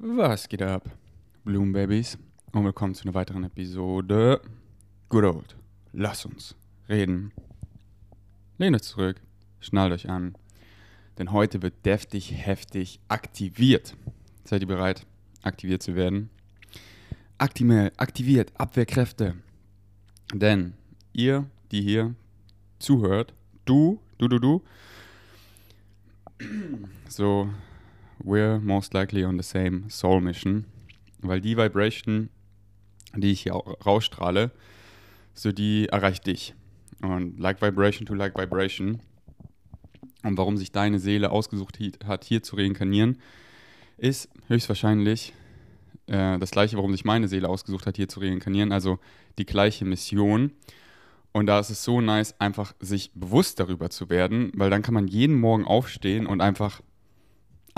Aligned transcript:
Was 0.00 0.48
geht 0.48 0.62
ab, 0.62 0.88
Bloom? 1.44 1.74
Und 1.74 2.64
willkommen 2.64 2.94
zu 2.94 3.02
einer 3.02 3.14
weiteren 3.14 3.42
Episode 3.42 4.40
Good 5.08 5.24
Old. 5.24 5.56
Lass 5.92 6.24
uns 6.24 6.54
reden. 6.88 7.32
Lehnt 8.58 8.76
euch 8.76 8.82
zurück, 8.82 9.20
schnallt 9.58 9.92
euch 9.92 10.08
an, 10.08 10.38
denn 11.18 11.32
heute 11.32 11.62
wird 11.62 11.84
deftig, 11.84 12.32
heftig 12.32 13.00
aktiviert. 13.08 13.96
Seid 14.44 14.62
ihr 14.62 14.68
bereit, 14.68 15.04
aktiviert 15.42 15.82
zu 15.82 15.96
werden? 15.96 16.30
Aktimel, 17.38 17.90
aktiviert, 17.96 18.52
Abwehrkräfte. 18.56 19.34
Denn 20.32 20.74
ihr, 21.12 21.44
die 21.72 21.82
hier 21.82 22.14
zuhört, 22.78 23.34
du, 23.64 23.98
du, 24.18 24.28
du, 24.28 24.38
du, 24.38 24.62
so 27.08 27.48
we're 28.22 28.58
most 28.60 28.94
likely 28.94 29.24
on 29.24 29.38
the 29.38 29.42
same 29.42 29.88
soul 29.88 30.20
mission, 30.20 30.66
weil 31.20 31.40
die 31.40 31.56
Vibration, 31.56 32.30
die 33.14 33.32
ich 33.32 33.42
hier 33.42 33.54
rausstrahle, 33.54 34.50
so 35.34 35.52
die 35.52 35.88
erreicht 35.88 36.26
dich. 36.26 36.54
Und 37.00 37.38
like 37.38 37.62
vibration 37.62 38.06
to 38.06 38.14
like 38.14 38.36
vibration. 38.36 39.00
Und 40.24 40.36
warum 40.36 40.56
sich 40.56 40.72
deine 40.72 40.98
Seele 40.98 41.30
ausgesucht 41.30 41.78
hat, 42.04 42.24
hier 42.24 42.42
zu 42.42 42.56
reinkarnieren, 42.56 43.18
ist 43.96 44.28
höchstwahrscheinlich 44.48 45.32
äh, 46.06 46.38
das 46.38 46.50
gleiche, 46.50 46.76
warum 46.76 46.92
sich 46.92 47.04
meine 47.04 47.28
Seele 47.28 47.48
ausgesucht 47.48 47.86
hat, 47.86 47.96
hier 47.96 48.08
zu 48.08 48.20
reinkarnieren, 48.20 48.72
also 48.72 48.98
die 49.38 49.46
gleiche 49.46 49.84
Mission. 49.84 50.52
Und 51.32 51.46
da 51.46 51.60
ist 51.60 51.70
es 51.70 51.84
so 51.84 52.00
nice, 52.00 52.34
einfach 52.40 52.74
sich 52.80 53.12
bewusst 53.14 53.60
darüber 53.60 53.90
zu 53.90 54.10
werden, 54.10 54.50
weil 54.54 54.70
dann 54.70 54.82
kann 54.82 54.94
man 54.94 55.06
jeden 55.06 55.38
Morgen 55.38 55.64
aufstehen 55.64 56.26
und 56.26 56.40
einfach 56.40 56.80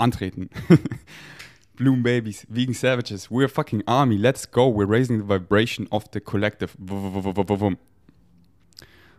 antreten. 0.01 0.49
Bloom 1.77 2.03
Babies, 2.03 2.45
Vegan 2.49 2.73
Savages, 2.73 3.31
we're 3.31 3.47
fucking 3.47 3.83
army, 3.87 4.17
let's 4.17 4.45
go, 4.49 4.67
we're 4.67 4.85
raising 4.85 5.19
the 5.19 5.27
vibration 5.27 5.87
of 5.89 6.05
the 6.13 6.19
collective. 6.19 6.75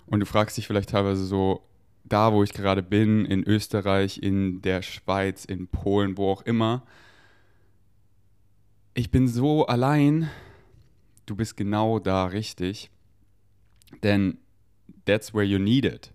Und 0.07 0.21
du 0.21 0.27
fragst 0.27 0.57
dich 0.57 0.67
vielleicht 0.67 0.91
teilweise 0.91 1.25
so, 1.25 1.63
da 2.05 2.33
wo 2.33 2.43
ich 2.43 2.53
gerade 2.53 2.83
bin, 2.83 3.25
in 3.25 3.43
Österreich, 3.45 4.19
in 4.23 4.61
der 4.63 4.83
Schweiz, 4.83 5.45
in 5.45 5.67
Polen, 5.67 6.17
wo 6.19 6.31
auch 6.31 6.43
immer, 6.43 6.85
ich 8.95 9.11
bin 9.11 9.27
so 9.27 9.67
allein, 9.67 10.31
du 11.27 11.35
bist 11.35 11.57
genau 11.57 11.99
da 11.99 12.27
richtig, 12.27 12.91
denn 14.03 14.39
that's 15.07 15.33
where 15.33 15.45
you 15.45 15.59
need 15.59 15.85
it. 15.85 16.13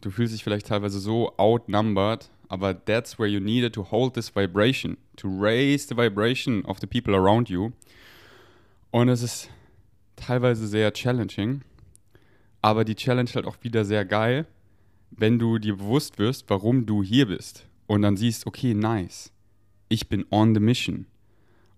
Du 0.00 0.10
fühlst 0.10 0.34
dich 0.34 0.44
vielleicht 0.44 0.66
teilweise 0.66 1.00
so 1.00 1.32
outnumbered, 1.36 2.30
aber 2.52 2.74
that's 2.74 3.18
where 3.18 3.26
you 3.26 3.40
needed 3.40 3.72
to 3.72 3.82
hold 3.82 4.12
this 4.12 4.28
vibration, 4.28 4.98
to 5.16 5.26
raise 5.26 5.86
the 5.86 5.96
vibration 5.96 6.62
of 6.66 6.80
the 6.80 6.86
people 6.86 7.14
around 7.14 7.48
you. 7.48 7.72
Und 8.90 9.08
es 9.08 9.22
ist 9.22 9.48
teilweise 10.16 10.66
sehr 10.66 10.92
challenging, 10.92 11.62
aber 12.60 12.84
die 12.84 12.94
Challenge 12.94 13.30
halt 13.34 13.46
auch 13.46 13.56
wieder 13.62 13.86
sehr 13.86 14.04
geil, 14.04 14.46
wenn 15.10 15.38
du 15.38 15.58
dir 15.58 15.76
bewusst 15.76 16.18
wirst, 16.18 16.44
warum 16.48 16.84
du 16.84 17.02
hier 17.02 17.26
bist 17.26 17.66
und 17.86 18.02
dann 18.02 18.18
siehst, 18.18 18.46
okay, 18.46 18.74
nice, 18.74 19.32
ich 19.88 20.10
bin 20.10 20.26
on 20.30 20.54
the 20.54 20.60
mission. 20.60 21.06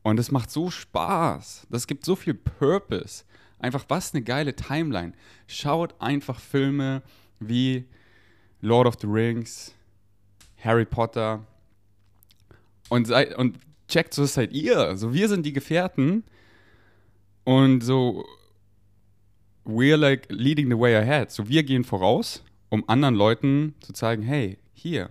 Und 0.02 0.18
es 0.18 0.32
macht 0.32 0.50
so 0.50 0.72
Spaß, 0.72 1.68
das 1.70 1.86
gibt 1.86 2.04
so 2.04 2.16
viel 2.16 2.34
Purpose. 2.34 3.22
Einfach 3.60 3.84
was 3.86 4.12
eine 4.12 4.24
geile 4.24 4.56
Timeline. 4.56 5.12
Schaut 5.46 5.94
einfach 6.00 6.40
Filme 6.40 7.02
wie 7.38 7.84
Lord 8.60 8.88
of 8.88 8.96
the 9.00 9.06
Rings, 9.06 9.72
Harry 10.64 10.84
Potter. 10.84 11.44
Und, 12.88 13.06
seid, 13.06 13.36
und 13.36 13.58
checkt, 13.88 14.14
so 14.14 14.24
seid 14.24 14.52
ihr. 14.52 14.96
So, 14.96 15.12
wir 15.12 15.28
sind 15.28 15.44
die 15.46 15.52
Gefährten. 15.52 16.24
Und 17.44 17.82
so, 17.82 18.24
we're 19.64 19.96
like 19.96 20.26
leading 20.30 20.68
the 20.70 20.78
way 20.78 20.96
ahead. 20.96 21.30
So, 21.30 21.48
wir 21.48 21.62
gehen 21.62 21.84
voraus, 21.84 22.42
um 22.70 22.84
anderen 22.88 23.14
Leuten 23.14 23.74
zu 23.80 23.92
zeigen, 23.92 24.22
hey, 24.22 24.58
hier, 24.72 25.10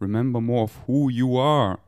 remember 0.00 0.40
more 0.40 0.64
of 0.64 0.86
who 0.86 1.10
you 1.10 1.38
are. 1.38 1.78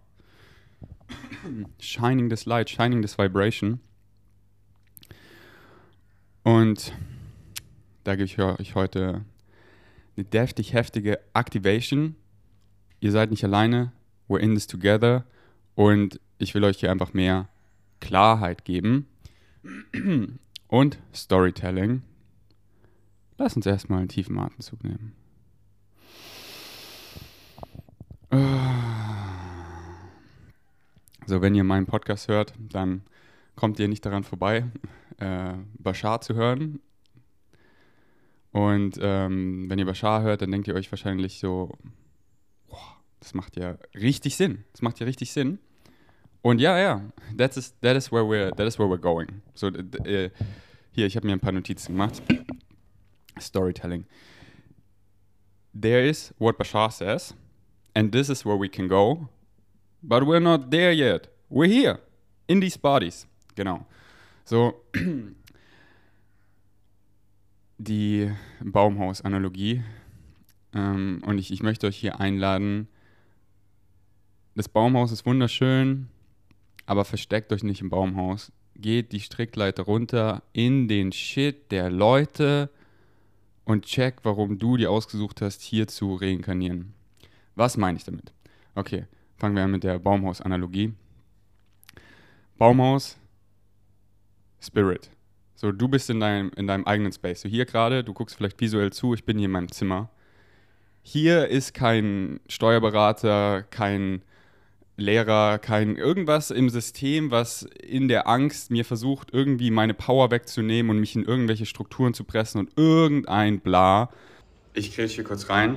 shining 1.79 2.29
this 2.29 2.47
light, 2.47 2.69
shining 2.69 3.03
this 3.03 3.17
vibration. 3.17 3.81
Und 6.45 6.93
da 8.05 8.17
gebe 8.17 8.25
ich 8.25 8.39
euch 8.39 8.75
heute 8.75 9.25
eine 10.17 10.25
deftig 10.25 10.73
heftige 10.73 11.21
Activation 11.35 12.17
ihr 13.03 13.11
seid 13.11 13.31
nicht 13.31 13.45
alleine, 13.45 13.93
we're 14.29 14.39
in 14.39 14.55
this 14.55 14.69
together 14.69 15.25
und 15.75 16.21
ich 16.39 16.55
will 16.55 16.63
euch 16.63 16.79
hier 16.79 16.91
einfach 16.91 17.13
mehr 17.13 17.49
Klarheit 18.01 18.65
geben 18.65 19.09
und 20.69 20.99
Storytelling. 21.13 22.03
Lass 23.39 23.57
uns 23.57 23.67
erstmal 23.67 23.99
einen 23.99 24.09
tiefen 24.09 24.39
Atemzug 24.39 24.85
nehmen. 24.85 25.15
So, 31.27 31.43
wenn 31.43 31.57
ihr 31.57 31.65
meinen 31.65 31.87
Podcast 31.87 32.29
hört, 32.29 32.55
dann 32.57 33.03
kommt 33.57 33.81
ihr 33.81 33.89
nicht 33.89 34.07
daran 34.07 34.23
vorbei, 34.23 34.65
äh, 35.19 35.55
Bashar 35.79 36.21
zu 36.21 36.35
hören. 36.35 36.81
Und 38.53 38.99
ähm, 39.01 39.69
wenn 39.69 39.79
ihr 39.81 39.87
Bashar 39.87 40.23
hört, 40.23 40.43
dann 40.43 40.53
denkt 40.53 40.69
ihr 40.69 40.75
euch 40.75 40.93
wahrscheinlich 40.93 41.41
so, 41.41 41.77
das 43.23 43.35
macht 43.35 43.57
ja 43.57 43.79
richtig 43.95 44.37
Sinn. 44.37 44.65
Das 44.73 44.83
macht 44.83 44.99
ja 44.99 45.07
richtig 45.07 45.33
Sinn. 45.33 45.61
Und 46.43 46.61
ja, 46.61 46.77
ja, 46.79 47.03
that 47.39 47.57
is, 47.57 47.73
that 47.81 47.97
is, 47.97 48.11
where, 48.11 48.25
we're, 48.25 48.51
that 48.57 48.67
is 48.67 48.79
where 48.79 48.89
we're 48.89 48.99
going. 49.01 49.43
So, 49.55 49.69
äh, 49.69 50.31
hier, 50.91 51.07
ich 51.07 51.15
habe 51.15 51.27
mir 51.27 51.33
ein 51.33 51.41
paar 51.41 51.53
Notizen 51.53 51.93
gemacht. 51.93 52.21
Storytelling. 53.41 54.05
There 55.73 56.05
is 56.05 56.35
what 56.39 56.59
Bashar 56.59 56.91
says, 56.91 57.35
and 57.95 58.13
this 58.13 58.29
is 58.29 58.45
where 58.45 58.59
we 58.59 58.69
can 58.69 58.89
go, 58.89 59.29
but 60.03 60.25
we're 60.25 60.41
not 60.41 60.71
there 60.73 60.93
yet. 60.93 61.29
We're 61.49 61.69
here, 61.69 62.01
in 62.49 62.61
these 62.61 62.77
bodies. 62.77 63.29
Genau. 63.55 63.87
So, 64.45 64.83
die 67.79 68.33
Baumhaus-Analogie. 68.61 69.85
Ähm, 70.75 71.23
und 71.25 71.39
ich, 71.39 71.53
ich 71.53 71.63
möchte 71.63 71.87
euch 71.87 71.97
hier 71.97 72.19
einladen, 72.19 72.89
das 74.55 74.69
Baumhaus 74.69 75.13
ist 75.13 75.27
wunderschön, 75.27 76.09
aber 76.87 77.05
versteckt 77.05 77.53
euch 77.53 77.63
nicht 77.63 77.81
im 77.81 77.91
Baumhaus. 77.91 78.53
Geht 78.77 79.13
die 79.13 79.21
Strickleiter 79.21 79.85
runter 79.85 80.43
in 80.53 80.89
den 80.89 81.13
Shit 81.13 81.71
der 81.71 81.91
Leute 81.91 82.71
und 83.65 83.85
check, 83.85 84.17
warum 84.25 84.59
du 84.59 84.77
dir 84.77 84.91
ausgesucht 84.91 85.41
hast, 85.41 85.63
hier 85.63 85.87
zu 85.87 86.15
reinkarnieren. 86.15 86.95
Was 87.55 87.77
meine 87.77 87.97
ich 87.97 88.05
damit? 88.05 88.33
Okay, 88.75 89.07
fangen 89.37 89.55
wir 89.55 89.63
an 89.63 89.71
mit 89.71 89.85
der 89.85 89.99
Baumhaus-Analogie. 89.99 90.95
Baumhaus, 92.59 93.19
Spirit. 94.61 95.11
So, 95.55 95.71
du 95.71 95.89
bist 95.89 96.11
in 96.11 96.21
deinem, 96.21 96.51
in 96.57 96.67
deinem 96.67 96.85
eigenen 96.85 97.13
Space. 97.13 97.43
So, 97.43 97.49
hier 97.49 97.67
gerade, 97.67 98.03
du 98.03 98.13
guckst 98.13 98.37
vielleicht 98.37 98.61
visuell 98.61 98.93
zu, 98.93 99.15
ich 99.15 99.25
bin 99.25 99.39
hier 99.39 99.47
in 99.47 99.53
meinem 99.53 99.71
Zimmer. 99.71 100.11
Hier 101.03 101.49
ist 101.49 101.75
kein 101.75 102.41
Steuerberater, 102.49 103.63
kein 103.71 104.23
Lehrer, 104.97 105.59
kein 105.59 105.97
irgendwas 105.97 106.51
im 106.51 106.69
System, 106.69 107.31
was 107.31 107.63
in 107.83 108.09
der 108.09 108.29
Angst 108.29 108.71
mir 108.71 108.85
versucht, 108.85 109.29
irgendwie 109.33 109.71
meine 109.71 109.95
Power 109.95 110.31
wegzunehmen 110.31 110.91
und 110.91 111.01
mich 111.01 111.17
in 111.17 111.25
irgendwelche 111.25 111.67
Strukturen 111.67 112.15
zu 112.15 112.25
pressen 112.25 112.59
und 112.59 112.71
irgendein 112.77 113.61
Bla. 113.61 114.11
Ich 114.75 114.95
kriege 114.95 115.09
hier 115.09 115.25
kurz 115.25 115.49
rein. 115.49 115.77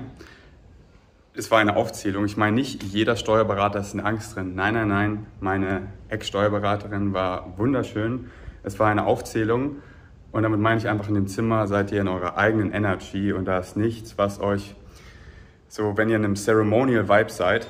Es 1.33 1.51
war 1.51 1.59
eine 1.59 1.75
Aufzählung. 1.75 2.25
Ich 2.25 2.37
meine 2.37 2.55
nicht, 2.55 2.83
jeder 2.83 3.15
Steuerberater 3.15 3.79
ist 3.79 3.93
in 3.93 3.99
Angst 3.99 4.35
drin. 4.35 4.55
Nein, 4.55 4.73
nein, 4.73 4.87
nein. 4.87 5.25
Meine 5.39 5.87
Ex-Steuerberaterin 6.09 7.13
war 7.13 7.57
wunderschön. 7.57 8.31
Es 8.63 8.79
war 8.79 8.89
eine 8.89 9.05
Aufzählung. 9.05 9.77
Und 10.31 10.43
damit 10.43 10.59
meine 10.59 10.79
ich 10.79 10.87
einfach, 10.87 11.07
in 11.07 11.15
dem 11.15 11.27
Zimmer 11.27 11.67
seid 11.67 11.91
ihr 11.91 12.01
in 12.01 12.07
eurer 12.09 12.37
eigenen 12.37 12.73
Energy 12.73 13.31
und 13.31 13.45
da 13.45 13.59
ist 13.59 13.77
nichts, 13.77 14.17
was 14.17 14.41
euch 14.41 14.75
so, 15.69 15.97
wenn 15.97 16.09
ihr 16.09 16.17
in 16.17 16.25
einem 16.25 16.35
Ceremonial 16.35 17.07
Vibe 17.07 17.31
seid, 17.31 17.67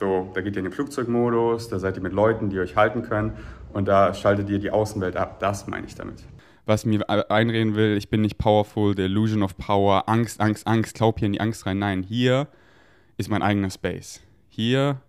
so, 0.00 0.30
da 0.34 0.40
geht 0.40 0.54
ihr 0.56 0.60
in 0.60 0.64
den 0.64 0.72
Flugzeugmodus, 0.72 1.68
da 1.68 1.78
seid 1.78 1.96
ihr 1.96 2.02
mit 2.02 2.14
Leuten, 2.14 2.48
die 2.48 2.58
euch 2.58 2.74
halten 2.74 3.02
können 3.02 3.34
und 3.74 3.86
da 3.86 4.14
schaltet 4.14 4.48
ihr 4.48 4.58
die 4.58 4.70
Außenwelt 4.70 5.14
ab. 5.14 5.38
Das 5.40 5.66
meine 5.66 5.86
ich 5.86 5.94
damit. 5.94 6.24
Was 6.64 6.86
mir 6.86 7.08
einreden 7.30 7.74
will, 7.74 7.96
ich 7.96 8.08
bin 8.08 8.22
nicht 8.22 8.38
powerful, 8.38 8.96
the 8.96 9.02
illusion 9.02 9.42
of 9.42 9.56
power, 9.58 10.08
Angst, 10.08 10.40
Angst, 10.40 10.66
Angst, 10.66 10.94
glaub 10.94 11.18
hier 11.18 11.26
in 11.26 11.34
die 11.34 11.40
Angst 11.40 11.66
rein. 11.66 11.78
Nein, 11.78 12.02
hier 12.02 12.48
ist 13.18 13.28
mein 13.28 13.42
eigener 13.42 13.70
Space. 13.70 14.22
Hier 14.48 15.00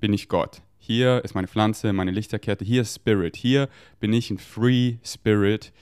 bin 0.00 0.12
ich 0.12 0.28
Gott. 0.28 0.62
Hier 0.78 1.24
ist 1.24 1.34
meine 1.34 1.46
Pflanze, 1.46 1.92
meine 1.92 2.10
Lichterkette. 2.10 2.64
Hier 2.64 2.82
ist 2.82 2.96
Spirit. 2.96 3.36
Hier 3.36 3.68
bin 4.00 4.12
ich 4.12 4.30
ein 4.30 4.38
Free 4.38 4.96
Spirit. 5.04 5.72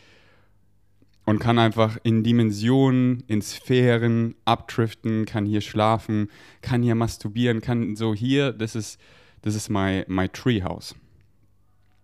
Und 1.25 1.39
kann 1.39 1.59
einfach 1.59 1.99
in 2.03 2.25
Dimensionen, 2.25 3.23
in 3.27 3.43
Sphären 3.43 4.35
abdriften, 4.45 5.25
kann 5.25 5.47
hier 5.47 5.61
schlafen, 5.61 6.31
kann 6.63 6.83
hier 6.83 6.95
masturbieren, 6.95 7.61
kann 7.61 7.95
so 7.97 8.15
hier, 8.15 8.53
das 8.53 8.75
ist, 8.75 9.01
das 9.43 9.55
ist 9.55 9.69
my, 9.69 10.05
my 10.09 10.29
Treehouse. 10.29 10.95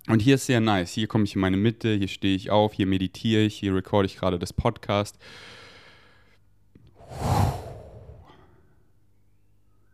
Und 0.06 0.20
hier 0.20 0.36
ist 0.36 0.46
sehr 0.46 0.60
nice. 0.60 0.92
Hier 0.92 1.06
komme 1.06 1.24
ich 1.24 1.34
in 1.34 1.40
meine 1.40 1.58
Mitte, 1.58 1.94
hier 1.94 2.08
stehe 2.08 2.34
ich 2.34 2.50
auf, 2.50 2.72
hier 2.72 2.86
meditiere 2.86 3.42
ich, 3.42 3.58
hier 3.58 3.74
recorde 3.74 4.06
ich 4.06 4.16
gerade 4.16 4.38
das 4.38 4.52
Podcast. 4.52 5.18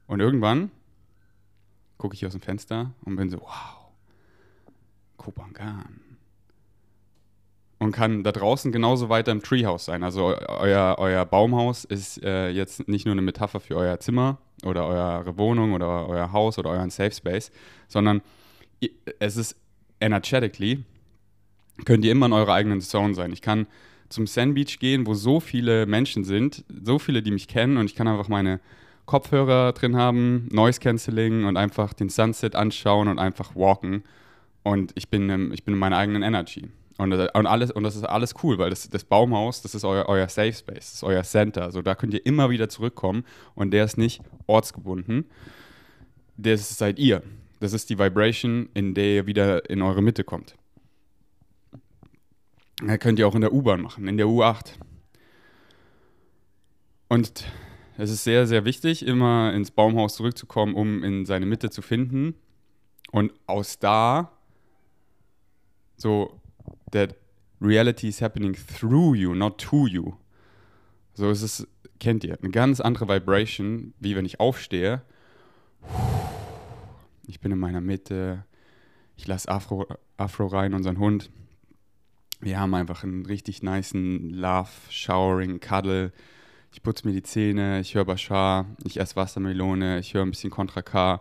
Und 0.06 0.20
irgendwann 0.20 0.70
gucke 1.98 2.14
ich 2.14 2.26
aus 2.26 2.32
dem 2.32 2.42
Fenster 2.42 2.92
und 3.04 3.16
bin 3.16 3.30
so, 3.30 3.40
wow, 3.40 3.88
Kopangan 5.16 6.03
und 7.78 7.92
kann 7.92 8.22
da 8.22 8.32
draußen 8.32 8.72
genauso 8.72 9.08
weiter 9.08 9.32
im 9.32 9.42
Treehouse 9.42 9.86
sein. 9.86 10.02
Also 10.02 10.36
euer, 10.48 10.96
euer 10.98 11.24
Baumhaus 11.24 11.84
ist 11.84 12.22
äh, 12.22 12.48
jetzt 12.50 12.88
nicht 12.88 13.04
nur 13.04 13.12
eine 13.12 13.22
Metapher 13.22 13.60
für 13.60 13.76
euer 13.76 13.98
Zimmer 14.00 14.38
oder 14.64 14.86
eure 14.86 15.36
Wohnung 15.36 15.72
oder 15.72 16.08
euer 16.08 16.32
Haus 16.32 16.58
oder 16.58 16.70
euren 16.70 16.90
Safe 16.90 17.12
Space, 17.12 17.50
sondern 17.88 18.22
es 19.18 19.36
ist 19.36 19.56
energetically, 20.00 20.84
könnt 21.84 22.04
ihr 22.04 22.12
immer 22.12 22.26
in 22.26 22.32
eurer 22.32 22.54
eigenen 22.54 22.80
Zone 22.80 23.14
sein. 23.14 23.32
Ich 23.32 23.42
kann 23.42 23.66
zum 24.08 24.26
Sand 24.26 24.54
Beach 24.54 24.78
gehen, 24.78 25.06
wo 25.06 25.14
so 25.14 25.40
viele 25.40 25.86
Menschen 25.86 26.24
sind, 26.24 26.64
so 26.84 26.98
viele, 26.98 27.22
die 27.22 27.30
mich 27.30 27.48
kennen 27.48 27.76
und 27.76 27.86
ich 27.86 27.94
kann 27.94 28.06
einfach 28.06 28.28
meine 28.28 28.60
Kopfhörer 29.06 29.72
drin 29.72 29.96
haben, 29.96 30.48
Noise 30.50 30.80
Cancelling 30.80 31.44
und 31.44 31.56
einfach 31.56 31.92
den 31.92 32.08
Sunset 32.08 32.54
anschauen 32.54 33.08
und 33.08 33.18
einfach 33.18 33.54
walken 33.54 34.04
und 34.62 34.92
ich 34.94 35.08
bin, 35.08 35.52
ich 35.52 35.64
bin 35.64 35.74
in 35.74 35.80
meiner 35.80 35.98
eigenen 35.98 36.22
Energy. 36.22 36.68
Und, 36.96 37.12
und, 37.12 37.46
alles, 37.46 37.72
und 37.72 37.82
das 37.82 37.96
ist 37.96 38.04
alles 38.04 38.34
cool, 38.42 38.58
weil 38.58 38.70
das, 38.70 38.88
das 38.88 39.04
Baumhaus, 39.04 39.62
das 39.62 39.74
ist 39.74 39.84
euer, 39.84 40.08
euer 40.08 40.28
Safe 40.28 40.52
Space, 40.52 40.76
das 40.76 40.94
ist 40.94 41.04
euer 41.04 41.24
Center. 41.24 41.62
Also 41.62 41.82
da 41.82 41.94
könnt 41.94 42.14
ihr 42.14 42.24
immer 42.24 42.50
wieder 42.50 42.68
zurückkommen 42.68 43.24
und 43.54 43.72
der 43.72 43.84
ist 43.84 43.98
nicht 43.98 44.22
ortsgebunden. 44.46 45.24
Das 46.36 46.76
seid 46.78 46.98
ihr. 46.98 47.22
Das 47.58 47.72
ist 47.72 47.90
die 47.90 47.98
Vibration, 47.98 48.68
in 48.74 48.94
der 48.94 49.06
ihr 49.06 49.26
wieder 49.26 49.68
in 49.68 49.82
eure 49.82 50.02
Mitte 50.02 50.22
kommt. 50.22 50.56
Das 52.84 52.98
könnt 52.98 53.18
ihr 53.18 53.26
auch 53.26 53.34
in 53.34 53.40
der 53.40 53.52
U-Bahn 53.52 53.80
machen, 53.80 54.06
in 54.06 54.16
der 54.16 54.26
U8. 54.26 54.74
Und 57.08 57.44
es 57.96 58.10
ist 58.10 58.24
sehr, 58.24 58.46
sehr 58.46 58.64
wichtig, 58.64 59.06
immer 59.06 59.52
ins 59.52 59.70
Baumhaus 59.70 60.16
zurückzukommen, 60.16 60.74
um 60.74 61.02
in 61.02 61.26
seine 61.26 61.46
Mitte 61.46 61.70
zu 61.70 61.82
finden. 61.82 62.34
Und 63.10 63.32
aus 63.46 63.78
da 63.78 64.32
so 65.96 66.40
that 66.92 67.16
reality 67.60 68.08
is 68.08 68.20
happening 68.20 68.54
through 68.54 69.14
you, 69.14 69.34
not 69.34 69.58
to 69.58 69.86
you. 69.86 70.14
So 71.14 71.30
ist 71.30 71.42
es, 71.42 71.66
kennt 72.00 72.24
ihr, 72.24 72.38
eine 72.40 72.50
ganz 72.50 72.80
andere 72.80 73.08
Vibration, 73.08 73.94
wie 74.00 74.16
wenn 74.16 74.24
ich 74.24 74.40
aufstehe. 74.40 75.02
Ich 77.26 77.40
bin 77.40 77.52
in 77.52 77.58
meiner 77.58 77.80
Mitte. 77.80 78.44
Ich 79.16 79.26
lasse 79.26 79.48
Afro, 79.48 79.86
Afro 80.16 80.46
rein, 80.46 80.74
unseren 80.74 80.98
Hund. 80.98 81.30
Wir 82.40 82.58
haben 82.58 82.74
einfach 82.74 83.04
einen 83.04 83.24
richtig 83.26 83.62
niceen 83.62 84.30
Love, 84.30 84.68
Showering, 84.90 85.60
Cuddle. 85.60 86.12
Ich 86.72 86.82
putze 86.82 87.06
mir 87.06 87.14
die 87.14 87.22
Zähne, 87.22 87.80
ich 87.80 87.94
höre 87.94 88.04
Bashar, 88.04 88.66
ich 88.82 88.98
esse 88.98 89.14
Wassermelone, 89.14 90.00
ich 90.00 90.12
höre 90.12 90.22
ein 90.22 90.30
bisschen 90.30 90.50
Contra 90.50 90.82
K 90.82 91.20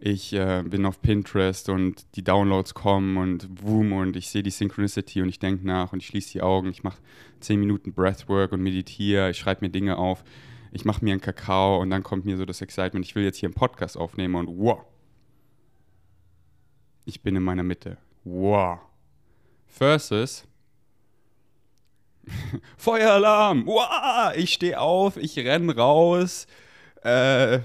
ich 0.00 0.32
äh, 0.32 0.62
bin 0.64 0.86
auf 0.86 1.02
Pinterest 1.02 1.68
und 1.68 2.06
die 2.14 2.22
Downloads 2.22 2.74
kommen 2.74 3.16
und 3.16 3.54
boom 3.54 3.92
und 3.92 4.16
ich 4.16 4.28
sehe 4.28 4.42
die 4.42 4.50
Synchronicity 4.50 5.22
und 5.22 5.28
ich 5.28 5.40
denke 5.40 5.66
nach 5.66 5.92
und 5.92 6.00
ich 6.00 6.06
schließe 6.06 6.32
die 6.32 6.42
Augen, 6.42 6.70
ich 6.70 6.84
mache 6.84 6.98
10 7.40 7.58
Minuten 7.58 7.92
Breathwork 7.92 8.52
und 8.52 8.62
meditiere, 8.62 9.30
ich 9.30 9.38
schreibe 9.38 9.64
mir 9.64 9.70
Dinge 9.70 9.98
auf, 9.98 10.22
ich 10.70 10.84
mache 10.84 11.04
mir 11.04 11.12
einen 11.12 11.20
Kakao 11.20 11.80
und 11.80 11.90
dann 11.90 12.04
kommt 12.04 12.24
mir 12.24 12.36
so 12.36 12.44
das 12.44 12.60
Excitement, 12.60 13.04
ich 13.04 13.14
will 13.16 13.24
jetzt 13.24 13.38
hier 13.38 13.48
einen 13.48 13.54
Podcast 13.54 13.96
aufnehmen 13.96 14.36
und 14.36 14.48
wow, 14.58 14.84
ich 17.04 17.20
bin 17.22 17.34
in 17.34 17.42
meiner 17.42 17.64
Mitte. 17.64 17.98
Wow. 18.22 18.78
Versus 19.66 20.46
Feueralarm, 22.76 23.66
wow, 23.66 24.32
ich 24.36 24.52
stehe 24.52 24.78
auf, 24.78 25.16
ich 25.16 25.36
renne 25.38 25.74
raus, 25.74 26.46
äh, 27.02 27.60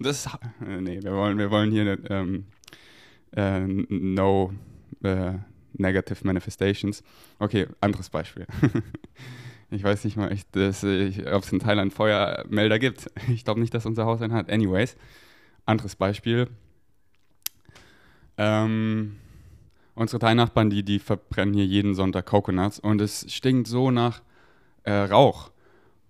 das, 0.00 0.26
äh, 0.26 0.80
nee, 0.80 1.02
wir 1.02 1.12
wollen, 1.12 1.38
wir 1.38 1.50
wollen 1.50 1.70
hier 1.70 1.98
ähm, 2.10 2.46
äh, 3.32 3.60
no 3.60 4.52
äh, 5.02 5.34
negative 5.74 6.26
manifestations. 6.26 7.02
Okay, 7.38 7.66
anderes 7.80 8.10
Beispiel. 8.10 8.46
ich 9.70 9.82
weiß 9.82 10.04
nicht 10.04 10.16
mal, 10.16 10.30
ob 10.30 11.42
es 11.42 11.52
in 11.52 11.60
Thailand 11.60 11.92
Feuermelder 11.92 12.78
gibt. 12.78 13.10
Ich 13.28 13.44
glaube 13.44 13.60
nicht, 13.60 13.74
dass 13.74 13.86
unser 13.86 14.06
Haus 14.06 14.22
einen 14.22 14.32
hat. 14.32 14.50
Anyways, 14.50 14.96
anderes 15.66 15.96
Beispiel. 15.96 16.48
Ähm, 18.36 19.16
unsere 19.94 20.18
Thai-Nachbarn, 20.18 20.70
die, 20.70 20.82
die 20.82 20.98
verbrennen 20.98 21.54
hier 21.54 21.66
jeden 21.66 21.94
Sonntag 21.94 22.26
Coconuts 22.26 22.78
und 22.78 23.00
es 23.00 23.32
stinkt 23.32 23.68
so 23.68 23.90
nach 23.90 24.22
äh, 24.84 24.92
Rauch. 24.92 25.50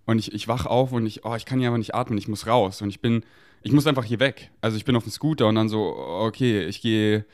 Und 0.05 0.17
ich, 0.17 0.33
ich 0.33 0.47
wach 0.47 0.65
auf 0.65 0.91
und 0.93 1.05
ich, 1.05 1.25
oh, 1.25 1.35
ich 1.35 1.45
kann 1.45 1.59
hier 1.59 1.67
aber 1.67 1.77
nicht 1.77 1.93
atmen, 1.93 2.17
ich 2.17 2.27
muss 2.27 2.47
raus. 2.47 2.81
Und 2.81 2.89
ich 2.89 3.01
bin 3.01 3.23
ich 3.63 3.71
muss 3.71 3.87
einfach 3.87 4.05
hier 4.05 4.19
weg. 4.19 4.51
Also 4.61 4.77
ich 4.77 4.85
bin 4.85 4.95
auf 4.95 5.03
dem 5.03 5.11
Scooter 5.11 5.47
und 5.47 5.55
dann 5.55 5.69
so, 5.69 5.95
okay, 5.95 6.65
ich 6.65 6.81
gehe 6.81 7.25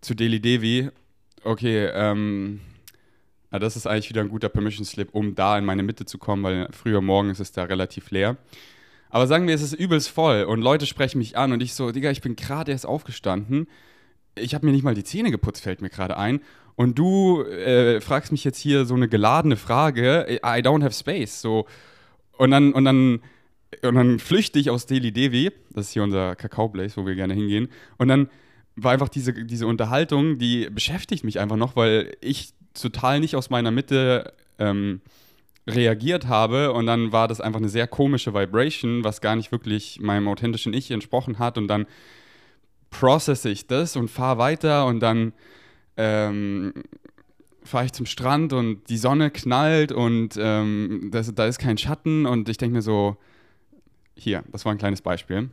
zu 0.00 0.14
Deli 0.14 0.40
Devi. 0.40 0.90
Okay, 1.42 1.86
ähm, 1.86 2.60
das 3.50 3.76
ist 3.76 3.86
eigentlich 3.86 4.10
wieder 4.10 4.20
ein 4.20 4.28
guter 4.28 4.48
Permission 4.48 4.84
Slip, 4.84 5.08
um 5.12 5.34
da 5.34 5.58
in 5.58 5.64
meine 5.64 5.82
Mitte 5.82 6.04
zu 6.04 6.18
kommen, 6.18 6.42
weil 6.42 6.68
früher 6.72 7.00
morgen 7.00 7.30
ist 7.30 7.40
es 7.40 7.52
da 7.52 7.64
relativ 7.64 8.10
leer. 8.10 8.36
Aber 9.08 9.26
sagen 9.26 9.48
wir, 9.48 9.54
es 9.54 9.62
ist 9.62 9.72
übelst 9.72 10.08
voll 10.08 10.44
und 10.44 10.60
Leute 10.60 10.86
sprechen 10.86 11.18
mich 11.18 11.36
an 11.36 11.52
und 11.52 11.62
ich 11.62 11.74
so, 11.74 11.90
Digga, 11.90 12.10
ich 12.10 12.20
bin 12.20 12.36
gerade 12.36 12.70
erst 12.70 12.86
aufgestanden. 12.86 13.66
Ich 14.36 14.54
habe 14.54 14.64
mir 14.64 14.72
nicht 14.72 14.84
mal 14.84 14.94
die 14.94 15.02
Zähne 15.02 15.32
geputzt, 15.32 15.62
fällt 15.62 15.82
mir 15.82 15.90
gerade 15.90 16.16
ein. 16.16 16.40
Und 16.76 16.98
du 16.98 17.42
äh, 17.42 18.00
fragst 18.00 18.30
mich 18.30 18.44
jetzt 18.44 18.58
hier 18.58 18.84
so 18.84 18.94
eine 18.94 19.08
geladene 19.08 19.56
Frage. 19.56 20.26
I 20.30 20.62
don't 20.62 20.84
have 20.84 20.94
space. 20.94 21.42
So. 21.42 21.66
Und 22.38 22.52
dann, 22.52 22.72
und 22.72 22.84
dann 22.84 23.20
und 23.82 23.94
dann 23.94 24.18
flüchte 24.18 24.58
ich 24.58 24.70
aus 24.70 24.86
Delhi 24.86 25.12
Devi, 25.12 25.52
das 25.72 25.86
ist 25.86 25.92
hier 25.92 26.02
unser 26.02 26.36
Kakao-Place, 26.36 26.96
wo 26.96 27.06
wir 27.06 27.14
gerne 27.14 27.34
hingehen. 27.34 27.68
Und 27.98 28.08
dann 28.08 28.28
war 28.76 28.92
einfach 28.92 29.08
diese, 29.08 29.32
diese 29.32 29.66
Unterhaltung, 29.66 30.38
die 30.38 30.68
beschäftigt 30.70 31.24
mich 31.24 31.38
einfach 31.38 31.56
noch, 31.56 31.76
weil 31.76 32.16
ich 32.20 32.52
total 32.74 33.20
nicht 33.20 33.36
aus 33.36 33.50
meiner 33.50 33.70
Mitte 33.70 34.32
ähm, 34.58 35.00
reagiert 35.66 36.26
habe. 36.26 36.72
Und 36.72 36.86
dann 36.86 37.12
war 37.12 37.28
das 37.28 37.40
einfach 37.40 37.60
eine 37.60 37.68
sehr 37.68 37.86
komische 37.86 38.34
Vibration, 38.34 39.04
was 39.04 39.20
gar 39.20 39.36
nicht 39.36 39.52
wirklich 39.52 40.00
meinem 40.00 40.28
authentischen 40.28 40.72
Ich 40.74 40.90
entsprochen 40.90 41.38
hat. 41.38 41.58
Und 41.58 41.68
dann 41.68 41.86
processe 42.90 43.50
ich 43.50 43.66
das 43.66 43.96
und 43.96 44.08
fahre 44.08 44.38
weiter 44.38 44.86
und 44.86 45.00
dann 45.00 45.32
ähm, 45.96 46.72
fahre 47.62 47.84
ich 47.84 47.92
zum 47.92 48.06
Strand 48.06 48.52
und 48.52 48.88
die 48.88 48.96
Sonne 48.96 49.30
knallt 49.30 49.92
und 49.92 50.36
ähm, 50.38 51.10
das, 51.12 51.32
da 51.34 51.46
ist 51.46 51.58
kein 51.58 51.78
Schatten 51.78 52.26
und 52.26 52.48
ich 52.48 52.56
denke 52.56 52.74
mir 52.74 52.82
so, 52.82 53.16
hier, 54.22 54.44
das 54.52 54.64
war 54.64 54.72
ein 54.72 54.78
kleines 54.78 55.00
Beispiel. 55.02 55.50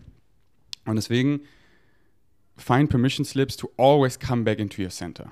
Und 0.85 0.95
deswegen, 0.95 1.41
find 2.57 2.89
permission 2.89 3.23
slips 3.25 3.55
to 3.55 3.71
always 3.77 4.19
come 4.19 4.43
back 4.43 4.59
into 4.59 4.81
your 4.81 4.89
center. 4.89 5.31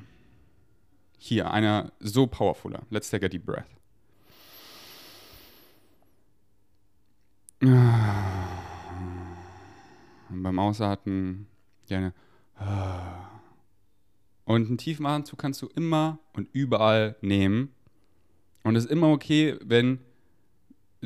Hier, 1.18 1.52
einer 1.52 1.92
so 2.00 2.28
powerfuler. 2.28 2.84
Let's 2.90 3.10
take 3.10 3.26
a 3.26 3.30
deep 3.30 3.46
breath. 3.46 3.68
Und 7.62 7.74
beim 10.30 10.60
Ausatmen 10.60 11.48
gerne. 11.88 12.14
Und 14.46 14.68
einen 14.68 14.78
tiefen 14.78 15.06
Atemzug 15.06 15.40
kannst 15.40 15.62
du 15.62 15.68
immer 15.76 16.20
und 16.34 16.48
überall 16.54 17.16
nehmen. 17.22 17.74
Und 18.64 18.76
es 18.76 18.86
ist 18.86 18.92
immer 18.92 19.10
okay, 19.10 19.58
wenn 19.64 20.00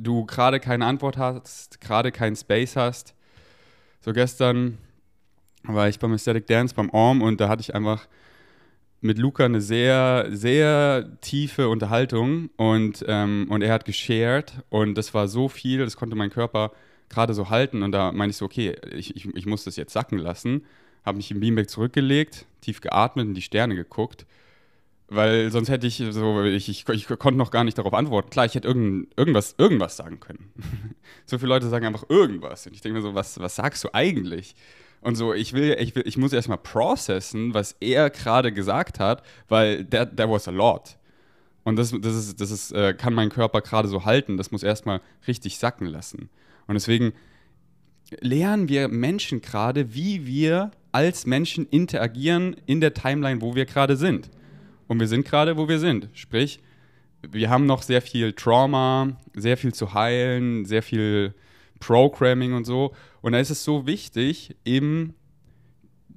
du 0.02 0.26
gerade 0.26 0.60
keine 0.60 0.86
Antwort 0.86 1.18
hast, 1.18 1.82
gerade 1.82 2.12
keinen 2.12 2.36
Space 2.36 2.76
hast. 2.76 3.14
So 4.02 4.14
gestern 4.14 4.78
war 5.64 5.90
ich 5.90 6.00
beim 6.00 6.14
Aesthetic 6.14 6.48
Dance 6.48 6.74
beim 6.74 6.90
Orm 6.90 7.22
und 7.22 7.42
da 7.42 7.50
hatte 7.50 7.62
ich 7.62 7.76
einfach 7.76 8.08
mit 9.02 9.18
Luca 9.18 9.46
eine 9.46 9.62
sehr, 9.62 10.28
sehr 10.30 11.18
tiefe 11.22 11.70
Unterhaltung 11.70 12.50
und, 12.58 13.04
ähm, 13.08 13.48
und 13.50 13.62
er 13.62 13.74
hat 13.74 13.86
geshared 13.86 14.54
und 14.70 14.96
das 14.96 15.14
war 15.14 15.28
so 15.28 15.48
viel, 15.48 15.80
das 15.80 15.96
konnte 15.96 16.16
mein 16.16 16.30
Körper 16.30 16.72
gerade 17.08 17.34
so 17.34 17.50
halten 17.50 17.82
und 17.82 17.92
da 17.92 18.12
meine 18.12 18.32
ich 18.32 18.38
so, 18.38 18.46
okay, 18.46 18.76
ich, 18.92 19.16
ich, 19.16 19.26
ich 19.36 19.46
muss 19.46 19.64
das 19.64 19.78
jetzt 19.78 19.94
sacken 19.94 20.18
lassen, 20.18 20.66
habe 21.06 21.18
mich 21.18 21.32
im 21.32 21.40
Beamback 21.40 21.70
zurückgelegt, 21.70 22.46
tief 22.62 22.82
geatmet 22.82 23.28
und 23.28 23.34
die 23.36 23.42
Sterne 23.42 23.76
geguckt 23.76 24.26
weil 25.10 25.52
sonst 25.52 25.70
hätte 25.70 25.88
ich 25.88 26.04
so, 26.12 26.44
ich, 26.44 26.70
ich, 26.70 26.88
ich, 26.88 27.08
konnte 27.08 27.38
noch 27.38 27.52
gar 27.52 27.64
nicht 27.64 27.78
darauf 27.78 27.94
antworten. 27.94 28.30
Klar, 28.30 28.46
ich 28.46 28.56
hätte 28.56 28.68
irgend, 28.68 29.08
irgendwas, 29.18 29.56
irgendwas 29.58 29.98
sagen 29.98 30.20
können. 30.20 30.52
so 31.26 31.38
viele 31.38 31.50
Leute 31.50 31.68
sagen 31.68 31.86
einfach 31.86 32.10
irgendwas. 32.10 32.66
Und 32.68 32.74
ich 32.74 32.82
denke 32.82 32.98
mir 32.98 33.02
so, 33.02 33.16
was, 33.16 33.40
was 33.40 33.56
sagst 33.56 33.84
du 33.84 33.90
eigentlich? 33.94 34.56
Und 35.02 35.16
so, 35.16 35.34
ich 35.34 35.54
will, 35.54 35.78
ich 35.80 35.96
will, 35.96 36.04
ich 36.06 36.18
muss 36.18 36.34
erstmal 36.34 36.58
processen, 36.58 37.54
was 37.54 37.76
er 37.80 38.10
gerade 38.10 38.52
gesagt 38.52 39.00
hat, 39.00 39.24
weil 39.48 39.86
that, 39.86 40.18
that 40.18 40.30
was 40.30 40.48
a 40.48 40.52
lot. 40.52 40.98
Und 41.64 41.78
das, 41.78 41.94
das, 42.00 42.16
ist, 42.16 42.42
das 42.42 42.52
ist, 42.52 42.72
äh, 42.72 42.94
kann 42.94 43.14
mein 43.14 43.30
Körper 43.30 43.62
gerade 43.62 43.88
so 43.88 44.06
halten. 44.06 44.38
Das 44.38 44.52
muss 44.52 44.64
erstmal 44.64 45.02
richtig 45.28 45.58
sacken 45.58 45.88
lassen. 45.88 46.30
Und 46.68 46.76
deswegen 46.76 47.14
lernen 48.22 48.70
wir 48.70 48.88
Menschen 48.88 49.42
gerade, 49.42 49.94
wie 49.94 50.26
wir 50.26 50.72
als 50.92 51.26
Menschen 51.26 51.68
interagieren 51.68 52.56
in 52.66 52.82
der 52.82 52.94
Timeline, 52.94 53.42
wo 53.42 53.56
wir 53.56 53.66
gerade 53.66 53.96
sind. 53.96 54.30
Und 54.90 55.00
wir 55.00 55.08
sind 55.08 55.24
gerade, 55.24 55.56
wo 55.56 55.70
wir 55.70 55.78
sind. 55.78 56.10
Sprich, 56.14 56.60
wir 57.22 57.50
haben 57.52 57.68
noch 57.68 57.84
sehr 57.84 58.02
viel 58.02 58.34
Trauma, 58.34 59.18
sehr 59.36 59.56
viel 59.56 59.72
zu 59.72 59.94
heilen, 59.94 60.66
sehr 60.66 60.82
viel 60.82 61.36
Programming 61.80 62.54
und 62.54 62.66
so. 62.66 62.94
Und 63.22 63.34
da 63.34 63.40
ist 63.40 63.52
es 63.52 63.64
so 63.64 63.86
wichtig, 63.86 64.56
eben 64.66 65.14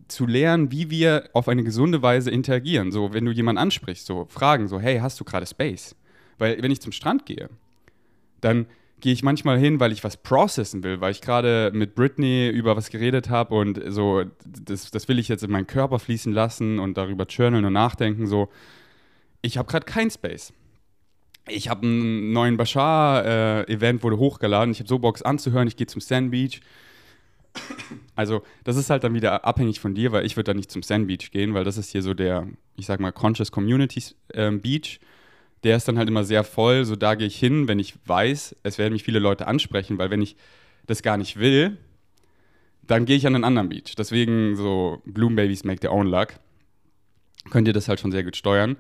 zu 0.09 0.26
lernen, 0.26 0.73
wie 0.73 0.88
wir 0.88 1.29
auf 1.35 1.49
eine 1.49 1.64
gesunde 1.64 2.00
Weise 2.00 2.31
interagieren. 2.31 2.93
So, 2.93 3.12
wenn 3.12 3.26
du 3.26 3.31
jemanden 3.31 3.59
ansprichst, 3.59 4.07
so 4.07 4.25
fragen, 4.31 4.69
so, 4.69 4.81
hey, 4.81 4.99
hast 5.00 5.21
du 5.21 5.25
gerade 5.25 5.47
Space? 5.47 5.95
Weil 6.38 6.62
wenn 6.62 6.71
ich 6.71 6.81
zum 6.81 6.93
Strand 6.93 7.26
gehe, 7.26 7.50
dann 8.41 8.67
gehe 9.03 9.13
ich 9.13 9.23
manchmal 9.23 9.59
hin, 9.59 9.81
weil 9.81 9.93
ich 9.93 10.05
was 10.05 10.17
processen 10.17 10.83
will, 10.85 11.01
weil 11.01 11.11
ich 11.11 11.21
gerade 11.21 11.73
mit 11.75 11.95
Britney 11.95 12.49
über 12.49 12.77
was 12.77 12.89
geredet 12.89 13.29
habe 13.29 13.57
und 13.57 13.83
so, 13.89 14.23
das, 14.45 14.91
das 14.93 15.09
will 15.09 15.19
ich 15.19 15.29
jetzt 15.29 15.43
in 15.43 15.51
meinen 15.51 15.67
Körper 15.67 15.99
fließen 15.99 16.33
lassen 16.33 16.79
und 16.79 16.97
darüber 16.97 17.25
journalen 17.25 17.65
und 17.65 17.73
nachdenken. 17.73 18.27
So, 18.29 18.49
ich 19.43 19.59
habe 19.59 19.69
gerade 19.69 19.85
kein 19.85 20.11
Space. 20.11 20.53
Ich 21.49 21.69
habe 21.69 21.83
einen 21.83 22.33
neuen 22.33 22.57
Bashar-Event, 22.57 24.01
äh, 24.01 24.03
wurde 24.05 24.19
hochgeladen. 24.19 24.71
Ich 24.71 24.79
habe 24.79 24.89
so 24.89 25.01
Box 25.01 25.21
anzuhören. 25.23 25.67
Ich 25.67 25.77
gehe 25.77 25.89
zum 25.89 26.01
Sand 26.01 26.31
Beach. 26.31 26.61
Also, 28.15 28.43
das 28.63 28.77
ist 28.77 28.89
halt 28.89 29.03
dann 29.03 29.15
wieder 29.15 29.45
abhängig 29.45 29.81
von 29.81 29.95
dir, 29.95 30.13
weil 30.13 30.25
ich 30.25 30.37
würde 30.37 30.53
da 30.53 30.55
nicht 30.55 30.71
zum 30.71 30.83
Sand 30.83 31.09
Beach 31.09 31.33
gehen, 31.33 31.55
weil 31.55 31.65
das 31.65 31.77
ist 31.77 31.91
hier 31.91 32.03
so 32.03 32.15
der, 32.15 32.47
ich 32.77 32.87
sag 32.87 33.01
mal, 33.01 33.11
Conscious 33.11 33.51
Communities 33.51 34.15
äh, 34.29 34.51
Beach 34.53 35.01
der 35.64 35.76
ist 35.76 35.87
dann 35.88 35.99
halt 35.99 36.09
immer 36.09 36.25
sehr 36.25 36.45
voll. 36.45 36.85
So 36.85 36.97
da 36.97 37.14
gehe 37.14 37.26
ich 37.26 37.38
hin, 37.38 37.69
wenn 37.69 37.78
ich 37.78 37.95
weiß, 38.07 38.57
es 38.62 38.78
werden 38.78 38.92
mich 38.92 39.04
viele 39.04 39.19
Leute 39.19 39.47
ansprechen, 39.47 39.99
weil 39.99 40.11
wenn 40.11 40.23
ich 40.23 40.37
das 40.87 41.02
gar 41.02 41.16
nicht 41.16 41.38
will, 41.38 41.76
dann 42.87 43.04
gehe 43.04 43.16
ich 43.16 43.26
an 43.26 43.35
einen 43.35 43.45
anderen 43.45 43.69
Beach. 43.69 43.95
Deswegen 43.97 44.57
so 44.57 45.00
Bloom 45.04 45.37
Babies 45.37 45.64
make 45.64 45.81
their 45.81 45.92
own 45.92 46.07
luck. 46.07 46.35
Könnt 47.50 47.69
ihr 47.69 47.75
das 47.75 47.88
halt 47.88 48.00
schon 48.00 48.12
sehr 48.12 48.25
gut 48.25 48.37
steuern. 48.37 48.76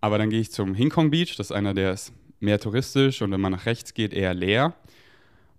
Aber 0.00 0.18
dann 0.18 0.30
gehe 0.30 0.40
ich 0.40 0.52
zum 0.52 0.74
Hinkong 0.74 1.10
Beach, 1.10 1.36
das 1.36 1.50
ist 1.50 1.56
einer, 1.56 1.74
der 1.74 1.92
ist 1.92 2.12
mehr 2.38 2.60
touristisch 2.60 3.22
und 3.22 3.32
wenn 3.32 3.40
man 3.40 3.52
nach 3.52 3.66
rechts 3.66 3.94
geht, 3.94 4.12
eher 4.12 4.34
leer. 4.34 4.74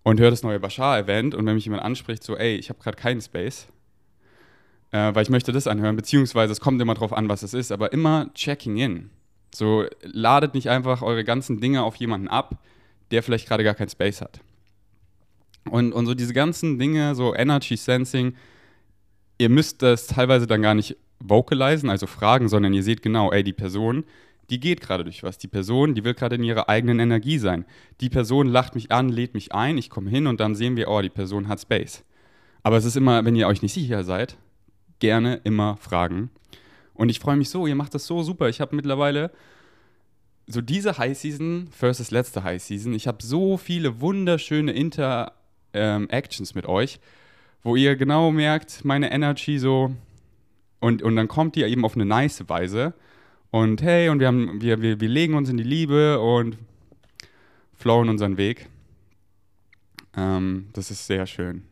Und 0.03 0.21
höre 0.21 0.29
das 0.29 0.43
neue 0.43 0.59
Bashar-Event 0.59 1.35
und 1.35 1.45
wenn 1.45 1.55
mich 1.55 1.65
jemand 1.65 1.83
anspricht, 1.83 2.23
so, 2.23 2.37
ey, 2.37 2.55
ich 2.55 2.69
habe 2.69 2.79
gerade 2.79 2.95
keinen 2.95 3.19
Space, 3.19 3.67
äh, 4.91 5.13
weil 5.13 5.23
ich 5.23 5.29
möchte 5.29 5.51
das 5.51 5.67
anhören, 5.67 5.97
beziehungsweise 5.97 6.53
es 6.53 6.61
kommt 6.61 6.81
immer 6.81 6.93
drauf 6.93 7.11
an, 7.11 7.27
was 7.27 7.43
es 7.43 7.53
ist, 7.53 7.73
aber 7.73 7.91
immer 7.91 8.33
checking 8.33 8.77
in. 8.77 9.09
So, 9.53 9.85
ladet 10.01 10.53
nicht 10.53 10.69
einfach 10.69 11.01
eure 11.01 11.23
ganzen 11.23 11.59
Dinge 11.59 11.83
auf 11.83 11.95
jemanden 11.95 12.27
ab, 12.27 12.61
der 13.11 13.23
vielleicht 13.23 13.47
gerade 13.47 13.63
gar 13.63 13.75
kein 13.75 13.89
Space 13.89 14.21
hat. 14.21 14.41
Und, 15.69 15.93
und 15.93 16.05
so 16.05 16.13
diese 16.13 16.33
ganzen 16.33 16.79
Dinge, 16.79 17.15
so 17.15 17.35
Energy 17.35 17.77
Sensing, 17.77 18.35
ihr 19.37 19.49
müsst 19.49 19.81
das 19.81 20.07
teilweise 20.07 20.47
dann 20.47 20.61
gar 20.61 20.75
nicht 20.75 20.97
vocalisen, 21.19 21.89
also 21.89 22.07
fragen, 22.07 22.47
sondern 22.47 22.73
ihr 22.73 22.83
seht 22.83 23.01
genau, 23.01 23.31
ey, 23.31 23.43
die 23.43 23.53
Person, 23.53 24.03
die 24.49 24.59
geht 24.59 24.81
gerade 24.81 25.03
durch 25.03 25.23
was. 25.23 25.37
Die 25.37 25.47
Person, 25.47 25.93
die 25.93 26.03
will 26.03 26.13
gerade 26.13 26.35
in 26.35 26.43
ihrer 26.43 26.69
eigenen 26.69 26.99
Energie 26.99 27.37
sein. 27.37 27.65
Die 27.99 28.09
Person 28.09 28.47
lacht 28.47 28.75
mich 28.75 28.91
an, 28.91 29.09
lädt 29.09 29.33
mich 29.33 29.53
ein, 29.53 29.77
ich 29.77 29.89
komme 29.89 30.09
hin 30.09 30.27
und 30.27 30.39
dann 30.39 30.55
sehen 30.55 30.75
wir, 30.77 30.87
oh, 30.89 31.01
die 31.01 31.09
Person 31.09 31.47
hat 31.47 31.59
Space. 31.59 32.03
Aber 32.63 32.77
es 32.77 32.85
ist 32.85 32.97
immer, 32.97 33.25
wenn 33.25 33.35
ihr 33.35 33.47
euch 33.47 33.61
nicht 33.61 33.73
sicher 33.73 34.03
seid, 34.03 34.37
gerne 34.99 35.41
immer 35.43 35.77
fragen. 35.77 36.29
Und 36.97 37.09
ich 37.09 37.19
freue 37.19 37.37
mich 37.37 37.49
so, 37.49 37.67
ihr 37.67 37.75
macht 37.75 37.93
das 37.93 38.07
so 38.07 38.23
super. 38.23 38.49
Ich 38.49 38.59
habe 38.59 38.75
mittlerweile 38.75 39.31
so 40.47 40.61
diese 40.61 40.97
High 40.97 41.17
Season 41.17 41.69
versus 41.71 42.09
letzte 42.09 42.43
High 42.43 42.61
Season, 42.61 42.93
ich 42.93 43.07
habe 43.07 43.21
so 43.21 43.57
viele 43.57 44.01
wunderschöne 44.01 44.71
Interactions 44.71 46.51
ähm, 46.51 46.55
mit 46.55 46.65
euch, 46.65 46.99
wo 47.63 47.75
ihr 47.75 47.95
genau 47.97 48.31
merkt, 48.31 48.83
meine 48.83 49.11
Energy 49.11 49.59
so 49.59 49.93
und, 50.79 51.03
und 51.03 51.15
dann 51.15 51.27
kommt 51.27 51.57
ihr 51.57 51.67
eben 51.67 51.83
auf 51.83 51.95
eine 51.95 52.05
nice 52.05 52.47
Weise 52.47 52.93
und 53.51 53.81
hey, 53.81 54.09
und 54.09 54.19
wir, 54.19 54.27
haben, 54.27 54.61
wir, 54.61 54.81
wir, 54.81 54.99
wir 55.01 55.09
legen 55.09 55.33
uns 55.33 55.49
in 55.49 55.57
die 55.57 55.63
Liebe 55.63 56.19
und 56.19 56.57
flowen 57.75 58.09
unseren 58.09 58.37
Weg. 58.37 58.69
Ähm, 60.15 60.67
das 60.73 60.91
ist 60.91 61.07
sehr 61.07 61.27
schön 61.27 61.66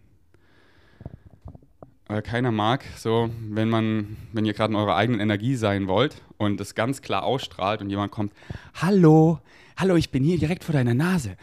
äh, 2.07 2.21
keiner 2.21 2.51
mag, 2.51 2.83
so 2.97 3.29
wenn 3.49 3.69
man, 3.69 4.17
wenn 4.31 4.45
ihr 4.45 4.53
gerade 4.53 4.73
in 4.73 4.77
eurer 4.77 4.95
eigenen 4.95 5.19
Energie 5.19 5.55
sein 5.55 5.87
wollt 5.87 6.21
und 6.37 6.59
das 6.59 6.75
ganz 6.75 7.01
klar 7.01 7.23
ausstrahlt 7.23 7.81
und 7.81 7.89
jemand 7.89 8.11
kommt, 8.11 8.33
hallo, 8.75 9.39
hallo, 9.77 9.95
ich 9.95 10.11
bin 10.11 10.23
hier 10.23 10.37
direkt 10.37 10.63
vor 10.63 10.73
deiner 10.73 10.93
Nase. 10.93 11.35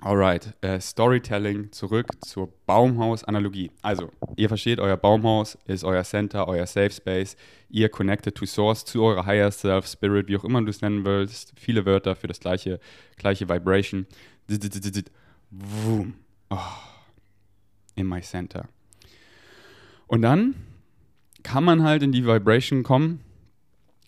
Alright, 0.00 0.52
äh, 0.60 0.80
Storytelling 0.80 1.72
zurück 1.72 2.08
zur 2.20 2.52
Baumhaus-Analogie. 2.66 3.70
Also, 3.80 4.10
ihr 4.36 4.48
versteht, 4.48 4.78
euer 4.78 4.98
Baumhaus 4.98 5.56
ist 5.66 5.82
euer 5.82 6.04
Center, 6.04 6.46
euer 6.46 6.66
Safe 6.66 6.90
Space. 6.90 7.36
Ihr 7.70 7.88
connected 7.88 8.34
to 8.34 8.44
Source, 8.44 8.84
zu 8.84 9.02
eurer 9.02 9.24
Higher 9.24 9.50
Self, 9.50 9.86
Spirit, 9.86 10.28
wie 10.28 10.36
auch 10.36 10.44
immer 10.44 10.60
du 10.60 10.68
es 10.68 10.82
nennen 10.82 11.06
willst. 11.06 11.54
Viele 11.56 11.86
Wörter 11.86 12.16
für 12.16 12.26
das 12.26 12.38
gleiche, 12.38 12.80
gleiche 13.16 13.48
Vibration. 13.48 14.06
Vroom. 15.58 16.14
Oh, 16.50 16.58
in 17.94 18.06
my 18.06 18.20
center. 18.20 18.68
Und 20.06 20.22
dann 20.22 20.54
kann 21.42 21.64
man 21.64 21.82
halt 21.82 22.02
in 22.02 22.12
die 22.12 22.26
Vibration 22.26 22.82
kommen, 22.82 23.20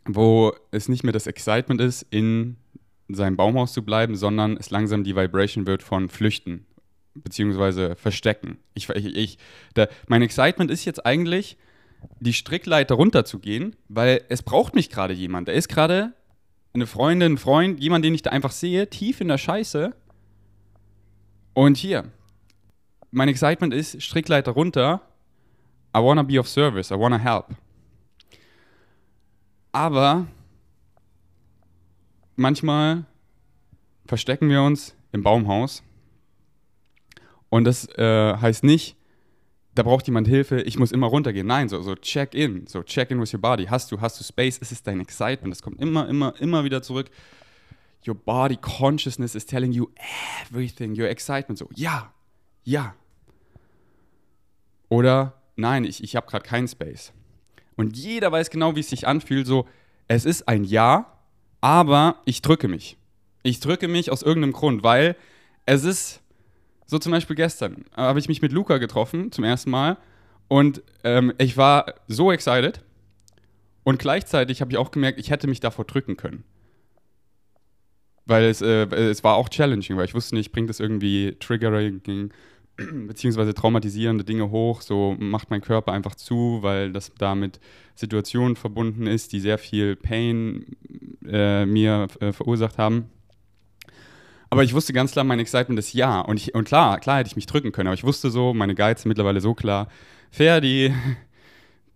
wo 0.04 0.52
es 0.70 0.88
nicht 0.88 1.04
mehr 1.04 1.12
das 1.12 1.26
Excitement 1.26 1.80
ist, 1.80 2.02
in 2.10 2.56
seinem 3.08 3.36
Baumhaus 3.36 3.72
zu 3.72 3.82
bleiben, 3.84 4.16
sondern 4.16 4.56
es 4.56 4.70
langsam 4.70 5.04
die 5.04 5.14
Vibration 5.14 5.66
wird 5.66 5.82
von 5.82 6.08
Flüchten 6.08 6.66
beziehungsweise 7.14 7.96
Verstecken. 7.96 8.58
Ich, 8.74 8.88
ich, 8.90 9.16
ich, 9.16 9.38
der, 9.74 9.88
mein 10.06 10.22
Excitement 10.22 10.70
ist 10.70 10.84
jetzt 10.84 11.06
eigentlich, 11.06 11.56
die 12.20 12.34
Strickleiter 12.34 12.94
runterzugehen, 12.94 13.74
weil 13.88 14.22
es 14.28 14.42
braucht 14.42 14.74
mich 14.74 14.90
gerade 14.90 15.14
jemand. 15.14 15.48
Da 15.48 15.52
ist 15.52 15.68
gerade 15.68 16.12
eine 16.74 16.86
Freundin, 16.86 17.32
ein 17.32 17.38
Freund, 17.38 17.80
jemand, 17.80 18.04
den 18.04 18.14
ich 18.14 18.22
da 18.22 18.30
einfach 18.30 18.52
sehe, 18.52 18.88
tief 18.90 19.20
in 19.20 19.28
der 19.28 19.38
Scheiße 19.38 19.94
und 21.56 21.78
hier, 21.78 22.04
mein 23.10 23.28
Excitement 23.28 23.72
ist, 23.72 24.02
Strickleiter 24.02 24.52
runter, 24.52 25.00
I 25.96 26.00
wanna 26.00 26.22
be 26.22 26.38
of 26.38 26.46
service, 26.46 26.90
I 26.90 26.98
wanna 26.98 27.16
help. 27.16 27.46
Aber 29.72 30.26
manchmal 32.36 33.06
verstecken 34.04 34.50
wir 34.50 34.60
uns 34.60 34.94
im 35.12 35.22
Baumhaus 35.22 35.82
und 37.48 37.64
das 37.64 37.88
äh, 37.96 38.36
heißt 38.36 38.62
nicht, 38.62 38.94
da 39.75 39.82
braucht 39.82 40.06
jemand 40.08 40.28
Hilfe, 40.28 40.60
ich 40.60 40.78
muss 40.78 40.92
immer 40.92 41.06
runtergehen. 41.06 41.46
Nein, 41.46 41.70
so, 41.70 41.80
so 41.80 41.94
check 41.94 42.34
in, 42.34 42.66
so 42.66 42.82
check 42.82 43.10
in 43.10 43.18
with 43.18 43.32
your 43.32 43.40
body. 43.40 43.64
Hast 43.64 43.90
du, 43.90 44.00
hast 44.00 44.20
du 44.20 44.25
Space? 44.25 44.58
Ist 44.58 44.72
es 44.72 44.82
dein 44.82 45.00
Excitement? 45.00 45.54
Das 45.54 45.62
kommt 45.62 45.80
immer, 45.80 46.06
immer, 46.06 46.34
immer 46.38 46.64
wieder 46.64 46.82
zurück 46.82 47.10
your 48.06 48.14
body 48.14 48.56
consciousness 48.56 49.34
is 49.34 49.46
telling 49.46 49.72
you 49.72 49.90
everything, 50.42 50.98
your 50.98 51.08
excitement. 51.08 51.58
So, 51.58 51.68
ja, 51.75 52.12
ja. 52.64 52.94
Oder 54.88 55.34
nein, 55.56 55.84
ich, 55.84 56.02
ich 56.02 56.16
habe 56.16 56.26
gerade 56.26 56.44
keinen 56.44 56.68
Space. 56.68 57.12
Und 57.76 57.96
jeder 57.96 58.32
weiß 58.32 58.50
genau, 58.50 58.76
wie 58.76 58.80
es 58.80 58.90
sich 58.90 59.06
anfühlt. 59.06 59.46
So, 59.46 59.66
es 60.08 60.25
ist 60.25 60.48
ein 60.48 60.64
Ja, 60.64 61.12
aber 61.60 62.20
ich 62.25 62.42
drücke 62.42 62.68
mich. 62.68 62.96
Ich 63.42 63.60
drücke 63.60 63.88
mich 63.88 64.10
aus 64.10 64.22
irgendeinem 64.22 64.52
Grund, 64.52 64.82
weil 64.82 65.16
es 65.66 65.84
ist, 65.84 66.20
so 66.86 66.98
zum 66.98 67.12
Beispiel 67.12 67.36
gestern, 67.36 67.84
habe 67.96 68.18
ich 68.18 68.28
mich 68.28 68.42
mit 68.42 68.52
Luca 68.52 68.78
getroffen 68.78 69.32
zum 69.32 69.44
ersten 69.44 69.70
Mal 69.70 69.98
und 70.48 70.82
ähm, 71.04 71.32
ich 71.38 71.56
war 71.56 71.94
so 72.06 72.30
excited 72.32 72.82
und 73.84 73.98
gleichzeitig 73.98 74.60
habe 74.60 74.72
ich 74.72 74.78
auch 74.78 74.90
gemerkt, 74.90 75.18
ich 75.18 75.30
hätte 75.30 75.48
mich 75.48 75.60
davor 75.60 75.84
drücken 75.84 76.16
können. 76.16 76.44
Weil 78.26 78.45
es, 78.45 78.61
äh, 78.61 78.87
es 78.87 79.23
war 79.23 79.37
auch 79.37 79.49
challenging, 79.49 79.97
weil 79.97 80.04
ich 80.04 80.14
wusste 80.14 80.35
nicht, 80.35 80.52
bringt 80.52 80.68
es 80.68 80.80
irgendwie 80.80 81.37
Triggering 81.38 82.30
beziehungsweise 83.06 83.54
traumatisierende 83.54 84.25
Dinge 84.25 84.50
hoch, 84.50 84.83
so 84.83 85.16
macht 85.18 85.50
mein 85.50 85.61
Körper 85.61 85.92
einfach 85.92 86.14
zu, 86.14 86.59
weil 86.61 86.92
das 86.92 87.12
damit 87.18 87.61
Situationen 87.95 88.56
verbunden 88.56 89.06
ist, 89.06 89.33
die 89.33 89.40
sehr 89.40 89.59
viel 89.59 89.97
Pain 89.97 90.66
äh, 91.26 91.64
mir 91.64 92.09
äh, 92.21 92.33
verursacht 92.33 92.78
haben. 92.78 93.11
Aber 94.50 94.62
ich 94.62 94.75
wusste 94.75 94.92
ganz 94.92 95.12
klar, 95.12 95.25
mein 95.25 95.40
Excitement 95.40 95.78
ist 95.78 95.92
ja. 95.92 96.21
Und, 96.21 96.38
ich, 96.38 96.54
und 96.54 96.64
klar, 96.64 97.00
klar 97.00 97.18
hätte 97.18 97.28
ich 97.28 97.37
mich 97.37 97.47
drücken 97.47 97.73
können, 97.73 97.88
aber 97.88 97.95
ich 97.95 98.04
wusste 98.04 98.30
so, 98.30 98.54
meine 98.54 98.75
Guides 98.75 99.02
sind 99.02 99.09
mittlerweile 99.09 99.40
so 99.40 99.54
klar, 99.54 99.88
Ferdi, 100.30 100.92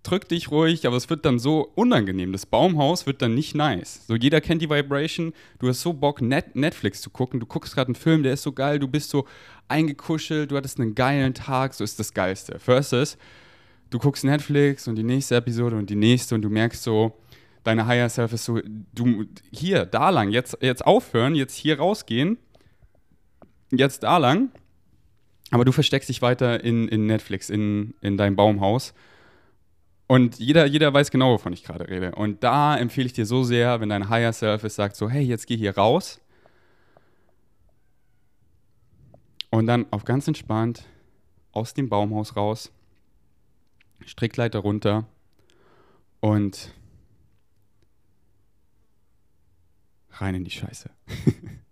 drück 0.02 0.28
dich 0.28 0.50
ruhig, 0.50 0.86
aber 0.86 0.96
es 0.96 1.10
wird 1.10 1.24
dann 1.24 1.38
so 1.38 1.70
unangenehm. 1.74 2.32
Das 2.32 2.46
Baumhaus 2.46 3.06
wird 3.06 3.20
dann 3.22 3.34
nicht 3.34 3.54
nice. 3.54 4.06
So 4.06 4.14
jeder 4.14 4.40
kennt 4.40 4.62
die 4.62 4.70
Vibration. 4.70 5.32
Du 5.58 5.68
hast 5.68 5.82
so 5.82 5.92
Bock, 5.92 6.22
Net 6.22 6.56
Netflix 6.56 7.00
zu 7.02 7.10
gucken. 7.10 7.40
Du 7.40 7.46
guckst 7.46 7.74
gerade 7.74 7.88
einen 7.88 7.94
Film, 7.94 8.22
der 8.22 8.32
ist 8.32 8.42
so 8.42 8.52
geil. 8.52 8.78
Du 8.78 8.88
bist 8.88 9.10
so 9.10 9.26
eingekuschelt. 9.68 10.50
Du 10.50 10.56
hattest 10.56 10.80
einen 10.80 10.94
geilen 10.94 11.34
Tag. 11.34 11.74
So 11.74 11.84
ist 11.84 11.98
das 11.98 12.14
Geilste. 12.14 12.58
Versus, 12.58 13.18
du 13.90 13.98
guckst 13.98 14.24
Netflix 14.24 14.88
und 14.88 14.96
die 14.96 15.02
nächste 15.02 15.36
Episode 15.36 15.76
und 15.76 15.90
die 15.90 15.96
nächste 15.96 16.34
und 16.34 16.42
du 16.42 16.48
merkst 16.48 16.82
so, 16.82 17.18
deine 17.62 17.86
Higher 17.86 18.08
Self 18.08 18.32
ist 18.32 18.44
so, 18.44 18.58
du 18.94 19.26
hier, 19.52 19.84
da 19.84 20.10
lang, 20.10 20.30
jetzt, 20.30 20.56
jetzt 20.62 20.86
aufhören, 20.86 21.34
jetzt 21.34 21.56
hier 21.56 21.78
rausgehen, 21.78 22.38
jetzt 23.70 24.02
da 24.02 24.16
lang. 24.16 24.50
Aber 25.50 25.64
du 25.64 25.72
versteckst 25.72 26.08
dich 26.08 26.22
weiter 26.22 26.62
in, 26.62 26.88
in 26.88 27.06
Netflix, 27.06 27.50
in, 27.50 27.94
in 28.00 28.16
deinem 28.16 28.36
Baumhaus. 28.36 28.94
Und 30.10 30.40
jeder, 30.40 30.66
jeder 30.66 30.92
weiß 30.92 31.12
genau, 31.12 31.34
wovon 31.34 31.52
ich 31.52 31.62
gerade 31.62 31.86
rede. 31.86 32.16
Und 32.16 32.42
da 32.42 32.76
empfehle 32.76 33.06
ich 33.06 33.12
dir 33.12 33.26
so 33.26 33.44
sehr, 33.44 33.80
wenn 33.80 33.90
dein 33.90 34.08
Higher 34.08 34.32
Self 34.32 34.64
ist, 34.64 34.74
sagt 34.74 34.96
so, 34.96 35.08
hey, 35.08 35.22
jetzt 35.22 35.46
geh 35.46 35.56
hier 35.56 35.76
raus. 35.76 36.20
Und 39.50 39.68
dann 39.68 39.86
auf 39.92 40.04
ganz 40.04 40.26
entspannt 40.26 40.84
aus 41.52 41.74
dem 41.74 41.88
Baumhaus 41.88 42.34
raus, 42.34 42.72
Strickleiter 44.04 44.58
runter 44.58 45.06
und 46.18 46.74
rein 50.10 50.34
in 50.34 50.42
die 50.42 50.50
Scheiße. 50.50 50.90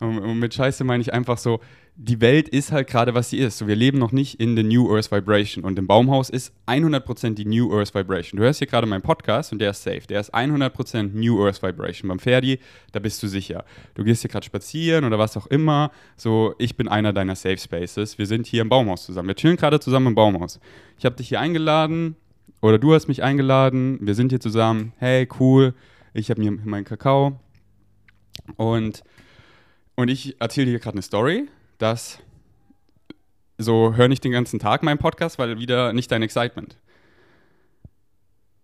und 0.00 0.38
mit 0.38 0.54
Scheiße 0.54 0.84
meine 0.84 1.00
ich 1.00 1.12
einfach 1.12 1.38
so, 1.38 1.60
die 1.96 2.20
Welt 2.20 2.48
ist 2.48 2.72
halt 2.72 2.88
gerade, 2.88 3.14
was 3.14 3.30
sie 3.30 3.38
ist. 3.38 3.58
So, 3.58 3.68
wir 3.68 3.76
leben 3.76 3.98
noch 3.98 4.10
nicht 4.10 4.40
in 4.40 4.56
the 4.56 4.64
New 4.64 4.92
Earth 4.92 5.12
Vibration. 5.12 5.64
Und 5.64 5.78
im 5.78 5.86
Baumhaus 5.86 6.28
ist 6.28 6.52
100% 6.66 7.34
die 7.34 7.44
New 7.44 7.72
Earth 7.72 7.94
Vibration. 7.94 8.38
Du 8.38 8.44
hörst 8.44 8.58
hier 8.58 8.66
gerade 8.66 8.86
meinen 8.86 9.02
Podcast 9.02 9.52
und 9.52 9.60
der 9.60 9.70
ist 9.70 9.84
safe. 9.84 10.02
Der 10.08 10.20
ist 10.20 10.34
100% 10.34 11.10
New 11.14 11.44
Earth 11.44 11.62
Vibration. 11.62 12.08
Beim 12.08 12.18
Ferdi, 12.18 12.58
da 12.90 12.98
bist 12.98 13.22
du 13.22 13.28
sicher. 13.28 13.64
Du 13.94 14.02
gehst 14.02 14.22
hier 14.22 14.30
gerade 14.30 14.44
spazieren 14.44 15.04
oder 15.04 15.18
was 15.20 15.36
auch 15.36 15.46
immer. 15.46 15.92
So, 16.16 16.56
ich 16.58 16.76
bin 16.76 16.88
einer 16.88 17.12
deiner 17.12 17.36
Safe 17.36 17.58
Spaces. 17.58 18.18
Wir 18.18 18.26
sind 18.26 18.46
hier 18.46 18.62
im 18.62 18.68
Baumhaus 18.68 19.06
zusammen. 19.06 19.28
Wir 19.28 19.36
chillen 19.36 19.56
gerade 19.56 19.78
zusammen 19.78 20.08
im 20.08 20.14
Baumhaus. 20.16 20.58
Ich 20.98 21.04
habe 21.04 21.14
dich 21.14 21.28
hier 21.28 21.38
eingeladen 21.38 22.16
oder 22.60 22.78
du 22.78 22.92
hast 22.92 23.06
mich 23.06 23.22
eingeladen. 23.22 23.98
Wir 24.00 24.16
sind 24.16 24.30
hier 24.30 24.40
zusammen. 24.40 24.92
Hey, 24.96 25.28
cool. 25.38 25.74
Ich 26.12 26.28
habe 26.30 26.40
mir 26.40 26.50
meinen 26.50 26.84
Kakao. 26.84 27.38
Und, 28.56 29.04
und 29.96 30.08
ich 30.08 30.40
erzähle 30.40 30.72
dir 30.72 30.78
gerade 30.78 30.94
eine 30.94 31.02
Story 31.02 31.48
dass 31.78 32.18
so 33.58 33.94
hör 33.94 34.08
nicht 34.08 34.24
den 34.24 34.32
ganzen 34.32 34.58
Tag 34.58 34.82
meinen 34.82 34.98
Podcast, 34.98 35.38
weil 35.38 35.58
wieder 35.58 35.92
nicht 35.92 36.10
dein 36.10 36.22
Excitement. 36.22 36.76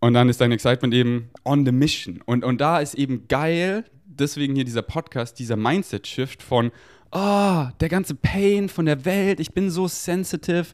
Und 0.01 0.15
dann 0.15 0.29
ist 0.29 0.41
dein 0.41 0.51
Excitement 0.51 0.95
eben 0.95 1.31
on 1.45 1.65
the 1.65 1.73
mission. 1.73 2.23
Und, 2.25 2.45
und 2.45 2.61
da 2.61 2.81
ist 2.81 2.95
eben 2.95 3.29
geil, 3.29 3.85
deswegen 4.05 4.55
hier 4.55 4.65
dieser 4.65 4.83
Podcast, 4.83 5.39
dieser 5.39 5.57
Mindset-Shift 5.57 6.43
von, 6.43 6.73
oh, 7.13 7.67
der 7.79 7.89
ganze 7.89 8.15
Pain 8.15 8.69
von 8.69 8.87
der 8.87 9.05
Welt, 9.05 9.39
ich 9.39 9.53
bin 9.53 9.71
so 9.71 9.87
sensitive 9.87 10.69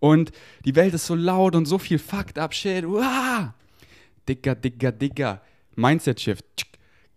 und 0.00 0.32
die 0.64 0.74
Welt 0.74 0.94
ist 0.94 1.06
so 1.06 1.14
laut 1.14 1.54
und 1.54 1.66
so 1.66 1.78
viel 1.78 1.98
fucked 1.98 2.38
up 2.38 2.54
shit. 2.54 2.84
Uah! 2.84 3.54
Dicker, 4.26 4.54
dicker, 4.54 4.90
dicker. 4.90 5.42
Mindset-Shift 5.76 6.44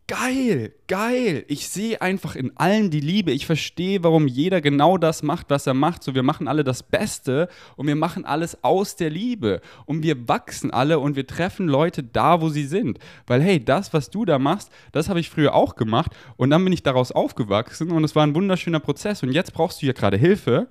geil, 0.07 0.73
geil. 0.87 1.45
Ich 1.47 1.69
sehe 1.69 2.01
einfach 2.01 2.35
in 2.35 2.55
allen 2.57 2.91
die 2.91 2.99
Liebe. 2.99 3.31
Ich 3.31 3.45
verstehe, 3.45 4.03
warum 4.03 4.27
jeder 4.27 4.61
genau 4.61 4.97
das 4.97 5.23
macht, 5.23 5.49
was 5.49 5.67
er 5.67 5.73
macht. 5.73 6.03
So, 6.03 6.13
wir 6.15 6.23
machen 6.23 6.47
alle 6.47 6.63
das 6.63 6.83
Beste 6.83 7.47
und 7.75 7.87
wir 7.87 7.95
machen 7.95 8.25
alles 8.25 8.63
aus 8.63 8.95
der 8.95 9.09
Liebe. 9.09 9.61
Und 9.85 10.03
wir 10.03 10.27
wachsen 10.27 10.71
alle 10.71 10.99
und 10.99 11.15
wir 11.15 11.25
treffen 11.25 11.67
Leute 11.67 12.03
da, 12.03 12.41
wo 12.41 12.49
sie 12.49 12.65
sind. 12.65 12.99
Weil, 13.27 13.41
hey, 13.41 13.63
das, 13.63 13.93
was 13.93 14.09
du 14.09 14.25
da 14.25 14.39
machst, 14.39 14.71
das 14.91 15.09
habe 15.09 15.19
ich 15.19 15.29
früher 15.29 15.53
auch 15.53 15.75
gemacht. 15.75 16.11
Und 16.37 16.49
dann 16.49 16.63
bin 16.63 16.73
ich 16.73 16.83
daraus 16.83 17.11
aufgewachsen 17.11 17.91
und 17.91 18.03
es 18.03 18.15
war 18.15 18.25
ein 18.25 18.35
wunderschöner 18.35 18.79
Prozess. 18.79 19.23
Und 19.23 19.31
jetzt 19.31 19.53
brauchst 19.53 19.81
du 19.81 19.85
hier 19.85 19.93
gerade 19.93 20.17
Hilfe. 20.17 20.67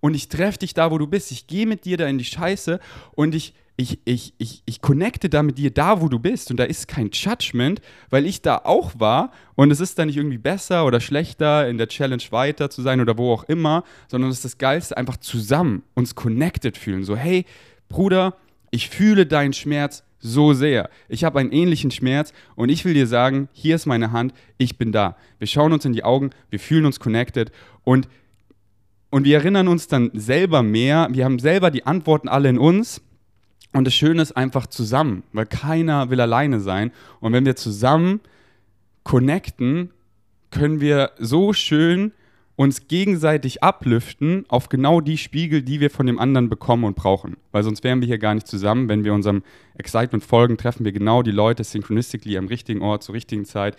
Und 0.00 0.14
ich 0.14 0.28
treffe 0.28 0.58
dich 0.58 0.74
da, 0.74 0.90
wo 0.90 0.98
du 0.98 1.06
bist. 1.06 1.30
Ich 1.30 1.46
gehe 1.46 1.66
mit 1.66 1.84
dir 1.84 1.96
da 1.96 2.06
in 2.06 2.18
die 2.18 2.24
Scheiße 2.24 2.78
und 3.14 3.34
ich 3.34 3.54
ich, 3.76 3.98
ich, 4.04 4.34
ich, 4.38 4.62
ich 4.66 4.80
connecte 4.80 5.28
da 5.28 5.42
mit 5.42 5.58
dir 5.58 5.70
da, 5.72 6.00
wo 6.00 6.08
du 6.08 6.18
bist. 6.18 6.50
Und 6.50 6.58
da 6.58 6.64
ist 6.64 6.86
kein 6.86 7.10
Judgment, 7.10 7.80
weil 8.08 8.24
ich 8.24 8.40
da 8.40 8.58
auch 8.58 8.92
war. 8.98 9.32
Und 9.56 9.70
es 9.70 9.80
ist 9.80 9.98
da 9.98 10.06
nicht 10.06 10.16
irgendwie 10.16 10.38
besser 10.38 10.86
oder 10.86 11.00
schlechter, 11.00 11.68
in 11.68 11.78
der 11.78 11.88
Challenge 11.88 12.22
weiter 12.30 12.70
zu 12.70 12.82
sein 12.82 13.00
oder 13.00 13.18
wo 13.18 13.32
auch 13.32 13.44
immer, 13.44 13.82
sondern 14.06 14.30
es 14.30 14.38
ist 14.38 14.44
das 14.44 14.58
Geilste, 14.58 14.96
einfach 14.96 15.16
zusammen 15.16 15.82
uns 15.94 16.14
connected 16.14 16.76
fühlen. 16.76 17.04
So, 17.04 17.16
hey, 17.16 17.46
Bruder, 17.88 18.36
ich 18.70 18.88
fühle 18.90 19.26
deinen 19.26 19.52
Schmerz 19.52 20.04
so 20.20 20.52
sehr. 20.52 20.88
Ich 21.08 21.24
habe 21.24 21.40
einen 21.40 21.52
ähnlichen 21.52 21.90
Schmerz 21.90 22.32
und 22.54 22.68
ich 22.68 22.84
will 22.84 22.94
dir 22.94 23.06
sagen, 23.06 23.48
hier 23.52 23.74
ist 23.74 23.86
meine 23.86 24.12
Hand, 24.12 24.32
ich 24.56 24.78
bin 24.78 24.90
da. 24.92 25.16
Wir 25.38 25.48
schauen 25.48 25.72
uns 25.72 25.84
in 25.84 25.92
die 25.92 26.04
Augen, 26.04 26.30
wir 26.48 26.60
fühlen 26.60 26.86
uns 26.86 26.98
connected 26.98 27.50
und, 27.82 28.08
und 29.10 29.24
wir 29.24 29.36
erinnern 29.36 29.68
uns 29.68 29.86
dann 29.86 30.10
selber 30.14 30.62
mehr. 30.62 31.08
Wir 31.10 31.24
haben 31.24 31.38
selber 31.40 31.70
die 31.70 31.84
Antworten 31.84 32.28
alle 32.28 32.48
in 32.48 32.58
uns 32.58 33.02
und 33.74 33.86
das 33.86 33.94
Schöne 33.94 34.22
ist 34.22 34.36
einfach 34.36 34.66
zusammen, 34.68 35.24
weil 35.32 35.46
keiner 35.46 36.08
will 36.08 36.20
alleine 36.20 36.60
sein. 36.60 36.92
Und 37.20 37.32
wenn 37.32 37.44
wir 37.44 37.56
zusammen 37.56 38.20
connecten, 39.02 39.90
können 40.50 40.80
wir 40.80 41.10
so 41.18 41.52
schön 41.52 42.12
uns 42.56 42.86
gegenseitig 42.86 43.64
ablüften 43.64 44.44
auf 44.46 44.68
genau 44.68 45.00
die 45.00 45.18
Spiegel, 45.18 45.62
die 45.62 45.80
wir 45.80 45.90
von 45.90 46.06
dem 46.06 46.20
anderen 46.20 46.48
bekommen 46.48 46.84
und 46.84 46.94
brauchen. 46.94 47.36
Weil 47.50 47.64
sonst 47.64 47.82
wären 47.82 48.00
wir 48.00 48.06
hier 48.06 48.18
gar 48.18 48.34
nicht 48.34 48.46
zusammen. 48.46 48.88
Wenn 48.88 49.02
wir 49.02 49.12
unserem 49.12 49.42
Excitement 49.76 50.22
folgen, 50.22 50.56
treffen 50.56 50.84
wir 50.84 50.92
genau 50.92 51.22
die 51.22 51.32
Leute 51.32 51.64
synchronistically 51.64 52.38
am 52.38 52.46
richtigen 52.46 52.80
Ort 52.80 53.02
zur 53.02 53.16
richtigen 53.16 53.44
Zeit. 53.44 53.76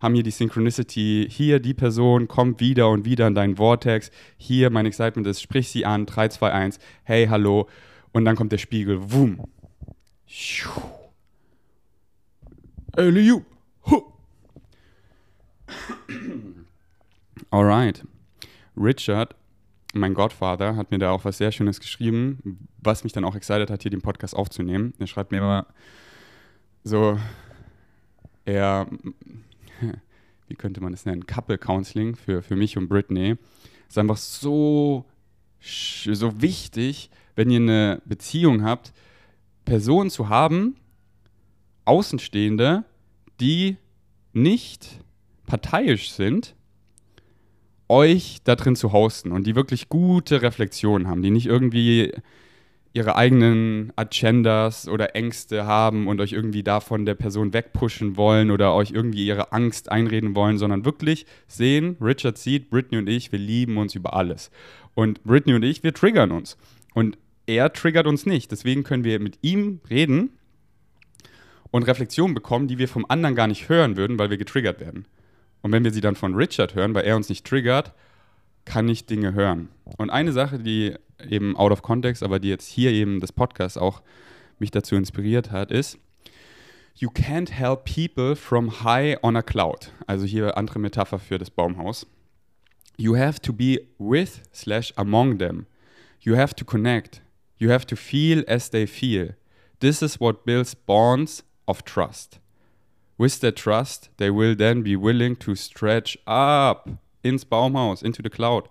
Haben 0.00 0.14
hier 0.14 0.24
die 0.24 0.32
Synchronicity, 0.32 1.28
hier 1.30 1.60
die 1.60 1.72
Person 1.72 2.26
kommt 2.26 2.60
wieder 2.60 2.90
und 2.90 3.04
wieder 3.04 3.28
in 3.28 3.36
deinen 3.36 3.56
Vortex. 3.56 4.10
Hier 4.38 4.70
mein 4.70 4.86
Excitement 4.86 5.26
ist, 5.28 5.40
sprich 5.40 5.68
sie 5.68 5.86
an, 5.86 6.04
3, 6.04 6.28
2, 6.30 6.50
1, 6.52 6.78
hey, 7.04 7.28
hallo. 7.28 7.68
Und 8.16 8.24
dann 8.24 8.34
kommt 8.34 8.50
der 8.50 8.56
Spiegel. 8.56 9.12
Wum. 9.12 9.46
Alright. 17.50 18.06
Richard, 18.74 19.36
mein 19.92 20.14
Godfather, 20.14 20.76
hat 20.76 20.90
mir 20.90 20.96
da 20.96 21.10
auch 21.10 21.26
was 21.26 21.36
sehr 21.36 21.52
Schönes 21.52 21.78
geschrieben, 21.78 22.66
was 22.78 23.04
mich 23.04 23.12
dann 23.12 23.26
auch 23.26 23.34
excited 23.34 23.68
hat, 23.68 23.82
hier 23.82 23.90
den 23.90 24.00
Podcast 24.00 24.34
aufzunehmen. 24.34 24.94
Er 24.98 25.08
schreibt 25.08 25.30
mir 25.30 25.36
immer 25.36 25.66
so, 26.84 27.18
er, 28.46 28.86
wie 30.48 30.54
könnte 30.54 30.80
man 30.80 30.92
das 30.92 31.04
nennen, 31.04 31.26
Couple 31.26 31.58
Counseling 31.58 32.16
für, 32.16 32.40
für 32.40 32.56
mich 32.56 32.78
und 32.78 32.88
Britney. 32.88 33.36
Ist 33.90 33.98
einfach 33.98 34.16
so, 34.16 35.04
so 35.60 36.40
wichtig, 36.40 37.10
wenn 37.36 37.50
ihr 37.50 37.60
eine 37.60 38.02
Beziehung 38.04 38.64
habt, 38.64 38.92
Personen 39.64 40.10
zu 40.10 40.28
haben, 40.28 40.76
Außenstehende, 41.84 42.84
die 43.40 43.76
nicht 44.32 45.00
parteiisch 45.46 46.10
sind, 46.10 46.54
euch 47.88 48.38
da 48.42 48.56
drin 48.56 48.74
zu 48.74 48.92
hosten 48.92 49.30
und 49.30 49.46
die 49.46 49.54
wirklich 49.54 49.88
gute 49.88 50.42
Reflexionen 50.42 51.06
haben, 51.06 51.22
die 51.22 51.30
nicht 51.30 51.46
irgendwie 51.46 52.12
ihre 52.92 53.14
eigenen 53.14 53.92
Agendas 53.94 54.88
oder 54.88 55.14
Ängste 55.14 55.66
haben 55.66 56.08
und 56.08 56.18
euch 56.20 56.32
irgendwie 56.32 56.62
davon 56.62 57.04
der 57.04 57.14
Person 57.14 57.52
wegpushen 57.52 58.16
wollen 58.16 58.50
oder 58.50 58.74
euch 58.74 58.90
irgendwie 58.90 59.26
ihre 59.26 59.52
Angst 59.52 59.92
einreden 59.92 60.34
wollen, 60.34 60.56
sondern 60.56 60.86
wirklich 60.86 61.26
sehen, 61.46 61.96
Richard 62.00 62.38
sieht, 62.38 62.70
Britney 62.70 62.98
und 62.98 63.08
ich, 63.08 63.30
wir 63.32 63.38
lieben 63.38 63.76
uns 63.76 63.94
über 63.94 64.14
alles. 64.14 64.50
Und 64.94 65.22
Britney 65.24 65.54
und 65.54 65.62
ich, 65.62 65.82
wir 65.82 65.92
triggern 65.92 66.32
uns. 66.32 66.56
Und 66.94 67.18
er 67.46 67.72
triggert 67.72 68.06
uns 68.06 68.26
nicht. 68.26 68.50
Deswegen 68.50 68.84
können 68.84 69.04
wir 69.04 69.20
mit 69.20 69.38
ihm 69.42 69.80
reden 69.88 70.30
und 71.70 71.84
Reflexionen 71.84 72.34
bekommen, 72.34 72.68
die 72.68 72.78
wir 72.78 72.88
vom 72.88 73.06
anderen 73.08 73.34
gar 73.34 73.46
nicht 73.46 73.68
hören 73.68 73.96
würden, 73.96 74.18
weil 74.18 74.30
wir 74.30 74.38
getriggert 74.38 74.80
werden. 74.80 75.06
Und 75.62 75.72
wenn 75.72 75.84
wir 75.84 75.92
sie 75.92 76.00
dann 76.00 76.16
von 76.16 76.34
Richard 76.34 76.74
hören, 76.74 76.94
weil 76.94 77.04
er 77.04 77.16
uns 77.16 77.28
nicht 77.28 77.46
triggert, 77.46 77.92
kann 78.64 78.88
ich 78.88 79.06
Dinge 79.06 79.32
hören. 79.32 79.68
Und 79.96 80.10
eine 80.10 80.32
Sache, 80.32 80.58
die 80.58 80.94
eben 81.28 81.56
out 81.56 81.72
of 81.72 81.82
context, 81.82 82.22
aber 82.22 82.38
die 82.38 82.48
jetzt 82.48 82.66
hier 82.66 82.90
eben 82.90 83.20
das 83.20 83.32
Podcast 83.32 83.78
auch 83.78 84.02
mich 84.58 84.70
dazu 84.70 84.96
inspiriert 84.96 85.50
hat, 85.50 85.70
ist, 85.70 85.98
you 86.94 87.10
can't 87.10 87.52
help 87.52 87.84
people 87.84 88.36
from 88.36 88.82
high 88.82 89.16
on 89.22 89.36
a 89.36 89.42
cloud. 89.42 89.92
Also 90.06 90.24
hier 90.24 90.56
andere 90.56 90.78
Metapher 90.78 91.18
für 91.18 91.38
das 91.38 91.50
Baumhaus. 91.50 92.06
You 92.96 93.16
have 93.16 93.40
to 93.40 93.52
be 93.52 93.86
with 93.98 94.40
slash 94.54 94.92
among 94.96 95.38
them. 95.38 95.66
You 96.20 96.36
have 96.36 96.54
to 96.54 96.64
connect. 96.64 97.22
You 97.58 97.70
have 97.70 97.86
to 97.86 97.96
feel 97.96 98.44
as 98.46 98.68
they 98.68 98.86
feel. 98.86 99.30
This 99.80 100.02
is 100.02 100.20
what 100.20 100.46
builds 100.46 100.74
bonds 100.74 101.42
of 101.66 101.84
trust. 101.84 102.38
With 103.18 103.40
that 103.40 103.56
trust, 103.56 104.10
they 104.18 104.30
will 104.30 104.54
then 104.54 104.82
be 104.82 104.96
willing 104.96 105.36
to 105.36 105.54
stretch 105.54 106.18
up 106.26 106.88
ins 107.22 107.44
Baumhaus, 107.44 108.02
into 108.02 108.22
the 108.22 108.30
cloud. 108.30 108.68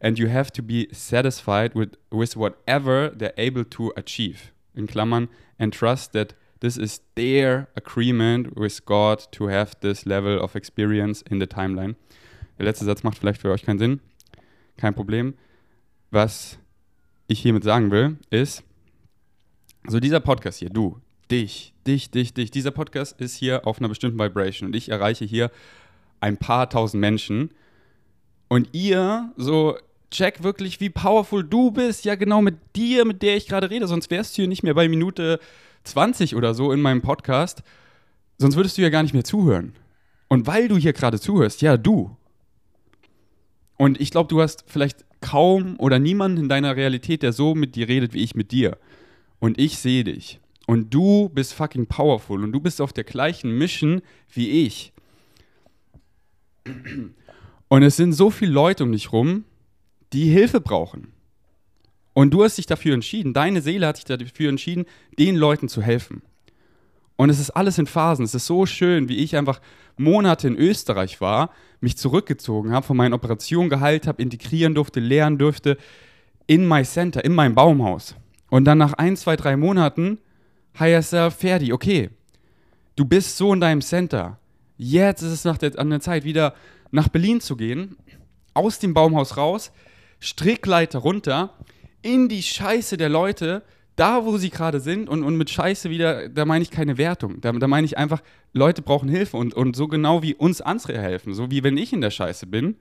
And 0.00 0.18
you 0.18 0.28
have 0.28 0.52
to 0.52 0.62
be 0.62 0.88
satisfied 0.92 1.74
with, 1.74 1.96
with 2.10 2.36
whatever 2.36 3.08
they're 3.08 3.32
able 3.38 3.64
to 3.64 3.92
achieve. 3.96 4.52
In 4.74 4.86
Klammern, 4.86 5.28
and 5.58 5.72
trust 5.72 6.12
that 6.12 6.34
this 6.60 6.76
is 6.76 7.00
their 7.14 7.68
agreement 7.76 8.56
with 8.56 8.84
God 8.84 9.26
to 9.32 9.46
have 9.46 9.74
this 9.80 10.04
level 10.04 10.38
of 10.38 10.54
experience 10.54 11.22
in 11.30 11.38
the 11.38 11.46
timeline. 11.46 11.96
Der 12.58 12.64
letzte 12.64 12.84
Satz 12.84 13.02
macht 13.02 13.18
vielleicht 13.18 13.40
für 13.40 13.50
euch 13.50 13.64
keinen 13.64 13.78
Sinn. 13.78 14.00
Kein 14.76 14.94
Problem. 14.94 15.34
Was 16.10 16.58
ich 17.26 17.40
hiermit 17.40 17.64
sagen 17.64 17.90
will, 17.90 18.16
ist, 18.30 18.62
So, 19.88 20.00
dieser 20.00 20.20
Podcast 20.20 20.58
hier, 20.58 20.70
du, 20.70 21.00
dich, 21.30 21.72
dich, 21.86 22.10
dich, 22.10 22.34
dich, 22.34 22.50
dieser 22.50 22.72
Podcast 22.72 23.20
ist 23.20 23.36
hier 23.36 23.66
auf 23.66 23.78
einer 23.78 23.88
bestimmten 23.88 24.18
Vibration 24.18 24.68
und 24.68 24.76
ich 24.76 24.88
erreiche 24.88 25.24
hier 25.24 25.50
ein 26.20 26.36
paar 26.38 26.68
tausend 26.68 27.00
Menschen. 27.00 27.50
Und 28.48 28.68
ihr, 28.72 29.32
so, 29.36 29.76
check 30.10 30.42
wirklich, 30.42 30.80
wie 30.80 30.90
powerful 30.90 31.44
du 31.44 31.70
bist. 31.70 32.04
Ja, 32.04 32.14
genau 32.14 32.42
mit 32.42 32.56
dir, 32.74 33.04
mit 33.04 33.22
der 33.22 33.36
ich 33.36 33.46
gerade 33.46 33.70
rede. 33.70 33.86
Sonst 33.86 34.10
wärst 34.10 34.36
du 34.36 34.42
hier 34.42 34.48
nicht 34.48 34.62
mehr 34.62 34.74
bei 34.74 34.88
Minute 34.88 35.40
20 35.84 36.34
oder 36.36 36.54
so 36.54 36.72
in 36.72 36.80
meinem 36.80 37.02
Podcast. 37.02 37.62
Sonst 38.38 38.56
würdest 38.56 38.76
du 38.78 38.82
ja 38.82 38.88
gar 38.88 39.02
nicht 39.02 39.14
mehr 39.14 39.24
zuhören. 39.24 39.74
Und 40.28 40.46
weil 40.46 40.68
du 40.68 40.76
hier 40.76 40.92
gerade 40.92 41.20
zuhörst, 41.20 41.62
ja, 41.62 41.76
du. 41.76 42.16
Und 43.76 44.00
ich 44.00 44.10
glaube, 44.10 44.28
du 44.28 44.40
hast 44.40 44.64
vielleicht 44.66 45.04
kaum 45.20 45.78
oder 45.78 45.98
niemanden 45.98 46.38
in 46.38 46.48
deiner 46.48 46.76
Realität, 46.76 47.22
der 47.22 47.32
so 47.32 47.54
mit 47.54 47.74
dir 47.74 47.88
redet 47.88 48.12
wie 48.14 48.22
ich 48.22 48.34
mit 48.34 48.52
dir. 48.52 48.78
Und 49.38 49.58
ich 49.58 49.78
sehe 49.78 50.04
dich. 50.04 50.40
Und 50.66 50.92
du 50.92 51.28
bist 51.28 51.54
fucking 51.54 51.86
powerful. 51.86 52.42
Und 52.42 52.52
du 52.52 52.60
bist 52.60 52.80
auf 52.80 52.92
der 52.92 53.04
gleichen 53.04 53.56
Mission 53.56 54.02
wie 54.32 54.66
ich. 54.66 54.92
Und 57.68 57.82
es 57.82 57.96
sind 57.96 58.12
so 58.12 58.30
viele 58.30 58.52
Leute 58.52 58.84
um 58.84 58.92
dich 58.92 59.12
rum, 59.12 59.44
die 60.12 60.26
Hilfe 60.26 60.60
brauchen. 60.60 61.12
Und 62.12 62.30
du 62.32 62.42
hast 62.42 62.58
dich 62.58 62.66
dafür 62.66 62.94
entschieden, 62.94 63.34
deine 63.34 63.60
Seele 63.60 63.86
hat 63.86 63.96
sich 63.96 64.04
dafür 64.06 64.48
entschieden, 64.48 64.86
den 65.18 65.36
Leuten 65.36 65.68
zu 65.68 65.82
helfen. 65.82 66.22
Und 67.16 67.30
es 67.30 67.40
ist 67.40 67.50
alles 67.50 67.78
in 67.78 67.86
Phasen. 67.86 68.24
Es 68.24 68.34
ist 68.34 68.46
so 68.46 68.66
schön, 68.66 69.08
wie 69.08 69.16
ich 69.16 69.36
einfach 69.36 69.60
Monate 69.96 70.48
in 70.48 70.56
Österreich 70.56 71.20
war, 71.20 71.50
mich 71.80 71.96
zurückgezogen 71.96 72.72
habe, 72.72 72.86
von 72.86 72.96
meinen 72.96 73.14
Operationen 73.14 73.70
geheilt 73.70 74.06
habe, 74.06 74.22
integrieren 74.22 74.74
durfte, 74.74 75.00
lernen 75.00 75.38
durfte, 75.38 75.78
in 76.46 76.68
my 76.68 76.84
center, 76.84 77.24
in 77.24 77.34
meinem 77.34 77.54
Baumhaus. 77.54 78.14
Und 78.50 78.64
dann 78.64 78.78
nach 78.78 78.92
ein, 78.94 79.16
zwei, 79.16 79.36
drei 79.36 79.56
Monaten, 79.56 80.18
heißt 80.78 81.14
er, 81.14 81.30
Ferdi, 81.30 81.72
okay, 81.72 82.10
du 82.94 83.04
bist 83.04 83.36
so 83.36 83.52
in 83.52 83.60
deinem 83.60 83.80
Center. 83.80 84.38
Jetzt 84.76 85.22
ist 85.22 85.32
es 85.32 85.44
nach 85.44 85.58
der, 85.58 85.78
an 85.78 85.90
der 85.90 86.00
Zeit, 86.00 86.24
wieder 86.24 86.54
nach 86.90 87.08
Berlin 87.08 87.40
zu 87.40 87.56
gehen, 87.56 87.96
aus 88.54 88.78
dem 88.78 88.94
Baumhaus 88.94 89.36
raus, 89.36 89.72
Strickleiter 90.20 90.98
runter, 90.98 91.54
in 92.02 92.28
die 92.28 92.42
Scheiße 92.42 92.96
der 92.96 93.08
Leute, 93.08 93.62
da 93.96 94.24
wo 94.24 94.36
sie 94.36 94.50
gerade 94.50 94.80
sind 94.80 95.08
und, 95.08 95.22
und 95.24 95.36
mit 95.36 95.50
Scheiße 95.50 95.90
wieder, 95.90 96.28
da 96.28 96.44
meine 96.44 96.62
ich 96.62 96.70
keine 96.70 96.98
Wertung. 96.98 97.40
Da, 97.40 97.52
da 97.52 97.66
meine 97.66 97.84
ich 97.84 97.98
einfach, 97.98 98.22
Leute 98.52 98.82
brauchen 98.82 99.08
Hilfe 99.08 99.36
und, 99.36 99.54
und 99.54 99.74
so 99.74 99.88
genau 99.88 100.22
wie 100.22 100.34
uns 100.34 100.60
andere 100.60 101.00
helfen, 101.00 101.34
so 101.34 101.50
wie 101.50 101.62
wenn 101.62 101.76
ich 101.76 101.92
in 101.92 102.00
der 102.00 102.10
Scheiße 102.10 102.46
bin, 102.46 102.76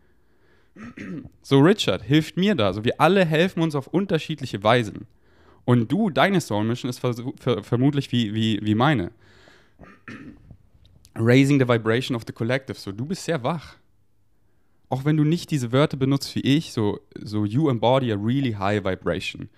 so 1.42 1.60
Richard 1.60 2.04
hilft 2.04 2.38
mir 2.38 2.54
da. 2.54 2.74
So 2.74 2.84
wir 2.84 3.00
alle 3.00 3.26
helfen 3.26 3.62
uns 3.62 3.76
auf 3.76 3.88
unterschiedliche 3.88 4.62
Weisen. 4.64 5.08
Und 5.64 5.92
du, 5.92 6.10
deine 6.10 6.42
Soul 6.42 6.66
Mission 6.66 6.90
ist 6.90 7.00
ver 7.00 7.64
vermutlich 7.64 8.12
wie, 8.12 8.36
wie, 8.36 8.60
wie 8.62 8.76
meine. 8.76 9.12
Raising 11.16 11.60
the 11.60 11.68
vibration 11.68 12.16
of 12.16 12.24
the 12.28 12.34
collective. 12.34 12.78
So, 12.78 12.92
du 12.92 13.06
bist 13.06 13.24
sehr 13.24 13.42
wach 13.42 13.78
auch 14.90 15.06
wenn 15.06 15.18
du 15.18 15.24
nicht 15.24 15.52
diese 15.52 15.72
Wörter 15.72 15.98
benutzt 15.98 16.36
wie 16.36 16.42
ich, 16.42 16.72
so, 16.72 17.00
so 17.22 17.46
you 17.46 17.70
embody 17.70 18.12
a 18.12 18.16
really 18.16 18.54
high 18.54 18.84
vibration. 18.84 19.50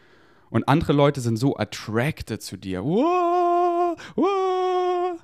Und 0.49 0.67
andere 0.67 0.93
Leute 0.93 1.21
sind 1.21 1.37
so 1.37 1.57
attracted 1.57 2.41
zu 2.41 2.57
dir. 2.57 2.83
Whoa, 2.83 3.95
whoa. 4.15 5.17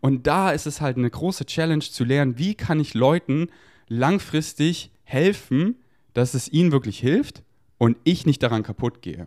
Und 0.00 0.26
da 0.26 0.50
ist 0.50 0.66
es 0.66 0.80
halt 0.80 0.96
eine 0.96 1.10
große 1.10 1.46
Challenge 1.46 1.84
zu 1.84 2.04
lernen, 2.04 2.38
wie 2.38 2.54
kann 2.54 2.80
ich 2.80 2.94
Leuten 2.94 3.48
langfristig 3.88 4.90
helfen, 5.04 5.76
dass 6.14 6.34
es 6.34 6.48
ihnen 6.50 6.72
wirklich 6.72 6.98
hilft 6.98 7.42
und 7.78 7.96
ich 8.04 8.26
nicht 8.26 8.42
daran 8.42 8.62
kaputt 8.62 9.02
gehe. 9.02 9.26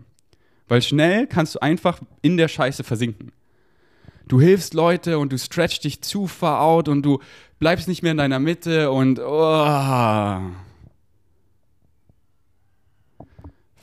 Weil 0.67 0.81
schnell 0.81 1.27
kannst 1.27 1.55
du 1.55 1.59
einfach 1.59 2.01
in 2.21 2.37
der 2.37 2.47
Scheiße 2.47 2.83
versinken 2.83 3.31
du 4.27 4.41
hilfst 4.41 4.73
Leute 4.73 5.19
und 5.19 5.31
du 5.31 5.37
stretchst 5.37 5.83
dich 5.83 6.01
zu 6.01 6.27
far 6.27 6.61
out 6.61 6.87
und 6.87 7.03
du 7.03 7.19
bleibst 7.59 7.87
nicht 7.87 8.03
mehr 8.03 8.11
in 8.11 8.17
deiner 8.17 8.39
Mitte 8.39 8.91
und 8.91 9.19
oh. 9.19 10.39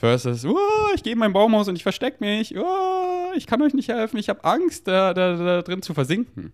Versus, 0.03 0.45
oh, 0.45 0.59
ich 0.97 1.05
gehe 1.05 1.13
in 1.13 1.19
mein 1.21 1.33
Baumhaus 1.33 1.69
und 1.69 1.77
ich 1.77 1.85
verstecke 1.85 2.17
mich, 2.19 2.59
oh, 2.59 3.31
ich 3.37 3.47
kann 3.47 3.63
euch 3.63 3.73
nicht 3.73 3.89
helfen, 3.89 4.17
ich 4.17 4.29
habe 4.29 4.43
Angst, 4.43 4.89
da, 4.89 5.15
da, 5.15 5.37
da 5.37 5.63
drin 5.63 5.81
zu 5.81 5.95
versinken. 5.95 6.53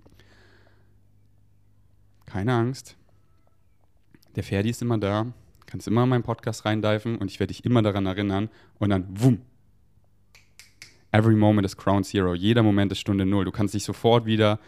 Keine 2.26 2.52
Angst. 2.52 2.98
Der 4.36 4.42
Ferdi 4.42 4.68
ist 4.68 4.82
immer 4.82 4.98
da, 4.98 5.32
kannst 5.64 5.88
immer 5.88 6.02
in 6.02 6.10
meinen 6.10 6.24
Podcast 6.24 6.66
reindiven 6.66 7.16
und 7.16 7.30
ich 7.30 7.40
werde 7.40 7.54
dich 7.54 7.64
immer 7.64 7.80
daran 7.80 8.04
erinnern 8.04 8.50
und 8.78 8.90
dann, 8.90 9.06
wumm, 9.08 9.40
every 11.12 11.34
moment 11.34 11.64
is 11.64 11.74
Crown 11.74 12.04
Zero. 12.04 12.34
Jeder 12.34 12.62
Moment 12.62 12.92
ist 12.92 12.98
Stunde 12.98 13.24
Null. 13.24 13.46
Du 13.46 13.50
kannst 13.50 13.72
dich 13.72 13.84
sofort 13.84 14.26
wieder 14.26 14.60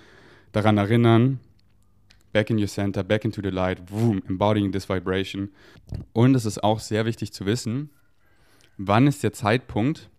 daran 0.53 0.79
erinnern, 0.79 1.39
back 2.33 2.49
in 2.49 2.59
your 2.59 2.67
center, 2.67 3.05
back 3.05 3.27
into 3.27 3.43
the 3.43 3.51
light, 3.51 3.85
boom, 3.85 4.23
embodying 4.27 4.73
this 4.73 4.89
vibration. 4.89 5.51
Und 6.15 6.35
es 6.35 6.47
ist 6.47 6.65
auch 6.65 6.81
sehr 6.81 7.05
wichtig 7.05 7.35
zu 7.35 7.45
wissen, 7.45 7.91
wann 8.77 9.07
ist 9.07 9.23
der 9.23 9.33
Zeitpunkt, 9.33 10.11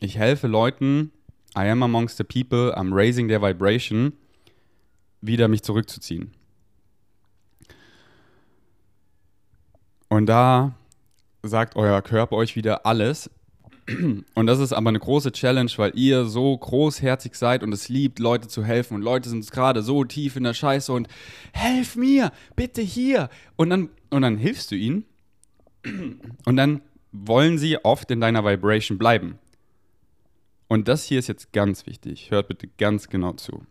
ich 0.00 0.16
helfe 0.16 0.46
Leuten, 0.46 1.12
I 1.56 1.68
am 1.68 1.82
amongst 1.82 2.18
the 2.18 2.24
people, 2.24 2.74
I'm 2.76 2.94
raising 2.94 3.28
their 3.28 3.42
vibration, 3.42 4.12
wieder 5.20 5.48
mich 5.48 5.62
zurückzuziehen. 5.62 6.32
Und 10.08 10.26
da 10.26 10.74
sagt 11.42 11.76
euer 11.76 12.00
Körper 12.02 12.36
euch 12.36 12.56
wieder 12.56 12.86
alles, 12.86 13.30
und 14.34 14.46
das 14.46 14.58
ist 14.58 14.72
aber 14.72 14.90
eine 14.90 14.98
große 14.98 15.32
Challenge, 15.32 15.70
weil 15.76 15.92
ihr 15.94 16.26
so 16.26 16.56
großherzig 16.56 17.34
seid 17.34 17.62
und 17.62 17.72
es 17.72 17.88
liebt, 17.88 18.18
Leute 18.18 18.46
zu 18.46 18.62
helfen. 18.62 18.94
Und 18.94 19.02
Leute 19.02 19.30
sind 19.30 19.50
gerade 19.50 19.82
so 19.82 20.04
tief 20.04 20.36
in 20.36 20.44
der 20.44 20.52
Scheiße 20.52 20.92
und 20.92 21.08
helf 21.52 21.96
mir, 21.96 22.30
bitte 22.54 22.82
hier. 22.82 23.30
Und 23.56 23.70
dann, 23.70 23.88
und 24.10 24.22
dann 24.22 24.36
hilfst 24.36 24.70
du 24.70 24.74
ihnen. 24.74 25.04
Und 26.44 26.56
dann 26.56 26.82
wollen 27.12 27.58
sie 27.58 27.82
oft 27.84 28.10
in 28.10 28.20
deiner 28.20 28.44
Vibration 28.44 28.98
bleiben. 28.98 29.38
Und 30.68 30.88
das 30.88 31.04
hier 31.04 31.18
ist 31.18 31.28
jetzt 31.28 31.52
ganz 31.52 31.86
wichtig. 31.86 32.30
Hört 32.30 32.48
bitte 32.48 32.68
ganz 32.78 33.08
genau 33.08 33.32
zu. 33.32 33.64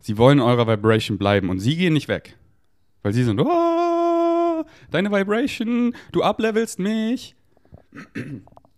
Sie 0.00 0.16
wollen 0.16 0.38
in 0.38 0.44
eurer 0.44 0.66
Vibration 0.66 1.18
bleiben 1.18 1.50
und 1.50 1.60
sie 1.60 1.76
gehen 1.76 1.92
nicht 1.92 2.08
weg. 2.08 2.36
Weil 3.02 3.12
sie 3.12 3.24
sind, 3.24 3.40
oh, 3.40 4.64
deine 4.90 5.10
Vibration, 5.10 5.94
du 6.12 6.22
uplevelst 6.22 6.78
mich. 6.78 7.36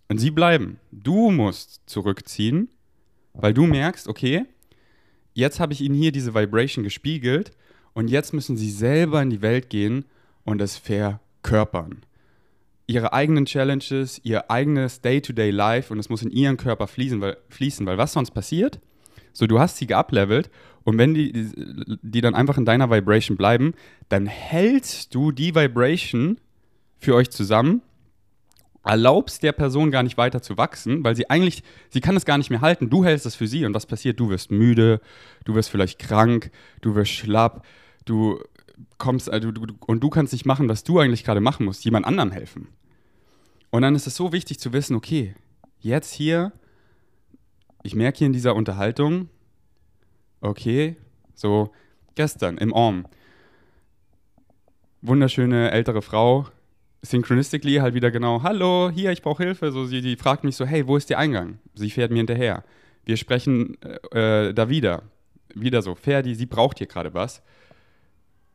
Und 0.09 0.19
sie 0.19 0.31
bleiben. 0.31 0.79
Du 0.91 1.31
musst 1.31 1.83
zurückziehen, 1.87 2.69
weil 3.33 3.55
du 3.55 3.67
merkst, 3.67 4.09
okay, 4.09 4.47
jetzt 5.33 5.61
habe 5.61 5.73
ich 5.73 5.81
ihnen 5.81 5.95
hier 5.95 6.13
diese 6.13 6.35
Vibration 6.35 6.83
gespiegelt 6.83 7.53
und 7.93 8.09
jetzt 8.09 8.33
müssen 8.33 8.57
sie 8.57 8.71
selber 8.71 9.23
in 9.23 9.31
die 9.31 9.43
Welt 9.43 9.71
gehen 9.71 10.05
und 10.45 10.61
es 10.61 10.77
verkörpern. 10.77 12.03
Ihre 12.91 13.13
eigenen 13.13 13.47
Challenges, 13.47 14.21
ihr 14.25 14.51
eigenes 14.51 15.01
Day-to-Day-Life 15.01 15.93
und 15.93 16.01
es 16.01 16.09
muss 16.09 16.23
in 16.23 16.31
ihren 16.33 16.57
Körper 16.57 16.89
fließen 16.89 17.21
weil, 17.21 17.37
fließen, 17.49 17.87
weil 17.87 17.99
was 17.99 18.13
sonst 18.13 18.33
passiert? 18.33 18.81
So, 19.33 19.47
du 19.47 19.61
hast 19.61 19.77
sie 19.77 19.87
geuplevelt 19.87 20.51
und 20.83 20.99
wenn 20.99 21.15
die, 21.15 21.31
die, 21.31 21.99
die 22.03 22.21
dann 22.21 22.35
einfach 22.35 22.59
in 22.59 22.65
deiner 22.65 22.91
Vibration 22.91 23.37
bleiben, 23.37 23.75
dann 24.09 24.27
hältst 24.27 25.15
du 25.15 25.31
die 25.31 25.55
Vibration 25.55 26.39
für 26.99 27.15
euch 27.15 27.31
zusammen 27.31 27.83
erlaubst 28.85 29.43
der 29.43 29.53
Person 29.53 29.91
gar 29.91 30.03
nicht 30.03 30.17
weiter 30.17 30.43
zu 30.43 30.57
wachsen, 30.57 31.05
weil 31.05 31.15
sie 31.15 31.29
eigentlich, 31.29 31.63
sie 31.91 32.01
kann 32.01 32.17
es 32.17 32.25
gar 32.25 32.39
nicht 32.39 32.51
mehr 32.51 32.61
halten. 32.61 32.89
Du 32.91 33.05
hältst 33.05 33.27
es 33.27 33.35
für 33.35 33.47
sie 33.47 33.65
und 33.65 33.75
was 33.75 33.87
passiert? 33.87 34.19
Du 34.19 34.31
wirst 34.31 34.51
müde, 34.51 35.01
du 35.45 35.55
wirst 35.55 35.71
vielleicht 35.71 35.99
krank, 35.99 36.51
du 36.81 36.95
wirst 36.95 37.13
schlapp, 37.13 37.65
du 38.05 38.41
kommst 38.99 39.31
also, 39.31 39.53
du, 39.53 39.67
und 39.87 40.01
du 40.01 40.09
kannst 40.09 40.33
nicht 40.33 40.47
machen, 40.47 40.69
was 40.69 40.85
du 40.85 40.99
eigentlich 40.99 41.25
gerade 41.25 41.41
machen 41.41 41.67
musst, 41.67 41.85
jemand 41.85 42.07
anderem 42.07 42.31
helfen. 42.31 42.69
Und 43.71 43.83
dann 43.83 43.95
ist 43.95 44.07
es 44.07 44.17
so 44.17 44.33
wichtig 44.33 44.59
zu 44.59 44.73
wissen, 44.73 44.97
okay, 44.97 45.35
jetzt 45.79 46.13
hier, 46.13 46.53
ich 47.83 47.95
merke 47.95 48.19
hier 48.19 48.27
in 48.27 48.33
dieser 48.33 48.55
Unterhaltung, 48.55 49.29
okay, 50.41 50.97
so 51.35 51.73
gestern 52.15 52.59
im 52.59 52.73
Orm, 52.73 53.07
wunderschöne 55.03 55.71
ältere 55.71 56.03
Frau, 56.03 56.47
synchronistically 57.03 57.77
halt 57.77 57.95
wieder 57.95 58.11
genau, 58.11 58.43
hallo, 58.43 58.91
hier, 58.91 59.11
ich 59.13 59.23
brauche 59.23 59.43
Hilfe. 59.43 59.73
So, 59.73 59.87
sie 59.87 60.01
die 60.01 60.17
fragt 60.17 60.45
mich 60.45 60.57
so, 60.57 60.67
hey, 60.67 60.87
wo 60.87 60.97
ist 60.97 61.11
der 61.11 61.19
Eingang? 61.19 61.59
Sie 61.75 61.91
fährt 61.91 62.11
mir 62.11 62.19
hinterher. 62.19 62.65
Wir 63.05 63.17
sprechen 63.17 63.79
äh, 64.13 64.49
äh, 64.49 64.53
da 64.53 64.69
wieder. 64.69 65.03
Wieder 65.55 65.83
so, 65.83 65.95
Ferdi, 65.95 66.35
sie 66.35 66.47
braucht 66.47 66.79
hier 66.79 66.87
gerade 66.87 67.15
was. 67.15 67.43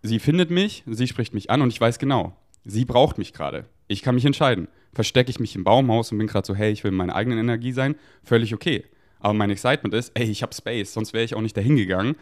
Sie 0.02 0.20
findet 0.20 0.52
mich, 0.52 0.84
sie 0.86 1.08
spricht 1.08 1.34
mich 1.34 1.50
an 1.50 1.62
und 1.62 1.70
ich 1.70 1.82
weiß 1.82 1.98
genau, 1.98 2.38
sie 2.64 2.86
braucht 2.86 3.18
mich 3.18 3.34
gerade. 3.34 3.66
Ich 3.88 4.02
kann 4.04 4.16
mich 4.16 4.26
entscheiden. 4.26 4.68
Verstecke 4.96 5.30
ich 5.30 5.40
mich 5.40 5.56
im 5.56 5.64
Baumhaus 5.64 6.12
und 6.12 6.18
bin 6.18 6.26
gerade 6.26 6.48
so, 6.48 6.56
hey, 6.56 6.72
ich 6.72 6.84
will 6.84 6.92
in 6.92 6.98
meiner 6.98 7.16
eigenen 7.16 7.38
Energie 7.38 7.74
sein, 7.74 7.96
völlig 8.24 8.54
okay. 8.54 8.86
Aber 9.20 9.34
mein 9.34 9.50
Excitement 9.50 9.94
ist, 9.94 10.12
ey, 10.16 10.26
ich 10.26 10.42
habe 10.42 10.56
Space, 10.56 10.94
sonst 10.94 11.14
wäre 11.14 11.24
ich 11.24 11.36
auch 11.36 11.42
nicht 11.42 11.56
dahin 11.56 11.76
gegangen. 11.76 12.16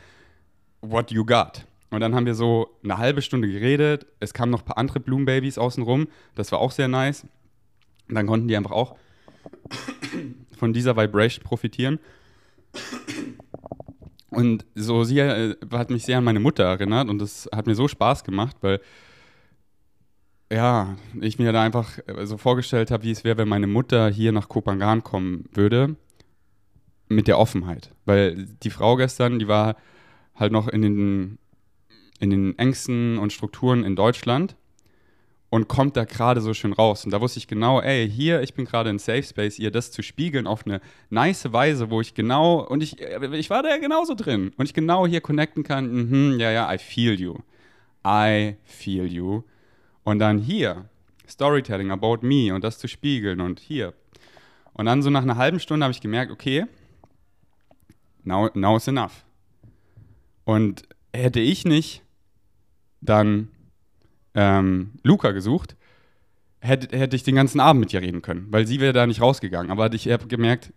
What 0.82 1.12
you 1.12 1.24
got? 1.26 1.66
Und 1.92 2.00
dann 2.00 2.16
haben 2.16 2.26
wir 2.26 2.34
so 2.34 2.76
eine 2.84 2.98
halbe 2.98 3.22
Stunde 3.22 3.48
geredet. 3.48 4.08
Es 4.20 4.34
kamen 4.34 4.52
noch 4.52 4.64
ein 4.64 4.66
paar 4.66 4.78
andere 4.80 5.00
Blumenbabys 5.00 5.58
außenrum. 5.58 6.08
Das 6.34 6.52
war 6.52 6.60
auch 6.60 6.72
sehr 6.72 6.88
nice. 6.88 7.24
Und 8.10 8.16
dann 8.16 8.26
konnten 8.26 8.48
die 8.48 8.58
einfach 8.58 8.72
auch 8.72 8.96
von 10.58 10.74
dieser 10.74 10.98
Vibration 10.98 11.44
profitieren. 11.44 12.00
Und 14.32 14.66
so, 14.74 15.04
sie 15.04 15.20
äh, 15.20 15.56
hat 15.72 15.92
mich 15.92 16.06
sehr 16.06 16.18
an 16.18 16.24
meine 16.24 16.40
Mutter 16.40 16.64
erinnert 16.64 17.10
und 17.10 17.20
das 17.20 17.48
hat 17.54 17.68
mir 17.68 17.76
so 17.76 17.88
Spaß 17.88 18.24
gemacht, 18.24 18.58
weil 18.62 18.82
ja, 20.54 20.96
ich 21.20 21.40
mir 21.40 21.52
da 21.52 21.64
einfach 21.64 22.00
äh, 22.08 22.26
so 22.26 22.38
vorgestellt 22.38 22.92
habe, 22.92 23.04
wie 23.04 23.12
es 23.12 23.24
wäre, 23.24 23.38
wenn 23.38 23.48
meine 23.48 23.68
Mutter 23.68 24.10
hier 24.10 24.32
nach 24.32 24.50
Kopangan 24.50 25.04
kommen 25.04 25.50
würde, 25.54 25.96
mit 27.10 27.28
der 27.28 27.40
Offenheit. 27.40 27.92
Weil 28.06 28.46
die 28.64 28.70
Frau 28.70 28.96
gestern, 28.96 29.40
die 29.40 29.48
war 29.48 29.76
halt 30.36 30.52
noch 30.52 30.68
in 30.68 30.82
den, 30.82 31.38
in 32.20 32.30
den 32.30 32.58
Ängsten 32.58 33.18
und 33.18 33.34
Strukturen 33.34 33.84
in 33.84 33.96
Deutschland 33.96 34.56
und 35.50 35.68
kommt 35.68 35.98
da 35.98 36.06
gerade 36.06 36.42
so 36.42 36.54
schön 36.54 36.74
raus. 36.74 37.06
Und 37.06 37.12
da 37.12 37.22
wusste 37.22 37.38
ich 37.38 37.48
genau, 37.48 37.80
ey, 37.82 38.10
hier, 38.10 38.42
ich 38.42 38.54
bin 38.54 38.66
gerade 38.66 38.90
in 38.90 38.98
Safe 39.00 39.24
Space, 39.24 39.60
ihr 39.60 39.70
das 39.70 39.92
zu 39.92 40.02
spiegeln 40.02 40.48
auf 40.48 40.66
eine 40.66 40.82
nice 41.10 41.52
Weise, 41.54 41.92
wo 41.92 42.02
ich 42.02 42.16
genau, 42.16 42.60
und 42.60 42.82
ich, 42.82 43.02
äh, 43.02 43.38
ich 43.38 43.50
war 43.50 43.62
da 43.64 43.70
ja 43.70 43.78
genauso 43.78 44.16
drin, 44.16 44.52
und 44.58 44.66
ich 44.66 44.74
genau 44.74 45.06
hier 45.06 45.22
connecten 45.22 45.64
kann, 45.64 45.92
mhm, 45.92 46.40
ja, 46.40 46.52
ja, 46.52 46.74
I 46.74 46.78
feel 46.78 47.20
you. 47.20 47.36
I 48.06 48.56
feel 48.64 49.06
you. 49.06 49.44
Und 50.04 50.20
dann 50.20 50.38
hier, 50.38 50.90
Storytelling 51.28 51.92
about 51.92 52.20
me 52.22 52.54
und 52.54 52.64
das 52.64 52.78
zu 52.78 52.88
spiegeln 52.88 53.42
und 53.42 53.60
hier. 53.60 53.94
Und 54.74 54.86
dann 54.86 55.02
so 55.02 55.10
nach 55.10 55.22
einer 55.22 55.38
halben 55.38 55.60
Stunde 55.60 55.84
habe 55.86 55.92
ich 55.92 56.02
gemerkt, 56.02 56.32
okay, 56.32 56.66
now, 58.24 58.50
now 58.54 58.76
is 58.76 58.88
enough. 58.88 59.24
Und 60.46 60.84
hätte 61.14 61.40
ich 61.40 61.64
nicht 61.66 62.04
dann 63.02 63.50
ähm, 64.34 64.94
Luca 65.04 65.32
gesucht, 65.32 65.76
hätte, 66.60 66.98
hätte 66.98 67.16
ich 67.16 67.24
den 67.24 67.36
ganzen 67.36 67.60
Abend 67.60 67.82
mit 67.82 67.94
ihr 67.94 68.02
reden 68.02 68.22
können, 68.22 68.48
weil 68.50 68.66
sie 68.66 68.80
wäre 68.80 68.94
da 68.94 69.06
nicht 69.06 69.22
rausgegangen. 69.22 69.72
Aber 69.72 69.94
ich 69.94 70.10
habe 70.10 70.28
gemerkt, 70.28 70.74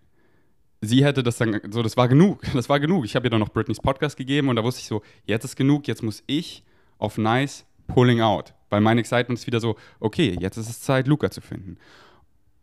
sie 0.80 1.04
hätte 1.04 1.22
das 1.22 1.38
dann, 1.38 1.60
so, 1.70 1.82
das 1.82 1.96
war 1.96 2.08
genug, 2.08 2.42
das 2.54 2.68
war 2.68 2.80
genug. 2.80 3.04
Ich 3.04 3.16
habe 3.16 3.26
ihr 3.26 3.30
dann 3.30 3.40
noch 3.40 3.50
Britneys 3.52 3.80
Podcast 3.80 4.16
gegeben 4.16 4.48
und 4.48 4.56
da 4.56 4.64
wusste 4.64 4.80
ich 4.80 4.86
so, 4.86 5.02
jetzt 5.24 5.44
ist 5.44 5.56
genug, 5.56 5.88
jetzt 5.88 6.02
muss 6.02 6.22
ich 6.26 6.62
auf 6.98 7.18
nice 7.18 7.64
pulling 7.86 8.20
out. 8.20 8.54
Weil 8.70 8.80
mein 8.80 8.98
Excitement 8.98 9.38
ist 9.38 9.46
wieder 9.46 9.60
so, 9.60 9.76
okay, 10.00 10.36
jetzt 10.40 10.56
ist 10.56 10.68
es 10.68 10.80
Zeit, 10.80 11.06
Luca 11.06 11.30
zu 11.30 11.40
finden. 11.40 11.78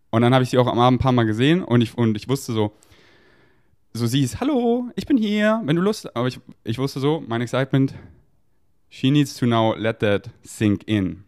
Und 0.09 0.21
dann 0.21 0.33
habe 0.33 0.43
ich 0.43 0.49
sie 0.49 0.57
auch 0.57 0.67
am 0.67 0.79
Abend 0.79 0.99
ein 0.99 1.03
paar 1.03 1.11
Mal 1.11 1.25
gesehen 1.25 1.63
und 1.63 1.81
ich, 1.81 1.97
und 1.97 2.15
ich 2.15 2.29
wusste 2.29 2.53
so, 2.53 2.73
so 3.93 4.05
sie 4.05 4.21
ist, 4.21 4.39
hallo, 4.39 4.89
ich 4.95 5.05
bin 5.05 5.17
hier, 5.17 5.61
wenn 5.65 5.75
du 5.75 5.81
Lust, 5.81 6.15
aber 6.15 6.27
ich, 6.27 6.39
ich 6.63 6.77
wusste 6.77 6.99
so, 6.99 7.23
mein 7.27 7.41
Excitement, 7.41 7.93
She 8.95 9.09
needs 9.09 9.35
to 9.37 9.47
now 9.47 9.73
let 9.73 10.01
that 10.01 10.29
sink 10.43 10.83
in. 10.85 11.23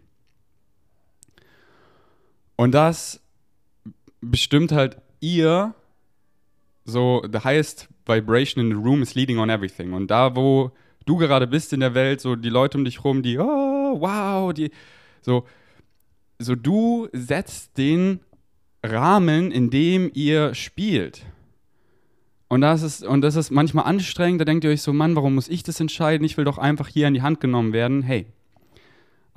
Und 2.56 2.74
das 2.74 3.20
bestimmt 4.22 4.72
halt 4.72 4.98
ihr 5.20 5.74
so, 6.86 7.24
the 7.28 7.40
highest 7.40 7.88
vibration 8.06 8.64
in 8.64 8.70
the 8.70 8.76
room 8.76 9.02
is 9.02 9.16
leading 9.16 9.40
on 9.40 9.50
everything. 9.50 9.94
Und 9.94 10.12
da, 10.12 10.36
wo 10.36 10.74
du 11.08 11.18
gerade 11.18 11.48
bist 11.48 11.74
in 11.74 11.80
der 11.80 11.96
Welt, 11.96 12.22
so 12.22 12.36
die 12.36 12.50
Leute 12.50 12.78
um 12.78 12.86
dich 12.86 13.04
rum, 13.04 13.24
die, 13.24 13.40
oh, 13.40 13.75
wow, 14.00 14.54
die, 14.54 14.72
so, 15.22 15.46
so 16.40 16.56
du 16.56 17.08
setzt 17.14 17.78
den 17.78 18.20
Rahmen, 18.84 19.52
in 19.52 19.70
dem 19.70 20.12
ihr 20.14 20.54
spielt. 20.54 21.26
Und 22.48 22.62
das, 22.62 22.84
ist, 22.84 23.04
und 23.04 23.22
das 23.22 23.36
ist 23.36 23.52
manchmal 23.52 23.86
anstrengend, 23.86 24.40
da 24.40 24.46
denkt 24.46 24.64
ihr 24.64 24.70
euch 24.70 24.82
so, 24.82 24.94
Mann, 24.94 25.16
warum 25.16 25.36
muss 25.36 25.50
ich 25.50 25.64
das 25.64 25.80
entscheiden? 25.80 26.26
Ich 26.26 26.38
will 26.38 26.46
doch 26.46 26.58
einfach 26.58 26.88
hier 26.88 27.08
in 27.08 27.14
die 27.14 27.22
Hand 27.22 27.40
genommen 27.40 27.74
werden. 27.74 28.04
Hey, 28.04 28.28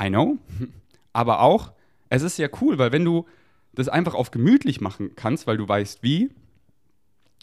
I 0.00 0.08
know. 0.08 0.38
Aber 1.12 1.40
auch, 1.40 1.72
es 2.10 2.22
ist 2.22 2.38
ja 2.38 2.48
cool, 2.60 2.78
weil 2.78 2.92
wenn 2.92 3.04
du 3.04 3.26
das 3.74 3.88
einfach 3.88 4.14
auf 4.14 4.30
gemütlich 4.30 4.80
machen 4.80 5.12
kannst, 5.16 5.46
weil 5.46 5.56
du 5.56 5.66
weißt 5.66 6.02
wie, 6.02 6.30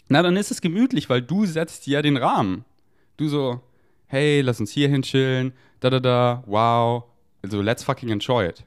na, 0.08 0.22
dann 0.22 0.36
ist 0.36 0.50
es 0.50 0.60
gemütlich, 0.60 1.10
weil 1.10 1.20
du 1.20 1.46
setzt 1.46 1.86
ja 1.86 2.00
den 2.00 2.16
Rahmen. 2.16 2.64
Du 3.16 3.28
so, 3.28 3.60
hey, 4.08 4.40
lass 4.40 4.60
uns 4.60 4.70
hier 4.70 4.88
hin 4.88 5.02
chillen, 5.02 5.52
da 5.80 5.90
da 5.90 6.00
da, 6.00 6.42
wow, 6.46 7.04
also 7.42 7.60
let's 7.62 7.84
fucking 7.84 8.08
enjoy 8.10 8.46
it. 8.46 8.64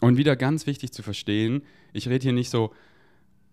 Und 0.00 0.16
wieder 0.16 0.36
ganz 0.36 0.66
wichtig 0.66 0.92
zu 0.92 1.02
verstehen, 1.02 1.62
ich 1.92 2.08
rede 2.08 2.22
hier 2.22 2.32
nicht 2.32 2.50
so, 2.50 2.72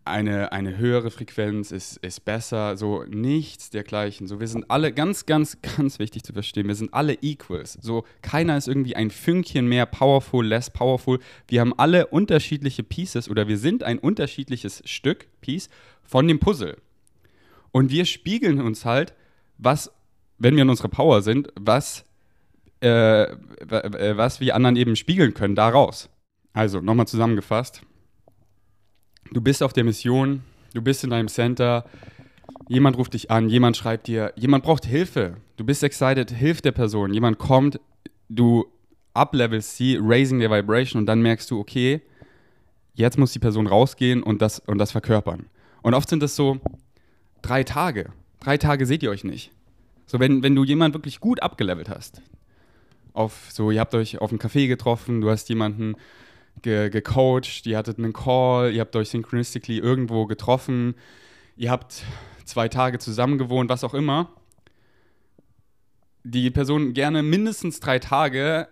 eine, 0.05 0.51
eine 0.51 0.77
höhere 0.77 1.11
Frequenz 1.11 1.71
ist, 1.71 1.97
ist 1.97 2.25
besser, 2.25 2.75
so 2.77 3.03
nichts 3.03 3.69
dergleichen. 3.69 4.27
So, 4.27 4.39
wir 4.39 4.47
sind 4.47 4.69
alle, 4.69 4.91
ganz, 4.91 5.25
ganz, 5.25 5.57
ganz 5.77 5.99
wichtig 5.99 6.23
zu 6.23 6.33
verstehen, 6.33 6.67
wir 6.67 6.75
sind 6.75 6.93
alle 6.93 7.13
Equals. 7.21 7.77
So, 7.81 8.03
keiner 8.21 8.57
ist 8.57 8.67
irgendwie 8.67 8.95
ein 8.95 9.11
Fünkchen 9.11 9.67
mehr 9.67 9.85
powerful, 9.85 10.45
less 10.45 10.69
powerful. 10.69 11.19
Wir 11.47 11.61
haben 11.61 11.73
alle 11.77 12.07
unterschiedliche 12.07 12.83
Pieces 12.83 13.29
oder 13.29 13.47
wir 13.47 13.57
sind 13.57 13.83
ein 13.83 13.99
unterschiedliches 13.99 14.81
Stück, 14.85 15.27
Piece, 15.41 15.69
von 16.03 16.27
dem 16.27 16.39
Puzzle. 16.39 16.77
Und 17.73 17.91
wir 17.91 18.05
spiegeln 18.05 18.61
uns 18.61 18.85
halt, 18.85 19.13
was, 19.57 19.91
wenn 20.37 20.55
wir 20.55 20.61
in 20.61 20.69
unserer 20.69 20.87
Power 20.87 21.21
sind, 21.21 21.49
was, 21.59 22.05
äh, 22.79 23.27
was 24.15 24.39
wir 24.39 24.55
anderen 24.55 24.77
eben 24.77 24.95
spiegeln 24.95 25.33
können, 25.33 25.55
daraus. 25.55 26.09
Also, 26.53 26.79
nochmal 26.79 27.07
zusammengefasst 27.07 27.83
du 29.33 29.41
bist 29.41 29.63
auf 29.63 29.73
der 29.73 29.83
Mission, 29.83 30.43
du 30.73 30.81
bist 30.81 31.03
in 31.03 31.09
deinem 31.09 31.27
Center, 31.27 31.85
jemand 32.67 32.97
ruft 32.97 33.13
dich 33.13 33.31
an, 33.31 33.49
jemand 33.49 33.77
schreibt 33.77 34.07
dir, 34.07 34.33
jemand 34.35 34.63
braucht 34.63 34.85
Hilfe. 34.85 35.37
Du 35.57 35.63
bist 35.63 35.83
excited, 35.83 36.31
hilf 36.31 36.61
der 36.61 36.71
Person. 36.71 37.13
Jemand 37.13 37.37
kommt, 37.37 37.79
du 38.29 38.65
uplevelst 39.13 39.77
sie, 39.77 39.99
raising 40.01 40.39
their 40.39 40.51
vibration 40.51 41.01
und 41.01 41.05
dann 41.05 41.21
merkst 41.21 41.49
du, 41.51 41.59
okay, 41.59 42.01
jetzt 42.93 43.17
muss 43.17 43.33
die 43.33 43.39
Person 43.39 43.67
rausgehen 43.67 44.23
und 44.23 44.41
das, 44.41 44.59
und 44.59 44.77
das 44.77 44.91
verkörpern. 44.91 45.47
Und 45.81 45.93
oft 45.93 46.09
sind 46.09 46.23
das 46.23 46.35
so 46.35 46.59
drei 47.43 47.63
Tage. 47.63 48.11
Drei 48.39 48.57
Tage 48.57 48.87
seht 48.87 49.03
ihr 49.03 49.11
euch 49.11 49.23
nicht. 49.23 49.51
So, 50.07 50.19
wenn, 50.19 50.41
wenn 50.41 50.55
du 50.55 50.63
jemanden 50.63 50.95
wirklich 50.95 51.19
gut 51.19 51.43
abgelevelt 51.43 51.89
hast, 51.89 52.21
auf 53.13 53.49
so, 53.51 53.69
ihr 53.69 53.79
habt 53.79 53.93
euch 53.93 54.19
auf 54.19 54.31
einem 54.31 54.39
Café 54.39 54.67
getroffen, 54.67 55.21
du 55.21 55.29
hast 55.29 55.47
jemanden 55.49 55.95
ge 56.61 56.89
gecoacht, 56.89 57.65
ihr 57.65 57.77
hattet 57.77 57.99
einen 57.99 58.13
Call, 58.13 58.73
ihr 58.73 58.81
habt 58.81 58.95
euch 58.95 59.09
synchronistically 59.09 59.77
irgendwo 59.77 60.25
getroffen, 60.25 60.95
ihr 61.55 61.69
habt 61.69 62.03
zwei 62.45 62.67
Tage 62.69 62.99
zusammen 62.99 63.37
gewohnt, 63.37 63.69
was 63.69 63.83
auch 63.83 63.93
immer. 63.93 64.29
Die 66.23 66.49
Person 66.51 66.93
gerne 66.93 67.21
mindestens 67.21 67.79
drei 67.79 67.99
Tage, 67.99 68.67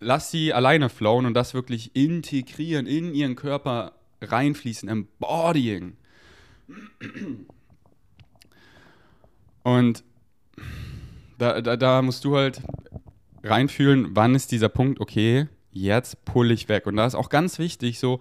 lass 0.00 0.30
sie 0.30 0.52
alleine 0.52 0.88
flowen 0.88 1.26
und 1.26 1.34
das 1.34 1.54
wirklich 1.54 1.94
integrieren, 1.94 2.86
in 2.86 3.14
ihren 3.14 3.36
Körper 3.36 3.92
reinfließen, 4.20 4.88
embodying. 4.88 5.96
Und 9.68 10.02
da, 11.36 11.60
da, 11.60 11.76
da 11.76 12.00
musst 12.00 12.24
du 12.24 12.36
halt 12.36 12.62
reinfühlen, 13.44 14.16
wann 14.16 14.34
ist 14.34 14.50
dieser 14.50 14.70
Punkt, 14.70 14.98
okay, 14.98 15.46
jetzt 15.72 16.24
pull 16.24 16.50
ich 16.50 16.70
weg. 16.70 16.86
Und 16.86 16.96
da 16.96 17.04
ist 17.04 17.14
auch 17.14 17.28
ganz 17.28 17.58
wichtig, 17.58 17.98
so 17.98 18.20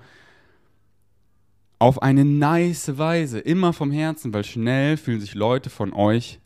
auf 1.80 2.02
eine 2.02 2.26
nice 2.26 2.98
Weise, 2.98 3.40
immer 3.40 3.72
vom 3.72 3.92
Herzen, 3.92 4.34
weil 4.34 4.44
schnell 4.44 4.98
fühlen 4.98 5.22
sich 5.22 5.36
Leute 5.36 5.70
von 5.70 5.94
euch 5.94 6.42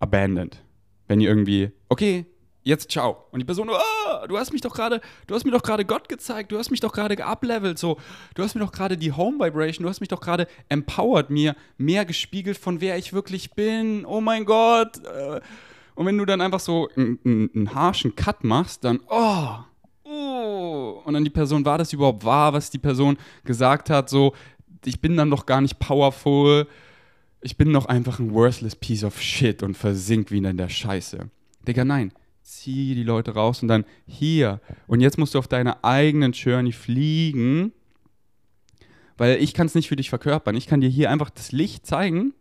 abandoned. 0.00 0.62
Wenn 1.08 1.20
ihr 1.20 1.30
irgendwie, 1.30 1.70
okay, 1.88 2.26
jetzt 2.64 2.90
ciao. 2.90 3.24
Und 3.30 3.38
die 3.38 3.44
Person, 3.44 3.68
oh, 3.70 4.26
du 4.26 4.36
hast 4.36 4.52
mich 4.52 4.62
doch 4.62 4.74
gerade, 4.74 5.00
du 5.26 5.34
hast 5.34 5.44
mir 5.44 5.52
doch 5.52 5.62
gerade 5.62 5.84
Gott 5.84 6.08
gezeigt, 6.08 6.50
du 6.50 6.58
hast 6.58 6.70
mich 6.70 6.80
doch 6.80 6.92
gerade 6.92 7.14
geuplevelt, 7.14 7.78
so, 7.78 7.98
du 8.34 8.42
hast 8.42 8.54
mir 8.54 8.62
doch 8.62 8.72
gerade 8.72 8.96
die 8.96 9.12
Home 9.12 9.38
Vibration, 9.38 9.84
du 9.84 9.88
hast 9.88 10.00
mich 10.00 10.08
doch 10.08 10.20
gerade 10.20 10.48
empowered, 10.68 11.30
mir 11.30 11.54
mehr 11.78 12.04
gespiegelt 12.04 12.58
von 12.58 12.80
wer 12.80 12.98
ich 12.98 13.12
wirklich 13.12 13.52
bin. 13.52 14.04
Oh 14.04 14.20
mein 14.20 14.44
Gott. 14.44 14.98
Äh. 15.04 15.40
Und 15.94 16.06
wenn 16.06 16.18
du 16.18 16.24
dann 16.24 16.40
einfach 16.40 16.60
so 16.60 16.88
einen, 16.96 17.50
einen 17.54 17.74
harschen 17.74 18.16
Cut 18.16 18.42
machst, 18.42 18.82
dann, 18.82 19.00
oh, 19.08 19.58
oh, 20.02 21.02
und 21.04 21.14
dann 21.14 21.22
die 21.22 21.30
Person, 21.30 21.64
war 21.64 21.78
das 21.78 21.92
überhaupt 21.92 22.24
wahr, 22.24 22.52
was 22.52 22.70
die 22.70 22.78
Person 22.78 23.16
gesagt 23.44 23.90
hat? 23.90 24.08
So, 24.08 24.34
ich 24.84 25.00
bin 25.00 25.16
dann 25.16 25.30
doch 25.30 25.46
gar 25.46 25.60
nicht 25.60 25.78
powerful. 25.78 26.66
Ich 27.40 27.56
bin 27.56 27.72
doch 27.72 27.86
einfach 27.86 28.18
ein 28.18 28.32
worthless 28.32 28.74
piece 28.74 29.04
of 29.04 29.20
shit 29.20 29.62
und 29.62 29.76
versink 29.76 30.30
wieder 30.30 30.50
in 30.50 30.56
der 30.56 30.68
Scheiße. 30.68 31.28
Digga, 31.66 31.84
nein. 31.84 32.12
Zieh 32.44 32.94
die 32.94 33.04
Leute 33.04 33.32
raus 33.32 33.62
und 33.62 33.68
dann 33.68 33.86
hier. 34.06 34.60
Und 34.86 35.00
jetzt 35.00 35.16
musst 35.16 35.34
du 35.34 35.38
auf 35.38 35.48
deiner 35.48 35.82
eigenen 35.82 36.32
Journey 36.32 36.72
fliegen. 36.72 37.72
Weil 39.16 39.42
ich 39.42 39.54
kann 39.54 39.66
es 39.66 39.74
nicht 39.74 39.88
für 39.88 39.96
dich 39.96 40.10
verkörpern. 40.10 40.54
Ich 40.54 40.66
kann 40.66 40.82
dir 40.82 40.90
hier 40.90 41.10
einfach 41.10 41.30
das 41.30 41.52
Licht 41.52 41.86
zeigen. 41.86 42.34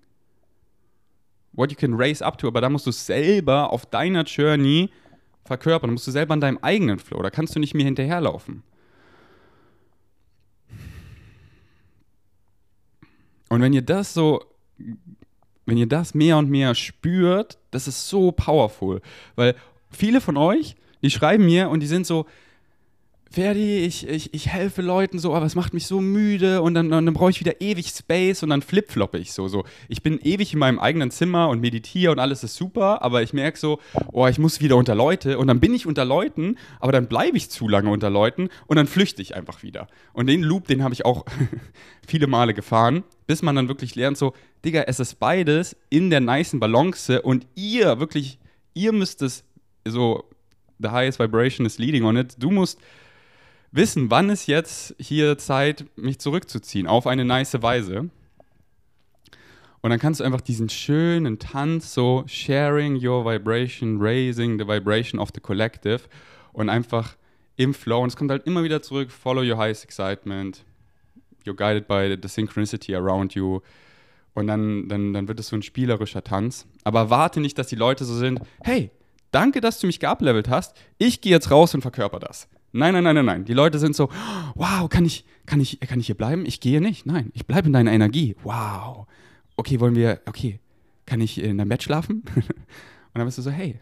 What 1.53 1.71
you 1.71 1.77
can 1.77 1.93
raise 1.93 2.23
up 2.23 2.37
to. 2.39 2.49
Aber 2.49 2.59
da 2.59 2.67
musst 2.67 2.85
du 2.85 2.91
selber 2.91 3.71
auf 3.71 3.85
deiner 3.85 4.23
Journey 4.23 4.89
verkörpern. 5.45 5.87
Dann 5.87 5.93
musst 5.93 6.07
du 6.07 6.11
selber 6.11 6.33
an 6.33 6.41
deinem 6.41 6.59
eigenen 6.61 6.99
Flow. 6.99 7.21
Da 7.21 7.29
kannst 7.29 7.55
du 7.55 7.59
nicht 7.61 7.73
mehr 7.73 7.85
hinterherlaufen. 7.85 8.63
Und 13.47 13.61
wenn 13.61 13.71
ihr 13.71 13.83
das 13.83 14.13
so, 14.13 14.43
wenn 15.65 15.77
ihr 15.77 15.87
das 15.87 16.13
mehr 16.13 16.37
und 16.37 16.49
mehr 16.49 16.75
spürt, 16.75 17.57
das 17.71 17.87
ist 17.87 18.09
so 18.09 18.33
powerful. 18.33 18.99
Weil 19.35 19.55
viele 19.95 20.21
von 20.21 20.37
euch, 20.37 20.75
die 21.01 21.09
schreiben 21.09 21.45
mir 21.45 21.69
und 21.69 21.81
die 21.81 21.87
sind 21.87 22.05
so, 22.05 22.25
Ferdi, 23.33 23.79
ich, 23.79 24.07
ich, 24.07 24.31
ich 24.31 24.49
helfe 24.49 24.83
Leuten 24.83 25.17
so, 25.17 25.33
aber 25.33 25.47
es 25.47 25.55
macht 25.55 25.73
mich 25.73 25.87
so 25.87 26.01
müde 26.01 26.61
und 26.61 26.75
dann, 26.75 26.91
dann 26.91 27.11
brauche 27.15 27.31
ich 27.31 27.39
wieder 27.39 27.61
ewig 27.61 27.87
Space 27.87 28.43
und 28.43 28.51
dann 28.51 28.61
flipfloppe 28.61 29.17
ich 29.17 29.33
so, 29.33 29.47
so. 29.47 29.63
Ich 29.87 30.03
bin 30.03 30.19
ewig 30.21 30.53
in 30.53 30.59
meinem 30.59 30.77
eigenen 30.77 31.09
Zimmer 31.09 31.49
und 31.49 31.59
meditiere 31.59 32.11
und 32.11 32.19
alles 32.19 32.43
ist 32.43 32.55
super, 32.55 33.01
aber 33.01 33.23
ich 33.23 33.33
merke 33.33 33.57
so, 33.57 33.79
oh, 34.11 34.27
ich 34.27 34.37
muss 34.37 34.61
wieder 34.61 34.77
unter 34.77 34.93
Leute 34.93 35.39
und 35.39 35.47
dann 35.47 35.59
bin 35.59 35.73
ich 35.73 35.87
unter 35.87 36.05
Leuten, 36.05 36.59
aber 36.79 36.91
dann 36.91 37.07
bleibe 37.07 37.35
ich 37.35 37.49
zu 37.49 37.67
lange 37.67 37.89
unter 37.89 38.11
Leuten 38.11 38.49
und 38.67 38.75
dann 38.77 38.85
flüchte 38.85 39.23
ich 39.23 39.35
einfach 39.35 39.63
wieder. 39.63 39.87
Und 40.13 40.27
den 40.27 40.43
Loop, 40.43 40.67
den 40.67 40.83
habe 40.83 40.93
ich 40.93 41.03
auch 41.03 41.25
viele 42.07 42.27
Male 42.27 42.53
gefahren, 42.53 43.03
bis 43.25 43.41
man 43.41 43.55
dann 43.55 43.67
wirklich 43.67 43.95
lernt 43.95 44.15
so, 44.15 44.33
Digga, 44.63 44.83
es 44.83 44.99
ist 44.99 45.15
beides 45.19 45.75
in 45.89 46.11
der 46.11 46.19
nicen 46.19 46.59
Balance 46.59 47.23
und 47.23 47.47
ihr 47.55 47.99
wirklich, 47.99 48.37
ihr 48.75 48.91
müsst 48.91 49.23
es 49.23 49.43
so, 49.87 50.23
the 50.79 50.89
highest 50.89 51.19
vibration 51.19 51.65
is 51.65 51.77
leading 51.77 52.03
on 52.03 52.17
it. 52.17 52.35
Du 52.37 52.51
musst 52.51 52.79
wissen, 53.71 54.09
wann 54.11 54.29
ist 54.29 54.47
jetzt 54.47 54.95
hier 54.99 55.37
Zeit, 55.37 55.85
mich 55.95 56.19
zurückzuziehen, 56.19 56.87
auf 56.87 57.07
eine 57.07 57.25
nice 57.25 57.61
Weise. 57.61 58.09
Und 59.81 59.89
dann 59.89 59.99
kannst 59.99 60.21
du 60.21 60.23
einfach 60.23 60.41
diesen 60.41 60.69
schönen 60.69 61.39
Tanz, 61.39 61.93
so 61.93 62.23
sharing 62.25 62.95
your 63.05 63.25
vibration, 63.25 63.97
raising 63.99 64.57
the 64.57 64.65
vibration 64.65 65.19
of 65.19 65.29
the 65.33 65.41
collective 65.41 66.01
und 66.53 66.69
einfach 66.69 67.17
im 67.57 67.73
Flow. 67.73 68.01
Und 68.01 68.09
es 68.09 68.15
kommt 68.15 68.31
halt 68.31 68.47
immer 68.47 68.63
wieder 68.63 68.81
zurück, 68.81 69.11
follow 69.11 69.41
your 69.41 69.57
highest 69.57 69.83
excitement, 69.83 70.63
you're 71.45 71.55
guided 71.55 71.87
by 71.87 72.15
the 72.21 72.29
synchronicity 72.29 72.95
around 72.95 73.33
you. 73.33 73.59
Und 74.35 74.47
dann, 74.47 74.87
dann, 74.87 75.13
dann 75.13 75.27
wird 75.27 75.39
es 75.39 75.49
so 75.49 75.55
ein 75.55 75.61
spielerischer 75.61 76.23
Tanz. 76.23 76.65
Aber 76.83 77.09
warte 77.09 77.39
nicht, 77.41 77.57
dass 77.57 77.67
die 77.67 77.75
Leute 77.75 78.05
so 78.05 78.15
sind, 78.15 78.39
hey, 78.63 78.89
danke, 79.33 79.61
dass 79.61 79.79
du 79.79 79.87
mich 79.87 79.99
geablevelt 79.99 80.49
hast, 80.49 80.75
ich 80.97 81.21
gehe 81.21 81.31
jetzt 81.31 81.51
raus 81.51 81.73
und 81.73 81.81
verkörper 81.81 82.19
das. 82.19 82.47
Nein, 82.71 82.93
nein, 82.93 83.03
nein, 83.03 83.15
nein, 83.15 83.25
nein. 83.25 83.45
Die 83.45 83.53
Leute 83.53 83.77
sind 83.77 83.95
so, 83.95 84.09
wow, 84.55 84.89
kann 84.89 85.05
ich, 85.05 85.25
kann 85.45 85.59
ich, 85.59 85.79
kann 85.79 85.99
ich 85.99 86.07
hier 86.07 86.17
bleiben? 86.17 86.45
Ich 86.45 86.59
gehe 86.59 86.81
nicht. 86.81 87.05
Nein, 87.05 87.31
ich 87.33 87.45
bleibe 87.45 87.67
in 87.67 87.73
deiner 87.73 87.91
Energie. 87.91 88.35
Wow. 88.43 89.05
Okay, 89.55 89.79
wollen 89.79 89.95
wir, 89.95 90.21
okay, 90.25 90.59
kann 91.05 91.21
ich 91.21 91.39
in 91.39 91.57
deinem 91.57 91.69
Bett 91.69 91.83
schlafen? 91.83 92.23
und 92.35 92.45
dann 93.13 93.25
bist 93.25 93.37
du 93.37 93.43
so, 93.43 93.51
hey, 93.51 93.79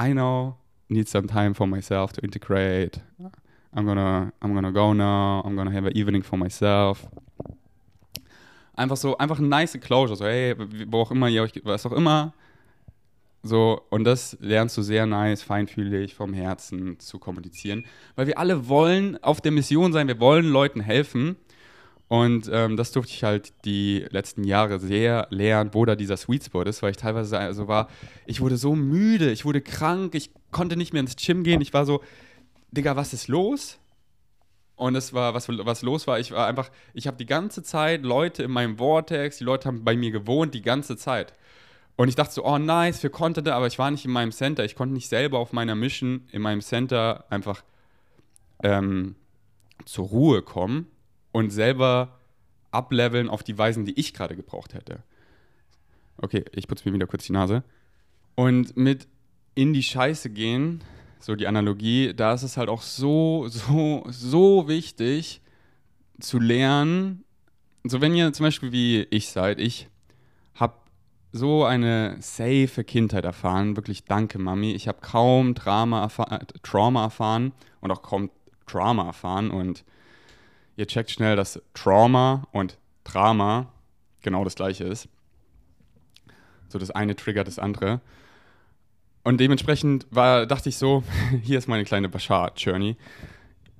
I 0.00 0.12
know, 0.12 0.56
need 0.88 1.08
some 1.08 1.26
time 1.26 1.54
for 1.54 1.66
myself 1.66 2.12
to 2.12 2.20
integrate. 2.20 3.00
I'm 3.74 3.86
gonna, 3.86 4.32
I'm 4.40 4.54
gonna 4.54 4.70
go 4.70 4.92
now. 4.92 5.42
I'm 5.44 5.56
gonna 5.56 5.72
have 5.72 5.86
an 5.86 5.96
evening 5.96 6.22
for 6.22 6.38
myself. 6.38 7.06
Einfach 8.76 8.96
so, 8.96 9.16
einfach 9.18 9.38
ein 9.38 9.48
nice 9.48 9.78
Closure. 9.80 10.16
So, 10.16 10.24
hey, 10.24 10.54
wo 10.88 11.00
auch 11.00 11.10
immer 11.10 11.28
ihr 11.28 11.42
euch, 11.42 11.52
was 11.64 11.86
auch 11.86 11.92
immer, 11.92 12.34
so, 13.46 13.82
und 13.90 14.04
das 14.04 14.38
lernst 14.40 14.74
du 14.78 14.82
sehr 14.82 15.04
nice, 15.04 15.42
feinfühlig 15.42 16.14
vom 16.14 16.32
Herzen 16.32 16.98
zu 16.98 17.18
kommunizieren. 17.18 17.84
Weil 18.16 18.26
wir 18.26 18.38
alle 18.38 18.68
wollen 18.68 19.22
auf 19.22 19.42
der 19.42 19.52
Mission 19.52 19.92
sein, 19.92 20.08
wir 20.08 20.18
wollen 20.18 20.46
Leuten 20.46 20.80
helfen. 20.80 21.36
Und 22.08 22.48
ähm, 22.50 22.78
das 22.78 22.92
durfte 22.92 23.12
ich 23.12 23.22
halt 23.22 23.52
die 23.66 24.06
letzten 24.08 24.44
Jahre 24.44 24.78
sehr 24.78 25.26
lernen, 25.28 25.74
wo 25.74 25.84
da 25.84 25.94
dieser 25.94 26.16
Sweet 26.16 26.44
Spot 26.44 26.62
ist, 26.62 26.82
weil 26.82 26.92
ich 26.92 26.96
teilweise 26.96 27.30
so 27.30 27.36
also 27.36 27.68
war, 27.68 27.88
ich 28.24 28.40
wurde 28.40 28.56
so 28.56 28.74
müde, 28.74 29.30
ich 29.30 29.44
wurde 29.44 29.60
krank, 29.60 30.14
ich 30.14 30.30
konnte 30.50 30.78
nicht 30.78 30.94
mehr 30.94 31.00
ins 31.00 31.16
Gym 31.16 31.44
gehen. 31.44 31.60
Ich 31.60 31.74
war 31.74 31.84
so, 31.84 32.02
Digga, 32.70 32.96
was 32.96 33.12
ist 33.12 33.28
los? 33.28 33.78
Und 34.76 34.96
es 34.96 35.12
war, 35.12 35.34
was, 35.34 35.48
was 35.48 35.82
los 35.82 36.06
war, 36.06 36.18
ich 36.18 36.32
war 36.32 36.46
einfach, 36.46 36.70
ich 36.94 37.06
habe 37.06 37.18
die 37.18 37.26
ganze 37.26 37.62
Zeit 37.62 38.02
Leute 38.04 38.42
in 38.42 38.50
meinem 38.50 38.78
Vortex, 38.78 39.36
die 39.36 39.44
Leute 39.44 39.68
haben 39.68 39.84
bei 39.84 39.96
mir 39.96 40.10
gewohnt, 40.12 40.54
die 40.54 40.62
ganze 40.62 40.96
Zeit. 40.96 41.34
Und 41.96 42.08
ich 42.08 42.16
dachte 42.16 42.32
so, 42.32 42.44
oh 42.44 42.58
nice, 42.58 42.98
für 42.98 43.10
Content, 43.10 43.48
aber 43.48 43.66
ich 43.66 43.78
war 43.78 43.90
nicht 43.90 44.04
in 44.04 44.10
meinem 44.10 44.32
Center. 44.32 44.64
Ich 44.64 44.74
konnte 44.74 44.94
nicht 44.94 45.08
selber 45.08 45.38
auf 45.38 45.52
meiner 45.52 45.74
Mission 45.74 46.26
in 46.32 46.42
meinem 46.42 46.60
Center 46.60 47.24
einfach 47.30 47.62
ähm, 48.62 49.14
zur 49.84 50.06
Ruhe 50.06 50.42
kommen 50.42 50.88
und 51.32 51.50
selber 51.50 52.18
ableveln 52.70 53.28
auf 53.28 53.42
die 53.42 53.56
Weisen, 53.56 53.84
die 53.84 53.98
ich 53.98 54.12
gerade 54.12 54.34
gebraucht 54.34 54.74
hätte. 54.74 55.02
Okay, 56.16 56.44
ich 56.52 56.66
putze 56.66 56.88
mir 56.88 56.94
wieder 56.94 57.06
kurz 57.06 57.24
die 57.24 57.32
Nase. 57.32 57.62
Und 58.34 58.76
mit 58.76 59.06
in 59.54 59.72
die 59.72 59.82
Scheiße 59.82 60.30
gehen, 60.30 60.82
so 61.20 61.36
die 61.36 61.46
Analogie, 61.46 62.12
da 62.14 62.34
ist 62.34 62.42
es 62.42 62.56
halt 62.56 62.68
auch 62.68 62.82
so, 62.82 63.46
so, 63.48 64.04
so 64.08 64.66
wichtig 64.68 65.40
zu 66.20 66.38
lernen. 66.38 67.24
So, 67.84 68.00
wenn 68.00 68.14
ihr 68.14 68.32
zum 68.32 68.44
Beispiel 68.44 68.72
wie 68.72 69.06
ich 69.10 69.28
seid, 69.28 69.60
ich 69.60 69.88
so 71.34 71.64
eine 71.64 72.16
safe 72.20 72.84
Kindheit 72.84 73.24
erfahren. 73.24 73.76
Wirklich 73.76 74.04
danke, 74.04 74.38
Mami. 74.38 74.70
Ich 74.70 74.86
habe 74.86 74.98
kaum 75.00 75.54
Drama 75.54 76.02
erfahr 76.02 76.30
äh, 76.30 76.44
Trauma 76.62 77.02
erfahren 77.02 77.52
und 77.80 77.90
auch 77.90 78.02
kaum 78.02 78.30
Drama 78.66 79.06
erfahren. 79.06 79.50
Und 79.50 79.84
ihr 80.76 80.86
checkt 80.86 81.10
schnell, 81.10 81.34
dass 81.34 81.60
Trauma 81.74 82.46
und 82.52 82.78
Drama 83.02 83.66
genau 84.22 84.44
das 84.44 84.54
gleiche 84.54 84.84
ist. 84.84 85.08
So 86.68 86.78
das 86.78 86.92
eine 86.92 87.16
triggert 87.16 87.48
das 87.48 87.58
andere. 87.58 88.00
Und 89.24 89.40
dementsprechend 89.40 90.06
war, 90.10 90.46
dachte 90.46 90.68
ich 90.68 90.76
so, 90.76 91.02
hier 91.42 91.58
ist 91.58 91.66
meine 91.66 91.84
kleine 91.84 92.08
Bashar-Journey. 92.08 92.96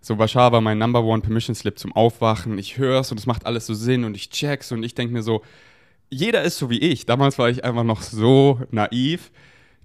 So, 0.01 0.17
Bashar 0.17 0.51
war 0.51 0.61
mein 0.61 0.79
Number 0.79 1.05
One 1.05 1.23
Permission 1.23 1.55
Slip 1.55 1.79
zum 1.79 1.93
Aufwachen. 1.93 2.59
Ich 2.59 2.79
höre 2.79 3.01
es 3.01 3.13
und 3.13 3.19
es 3.19 3.27
macht 3.27 3.47
alles 3.47 3.67
so 3.67 3.75
Sinn 3.75 4.03
und 4.03 4.17
ich 4.17 4.31
check's 4.31 4.73
und 4.73 4.83
ich 4.83 4.97
denke 4.97 5.15
mir 5.15 5.23
so, 5.23 5.43
jeder 6.11 6.43
ist 6.43 6.59
so 6.59 6.71
wie 6.71 6.79
ich. 6.79 7.07
Damals 7.07 7.39
war 7.39 7.49
ich 7.51 7.65
einfach 7.65 7.85
noch 7.85 8.03
so 8.03 8.61
naiv. 8.71 9.31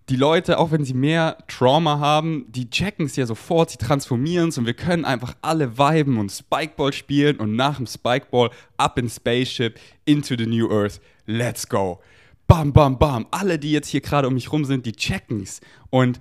Die 0.10 0.15
Leute, 0.15 0.58
auch 0.58 0.71
wenn 0.71 0.84
sie 0.84 0.95
mehr 0.95 1.38
Trauma 1.47 1.99
haben, 1.99 2.45
die 2.49 2.69
checken 2.69 3.05
es 3.05 3.15
ja 3.15 3.27
sofort, 3.27 3.69
sie 3.69 3.77
transformieren 3.77 4.49
es 4.49 4.58
und 4.58 4.65
wir 4.65 4.73
können 4.73 5.05
einfach 5.05 5.36
alle 5.43 5.77
viben 5.77 6.17
und 6.17 6.32
Spikeball 6.32 6.93
spielen 6.93 7.38
und 7.38 7.55
nach 7.55 7.77
dem 7.77 7.86
Spikeball 7.86 8.49
up 8.77 8.97
in 8.97 9.08
Spaceship 9.08 9.79
into 10.05 10.36
the 10.36 10.47
New 10.47 10.67
Earth. 10.71 10.99
Let's 11.27 11.69
go. 11.69 12.01
Bam, 12.47 12.73
bam, 12.73 12.97
bam. 12.97 13.27
Alle, 13.29 13.60
die 13.60 13.71
jetzt 13.71 13.89
hier 13.89 14.01
gerade 14.01 14.27
um 14.27 14.34
mich 14.34 14.51
rum 14.51 14.65
sind, 14.65 14.88
die 14.88 14.93
checken 14.93 15.43
es. 15.43 15.62
Und 15.91 16.19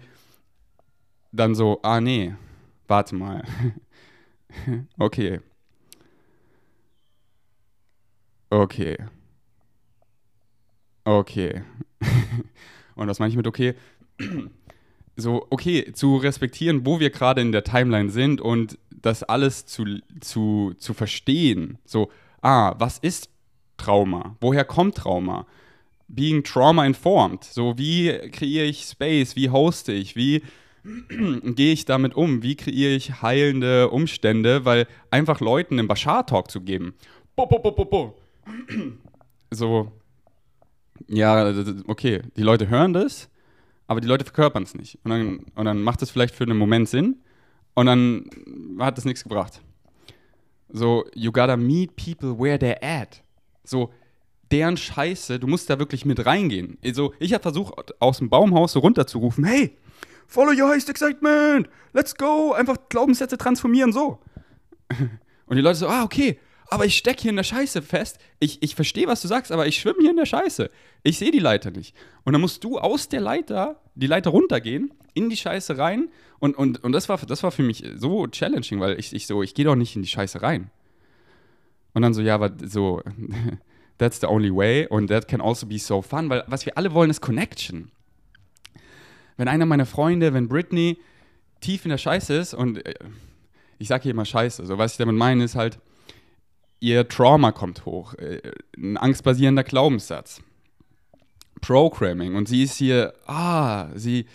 dann 1.32 1.54
so, 1.54 1.80
ah 1.82 2.02
nee, 2.02 2.34
warte 2.86 3.14
mal. 3.14 3.42
okay. 4.98 5.40
Okay. 8.50 8.98
Okay. 11.08 11.62
Und 12.94 13.08
was 13.08 13.18
meine 13.18 13.30
ich 13.30 13.36
mit 13.36 13.46
okay? 13.46 13.74
so, 15.16 15.46
okay, 15.48 15.90
zu 15.94 16.18
respektieren, 16.18 16.84
wo 16.84 17.00
wir 17.00 17.08
gerade 17.08 17.40
in 17.40 17.50
der 17.50 17.64
Timeline 17.64 18.10
sind 18.10 18.42
und 18.42 18.78
das 18.90 19.22
alles 19.22 19.64
zu, 19.64 19.86
zu, 20.20 20.74
zu 20.76 20.92
verstehen. 20.92 21.78
So, 21.86 22.10
ah, 22.42 22.74
was 22.78 22.98
ist 22.98 23.30
Trauma? 23.78 24.36
Woher 24.42 24.66
kommt 24.66 24.96
Trauma? 24.96 25.46
Being 26.08 26.44
trauma 26.44 26.84
informed. 26.84 27.42
So, 27.42 27.78
wie 27.78 28.12
kreiere 28.30 28.66
ich 28.66 28.82
Space? 28.82 29.34
Wie 29.34 29.48
hoste 29.48 29.92
ich? 29.92 30.14
Wie 30.14 30.42
gehe 31.54 31.72
ich 31.72 31.86
damit 31.86 32.16
um? 32.16 32.42
Wie 32.42 32.56
kreiere 32.56 32.94
ich 32.94 33.22
heilende 33.22 33.88
Umstände? 33.88 34.66
Weil 34.66 34.86
einfach 35.10 35.40
Leuten 35.40 35.78
einen 35.78 35.88
Bashar-Talk 35.88 36.50
zu 36.50 36.60
geben. 36.60 36.94
Bo, 37.34 37.46
bo, 37.46 37.58
bo. 37.58 38.14
So, 39.50 39.90
ja, 41.06 41.52
okay, 41.86 42.22
die 42.36 42.42
Leute 42.42 42.68
hören 42.68 42.92
das, 42.92 43.28
aber 43.86 44.00
die 44.00 44.08
Leute 44.08 44.24
verkörpern 44.24 44.62
es 44.62 44.74
nicht. 44.74 44.98
Und 45.04 45.10
dann, 45.10 45.38
und 45.54 45.64
dann 45.64 45.82
macht 45.82 46.02
es 46.02 46.10
vielleicht 46.10 46.34
für 46.34 46.44
einen 46.44 46.58
Moment 46.58 46.88
Sinn 46.88 47.16
und 47.74 47.86
dann 47.86 48.28
hat 48.78 48.98
das 48.98 49.04
nichts 49.04 49.22
gebracht. 49.22 49.60
So, 50.70 51.06
you 51.14 51.32
gotta 51.32 51.56
meet 51.56 51.96
people 51.96 52.38
where 52.38 52.58
they're 52.58 52.82
at. 52.82 53.22
So, 53.64 53.92
deren 54.50 54.76
Scheiße, 54.76 55.38
du 55.38 55.46
musst 55.46 55.70
da 55.70 55.78
wirklich 55.78 56.04
mit 56.04 56.24
reingehen. 56.26 56.78
Also, 56.84 57.14
ich 57.18 57.32
habe 57.32 57.42
versucht, 57.42 58.00
aus 58.00 58.18
dem 58.18 58.28
Baumhaus 58.28 58.72
so 58.72 58.80
runterzurufen, 58.80 59.44
hey, 59.44 59.76
follow 60.26 60.52
your 60.52 60.68
highest 60.68 60.90
excitement, 60.90 61.68
let's 61.92 62.14
go, 62.14 62.52
einfach 62.52 62.76
Glaubenssätze 62.88 63.38
transformieren, 63.38 63.92
so. 63.92 64.18
Und 65.46 65.56
die 65.56 65.62
Leute 65.62 65.78
so, 65.78 65.88
ah, 65.88 66.04
okay, 66.04 66.38
aber 66.70 66.84
ich 66.84 66.96
stecke 66.96 67.22
hier 67.22 67.30
in 67.30 67.36
der 67.36 67.44
Scheiße 67.44 67.82
fest. 67.82 68.18
Ich, 68.40 68.62
ich 68.62 68.74
verstehe, 68.74 69.06
was 69.06 69.22
du 69.22 69.28
sagst, 69.28 69.52
aber 69.52 69.66
ich 69.66 69.78
schwimme 69.78 70.00
hier 70.00 70.10
in 70.10 70.16
der 70.16 70.26
Scheiße. 70.26 70.70
Ich 71.02 71.18
sehe 71.18 71.30
die 71.30 71.38
Leiter 71.38 71.70
nicht. 71.70 71.96
Und 72.24 72.34
dann 72.34 72.42
musst 72.42 72.62
du 72.62 72.78
aus 72.78 73.08
der 73.08 73.20
Leiter, 73.20 73.80
die 73.94 74.06
Leiter 74.06 74.30
runtergehen, 74.30 74.92
in 75.14 75.30
die 75.30 75.36
Scheiße 75.36 75.78
rein. 75.78 76.08
Und, 76.38 76.56
und, 76.56 76.84
und 76.84 76.92
das, 76.92 77.08
war, 77.08 77.18
das 77.18 77.42
war 77.42 77.50
für 77.50 77.62
mich 77.62 77.84
so 77.96 78.26
challenging, 78.26 78.80
weil 78.80 78.98
ich, 78.98 79.12
ich 79.12 79.26
so, 79.26 79.42
ich 79.42 79.54
gehe 79.54 79.64
doch 79.64 79.76
nicht 79.76 79.96
in 79.96 80.02
die 80.02 80.08
Scheiße 80.08 80.42
rein. 80.42 80.70
Und 81.94 82.02
dann 82.02 82.12
so, 82.12 82.20
ja, 82.20 82.34
aber 82.34 82.52
so, 82.64 83.02
that's 83.98 84.20
the 84.20 84.26
only 84.26 84.54
way. 84.54 84.86
Und 84.88 85.08
that 85.08 85.26
can 85.26 85.40
also 85.40 85.66
be 85.66 85.78
so 85.78 86.02
fun, 86.02 86.28
weil 86.28 86.44
was 86.48 86.66
wir 86.66 86.76
alle 86.76 86.92
wollen, 86.92 87.10
ist 87.10 87.20
Connection. 87.20 87.90
Wenn 89.36 89.48
einer 89.48 89.66
meiner 89.66 89.86
Freunde, 89.86 90.34
wenn 90.34 90.48
Britney 90.48 90.98
tief 91.60 91.84
in 91.84 91.90
der 91.90 91.98
Scheiße 91.98 92.34
ist 92.34 92.54
und 92.54 92.84
äh, 92.84 92.94
ich 93.78 93.88
sage 93.88 94.02
hier 94.02 94.12
immer 94.12 94.24
Scheiße, 94.24 94.66
so 94.66 94.76
was 94.76 94.92
ich 94.92 94.98
damit 94.98 95.16
meine, 95.16 95.44
ist 95.44 95.54
halt, 95.54 95.78
ihr 96.80 97.08
Trauma 97.08 97.52
kommt 97.52 97.84
hoch, 97.84 98.14
äh, 98.14 98.40
ein 98.76 98.96
angstbasierender 98.96 99.64
Glaubenssatz, 99.64 100.42
Programming 101.60 102.34
und 102.34 102.48
sie 102.48 102.62
ist 102.62 102.76
hier, 102.76 103.14
ah, 103.26 103.88
sie, 103.94 104.26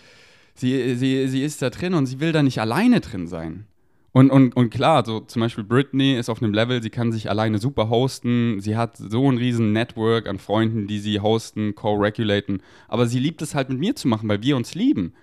sie, 0.54 0.94
sie, 0.96 1.28
sie 1.28 1.42
ist 1.42 1.62
da 1.62 1.70
drin 1.70 1.94
und 1.94 2.06
sie 2.06 2.20
will 2.20 2.32
da 2.32 2.42
nicht 2.42 2.60
alleine 2.60 3.00
drin 3.00 3.26
sein. 3.26 3.66
Und, 4.12 4.30
und, 4.30 4.54
und 4.54 4.70
klar, 4.70 5.04
so 5.04 5.20
zum 5.20 5.40
Beispiel 5.40 5.64
Britney 5.64 6.16
ist 6.16 6.28
auf 6.28 6.40
einem 6.40 6.54
Level, 6.54 6.80
sie 6.80 6.90
kann 6.90 7.10
sich 7.10 7.28
alleine 7.28 7.58
super 7.58 7.88
hosten, 7.88 8.60
sie 8.60 8.76
hat 8.76 8.96
so 8.96 9.28
ein 9.28 9.38
riesen 9.38 9.72
Network 9.72 10.28
an 10.28 10.38
Freunden, 10.38 10.86
die 10.86 11.00
sie 11.00 11.18
hosten, 11.18 11.74
co-regulaten, 11.74 12.62
aber 12.86 13.08
sie 13.08 13.18
liebt 13.18 13.42
es 13.42 13.56
halt 13.56 13.70
mit 13.70 13.80
mir 13.80 13.96
zu 13.96 14.06
machen, 14.06 14.28
weil 14.28 14.40
wir 14.40 14.56
uns 14.56 14.76
lieben. 14.76 15.14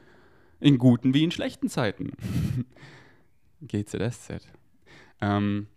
In 0.60 0.78
guten 0.78 1.14
wie 1.14 1.24
in 1.24 1.32
schlechten 1.32 1.70
Zeiten. 1.70 2.12
GZSZ. 3.62 4.48
Ähm, 5.22 5.68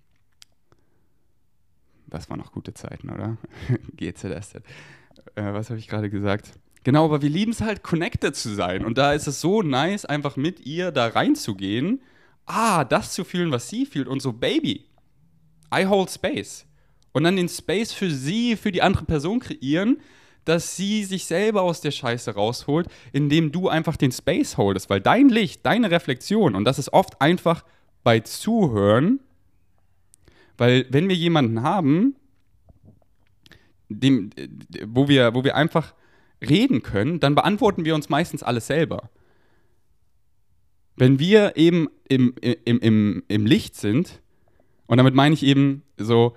das 2.15 2.31
waren 2.31 2.39
noch 2.39 2.53
gute 2.53 2.75
Zeiten, 2.75 3.11
oder? 3.11 3.37
GZSZ. 3.97 4.57
Äh, 5.35 5.53
was 5.53 5.71
habe 5.71 5.79
ich 5.79 5.89
gerade 5.89 6.11
gesagt? 6.11 6.53
Genau, 6.85 7.05
aber 7.07 7.23
wir 7.23 7.31
lieben 7.31 7.53
es 7.53 7.61
halt, 7.61 7.83
connected 7.83 8.37
zu 8.37 8.55
sein. 8.55 8.85
Und 8.85 8.99
da 8.99 9.13
ist 9.13 9.27
es 9.27 9.41
so 9.41 9.63
nice, 9.63 10.05
einfach 10.05 10.37
mit 10.37 10.67
ihr 10.67 10.91
da 10.91 11.07
reinzugehen 11.07 12.01
ah, 12.47 12.85
das 12.85 13.13
zu 13.13 13.25
fühlen, 13.25 13.51
was 13.51 13.69
sie 13.69 13.87
fühlt 13.87 14.09
und 14.09 14.21
so, 14.21 14.33
Baby, 14.33 14.87
I 15.75 15.87
hold 15.87 16.11
space. 16.11 16.67
Und 17.13 17.25
dann 17.25 17.37
den 17.37 17.49
Space 17.49 17.93
für 17.93 18.11
sie, 18.11 18.57
für 18.57 18.73
die 18.73 18.83
andere 18.83 19.05
Person 19.05 19.41
kreieren, 19.41 20.01
dass 20.45 20.77
sie 20.77 21.05
sich 21.05 21.25
selber 21.25 21.63
aus 21.63 21.81
der 21.81 21.91
Scheiße 21.91 22.35
rausholt, 22.35 22.89
indem 23.13 23.51
du 23.51 23.69
einfach 23.69 23.97
den 23.97 24.13
Space 24.13 24.57
holdest, 24.57 24.91
weil 24.91 25.01
dein 25.01 25.29
Licht, 25.29 25.65
deine 25.65 25.91
Reflexion, 25.91 26.55
und 26.55 26.65
das 26.65 26.79
ist 26.79 26.93
oft 26.93 27.21
einfach 27.21 27.65
bei 28.03 28.21
Zuhören, 28.21 29.21
weil 30.57 30.87
wenn 30.91 31.09
wir 31.09 31.17
jemanden 31.17 31.63
haben, 31.63 32.17
dem, 33.89 34.31
wo, 34.87 35.09
wir, 35.09 35.35
wo 35.35 35.45
wir 35.45 35.57
einfach 35.57 35.95
reden 36.41 36.83
können, 36.83 37.21
dann 37.21 37.35
beantworten 37.35 37.85
wir 37.85 37.95
uns 37.95 38.09
meistens 38.09 38.43
alles 38.43 38.67
selber. 38.67 39.11
Wenn 40.97 41.19
wir 41.19 41.57
eben 41.57 41.89
im, 42.09 42.35
im, 42.41 42.79
im, 42.79 43.23
im 43.27 43.47
Licht 43.47 43.77
sind, 43.77 44.21
und 44.87 44.99
damit 44.99 45.15
meine 45.15 45.35
ich 45.35 45.43
eben 45.43 45.83
so, 45.97 46.37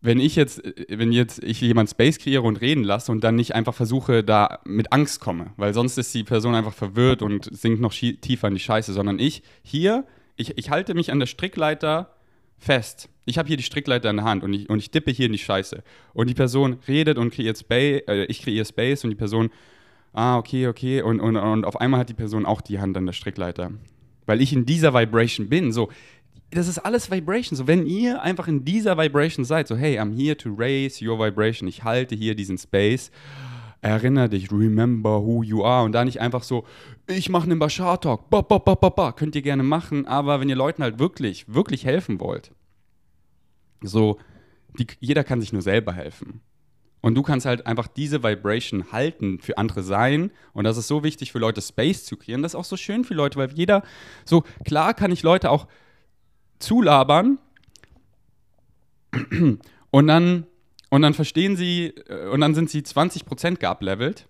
wenn 0.00 0.20
ich 0.20 0.36
jetzt, 0.36 0.62
wenn 0.88 1.10
jetzt 1.10 1.42
ich 1.42 1.60
jemand 1.60 1.90
Space 1.90 2.18
kreiere 2.18 2.42
und 2.42 2.60
reden 2.60 2.84
lasse 2.84 3.10
und 3.10 3.24
dann 3.24 3.34
nicht 3.34 3.54
einfach 3.54 3.74
versuche, 3.74 4.22
da 4.22 4.60
mit 4.64 4.92
Angst 4.92 5.20
komme, 5.20 5.52
weil 5.56 5.74
sonst 5.74 5.98
ist 5.98 6.14
die 6.14 6.22
Person 6.22 6.54
einfach 6.54 6.74
verwirrt 6.74 7.22
und 7.22 7.48
sinkt 7.50 7.80
noch 7.80 7.92
tiefer 7.92 8.48
in 8.48 8.54
die 8.54 8.60
Scheiße, 8.60 8.92
sondern 8.92 9.18
ich 9.18 9.42
hier, 9.62 10.06
ich, 10.36 10.56
ich 10.58 10.70
halte 10.70 10.94
mich 10.94 11.10
an 11.10 11.18
der 11.18 11.26
Strickleiter 11.26 12.15
fest. 12.58 13.08
Ich 13.24 13.38
habe 13.38 13.48
hier 13.48 13.56
die 13.56 13.62
Strickleiter 13.62 14.10
in 14.10 14.16
der 14.16 14.24
Hand 14.24 14.44
und 14.44 14.52
ich, 14.52 14.70
und 14.70 14.78
ich 14.78 14.90
dippe 14.90 15.10
hier 15.10 15.26
in 15.26 15.32
die 15.32 15.38
Scheiße. 15.38 15.82
Und 16.14 16.28
die 16.28 16.34
Person 16.34 16.78
redet 16.86 17.18
und 17.18 17.32
kreiert 17.32 17.58
Space, 17.58 18.02
äh, 18.06 18.24
ich 18.26 18.42
kreiere 18.42 18.64
Space 18.64 19.04
und 19.04 19.10
die 19.10 19.16
Person, 19.16 19.50
ah, 20.12 20.38
okay, 20.38 20.68
okay, 20.68 21.02
und, 21.02 21.20
und, 21.20 21.36
und 21.36 21.64
auf 21.64 21.80
einmal 21.80 22.00
hat 22.00 22.08
die 22.08 22.14
Person 22.14 22.46
auch 22.46 22.60
die 22.60 22.78
Hand 22.78 22.96
an 22.96 23.06
der 23.06 23.12
Strickleiter 23.12 23.72
weil 24.26 24.42
ich 24.42 24.52
in 24.52 24.66
dieser 24.66 24.92
Vibration 24.92 25.48
bin. 25.48 25.72
So, 25.72 25.90
das 26.50 26.68
ist 26.68 26.78
alles 26.78 27.10
Vibration. 27.10 27.56
So, 27.56 27.66
wenn 27.66 27.86
ihr 27.86 28.22
einfach 28.22 28.48
in 28.48 28.64
dieser 28.64 28.98
Vibration 28.98 29.44
seid, 29.44 29.68
so, 29.68 29.76
hey, 29.76 29.98
I'm 29.98 30.14
here 30.14 30.36
to 30.36 30.52
raise 30.52 31.04
your 31.04 31.18
vibration. 31.18 31.68
Ich 31.68 31.84
halte 31.84 32.14
hier 32.14 32.34
diesen 32.34 32.58
Space. 32.58 33.10
Erinnere 33.86 34.28
dich, 34.28 34.50
remember 34.50 35.22
who 35.22 35.44
you 35.44 35.64
are. 35.64 35.84
Und 35.84 35.92
da 35.92 36.04
nicht 36.04 36.20
einfach 36.20 36.42
so, 36.42 36.64
ich 37.06 37.28
mache 37.28 37.44
einen 37.44 37.60
Bashar-Talk. 37.60 38.28
Ba, 38.30 38.40
ba, 38.40 38.58
ba, 38.58 38.74
ba, 38.74 38.88
ba. 38.88 39.12
Könnt 39.12 39.36
ihr 39.36 39.42
gerne 39.42 39.62
machen. 39.62 40.08
Aber 40.08 40.40
wenn 40.40 40.48
ihr 40.48 40.56
Leuten 40.56 40.82
halt 40.82 40.98
wirklich, 40.98 41.54
wirklich 41.54 41.84
helfen 41.84 42.18
wollt, 42.18 42.50
so, 43.80 44.18
die, 44.76 44.88
jeder 44.98 45.22
kann 45.22 45.40
sich 45.40 45.52
nur 45.52 45.62
selber 45.62 45.92
helfen. 45.92 46.40
Und 47.00 47.14
du 47.14 47.22
kannst 47.22 47.46
halt 47.46 47.64
einfach 47.68 47.86
diese 47.86 48.24
Vibration 48.24 48.90
halten, 48.90 49.38
für 49.38 49.56
andere 49.56 49.84
sein. 49.84 50.32
Und 50.52 50.64
das 50.64 50.78
ist 50.78 50.88
so 50.88 51.04
wichtig 51.04 51.30
für 51.30 51.38
Leute, 51.38 51.62
Space 51.62 52.04
zu 52.04 52.16
kreieren. 52.16 52.42
Das 52.42 52.54
ist 52.54 52.56
auch 52.56 52.64
so 52.64 52.76
schön 52.76 53.04
für 53.04 53.14
Leute, 53.14 53.38
weil 53.38 53.52
jeder, 53.52 53.84
so 54.24 54.42
klar 54.64 54.94
kann 54.94 55.12
ich 55.12 55.22
Leute 55.22 55.48
auch 55.48 55.68
zulabern 56.58 57.38
und 59.92 60.06
dann, 60.08 60.48
und 60.90 61.02
dann 61.02 61.14
verstehen 61.14 61.56
sie, 61.56 61.94
äh, 62.08 62.28
und 62.28 62.40
dann 62.40 62.54
sind 62.54 62.70
sie 62.70 62.80
20% 62.80 63.58
geablevelt. 63.58 64.28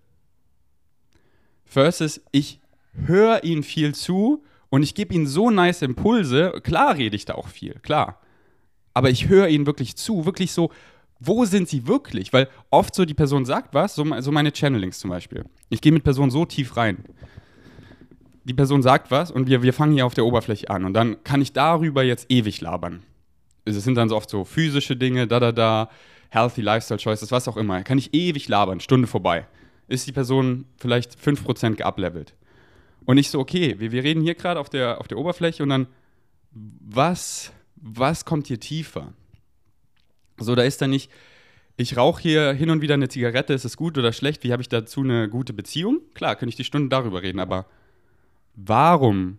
Versus, 1.64 2.20
ich 2.32 2.60
höre 3.06 3.44
ihnen 3.44 3.62
viel 3.62 3.94
zu 3.94 4.44
und 4.70 4.82
ich 4.82 4.94
gebe 4.94 5.14
ihnen 5.14 5.26
so 5.26 5.50
nice 5.50 5.82
Impulse. 5.82 6.60
Klar 6.62 6.96
rede 6.96 7.16
ich 7.16 7.24
da 7.24 7.34
auch 7.34 7.48
viel, 7.48 7.74
klar. 7.80 8.20
Aber 8.94 9.10
ich 9.10 9.28
höre 9.28 9.48
ihnen 9.48 9.66
wirklich 9.66 9.96
zu, 9.96 10.24
wirklich 10.24 10.52
so 10.52 10.70
wo 11.18 11.44
sind 11.44 11.68
sie 11.68 11.86
wirklich? 11.86 12.32
Weil 12.32 12.48
oft 12.70 12.94
so 12.94 13.04
die 13.04 13.14
Person 13.14 13.44
sagt 13.44 13.74
was, 13.74 13.94
so, 13.94 14.04
so 14.20 14.32
meine 14.32 14.52
Channelings 14.52 14.98
zum 14.98 15.10
Beispiel. 15.10 15.44
Ich 15.68 15.80
gehe 15.80 15.92
mit 15.92 16.04
Personen 16.04 16.30
so 16.30 16.44
tief 16.44 16.76
rein. 16.76 17.04
Die 18.44 18.54
Person 18.54 18.82
sagt 18.82 19.10
was 19.10 19.30
und 19.30 19.48
wir, 19.48 19.62
wir 19.62 19.72
fangen 19.72 19.94
hier 19.94 20.06
auf 20.06 20.14
der 20.14 20.24
Oberfläche 20.24 20.70
an 20.70 20.84
und 20.84 20.94
dann 20.94 21.22
kann 21.24 21.42
ich 21.42 21.52
darüber 21.52 22.04
jetzt 22.04 22.30
ewig 22.30 22.60
labern. 22.60 23.02
Es 23.64 23.82
sind 23.82 23.96
dann 23.96 24.08
so 24.08 24.16
oft 24.16 24.30
so 24.30 24.44
physische 24.44 24.96
Dinge, 24.96 25.26
da, 25.26 25.40
da, 25.40 25.50
da, 25.50 25.88
healthy 26.30 26.60
Lifestyle 26.60 26.98
Choices, 26.98 27.30
was 27.30 27.48
auch 27.48 27.56
immer. 27.56 27.82
Kann 27.82 27.98
ich 27.98 28.12
ewig 28.14 28.48
labern, 28.48 28.80
Stunde 28.80 29.06
vorbei. 29.06 29.46
Ist 29.88 30.06
die 30.06 30.12
Person 30.12 30.64
vielleicht 30.78 31.16
5% 31.18 31.76
geablevelt. 31.76 32.34
Und 33.04 33.18
ich 33.18 33.30
so, 33.30 33.38
okay, 33.38 33.76
wir, 33.78 33.92
wir 33.92 34.02
reden 34.02 34.22
hier 34.22 34.34
gerade 34.34 34.58
auf 34.58 34.68
der, 34.68 35.00
auf 35.00 35.08
der 35.08 35.18
Oberfläche 35.18 35.62
und 35.62 35.68
dann, 35.68 35.86
was, 36.52 37.52
was 37.76 38.24
kommt 38.24 38.48
hier 38.48 38.58
tiefer? 38.58 39.12
So, 40.38 40.54
da 40.54 40.62
ist 40.62 40.82
dann 40.82 40.90
nicht, 40.90 41.10
ich 41.76 41.96
rauche 41.96 42.20
hier 42.20 42.52
hin 42.52 42.70
und 42.70 42.80
wieder 42.80 42.94
eine 42.94 43.08
Zigarette, 43.08 43.52
ist 43.52 43.64
es 43.64 43.76
gut 43.76 43.96
oder 43.96 44.12
schlecht? 44.12 44.42
Wie 44.44 44.52
habe 44.52 44.62
ich 44.62 44.68
dazu 44.68 45.02
eine 45.02 45.28
gute 45.28 45.52
Beziehung? 45.52 46.00
Klar, 46.14 46.34
könnte 46.36 46.50
ich 46.50 46.56
die 46.56 46.64
Stunde 46.64 46.88
darüber 46.88 47.22
reden, 47.22 47.38
aber 47.38 47.66
warum 48.54 49.38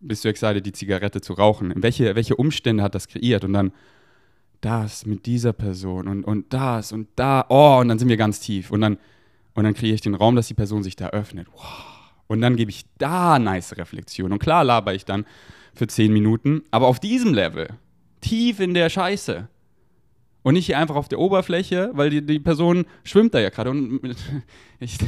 bist 0.00 0.24
du 0.24 0.28
excited, 0.28 0.64
die 0.66 0.72
Zigarette 0.72 1.20
zu 1.20 1.34
rauchen? 1.34 1.72
Welche, 1.76 2.14
welche 2.14 2.36
Umstände 2.36 2.82
hat 2.82 2.94
das 2.94 3.08
kreiert? 3.08 3.44
Und 3.44 3.52
dann 3.52 3.72
das 4.60 5.06
mit 5.06 5.26
dieser 5.26 5.52
Person 5.52 6.08
und, 6.08 6.24
und 6.24 6.52
das 6.52 6.92
und 6.92 7.08
da, 7.16 7.44
oh, 7.48 7.78
und 7.80 7.88
dann 7.88 7.98
sind 7.98 8.08
wir 8.08 8.16
ganz 8.16 8.40
tief. 8.40 8.70
Und 8.70 8.80
dann, 8.80 8.98
und 9.54 9.64
dann 9.64 9.74
kreiere 9.74 9.94
ich 9.94 10.00
den 10.00 10.14
Raum, 10.14 10.36
dass 10.36 10.48
die 10.48 10.54
Person 10.54 10.82
sich 10.82 10.96
da 10.96 11.08
öffnet. 11.08 11.48
Wow. 11.52 11.62
Und 12.26 12.40
dann 12.40 12.56
gebe 12.56 12.70
ich 12.70 12.86
da 12.98 13.38
nice 13.38 13.76
Reflexion. 13.76 14.32
Und 14.32 14.38
klar 14.38 14.64
laber 14.64 14.94
ich 14.94 15.04
dann 15.04 15.26
für 15.74 15.86
zehn 15.86 16.12
Minuten, 16.12 16.62
aber 16.70 16.86
auf 16.86 17.00
diesem 17.00 17.34
Level, 17.34 17.68
tief 18.20 18.60
in 18.60 18.74
der 18.74 18.88
Scheiße, 18.88 19.48
und 20.44 20.54
nicht 20.54 20.66
hier 20.66 20.78
einfach 20.78 20.94
auf 20.94 21.08
der 21.08 21.18
Oberfläche, 21.18 21.90
weil 21.94 22.10
die, 22.10 22.20
die 22.20 22.38
Person 22.38 22.84
schwimmt 23.02 23.32
da 23.32 23.40
ja 23.40 23.48
gerade. 23.48 23.70
Und 23.70 24.00
ich, 24.78 24.98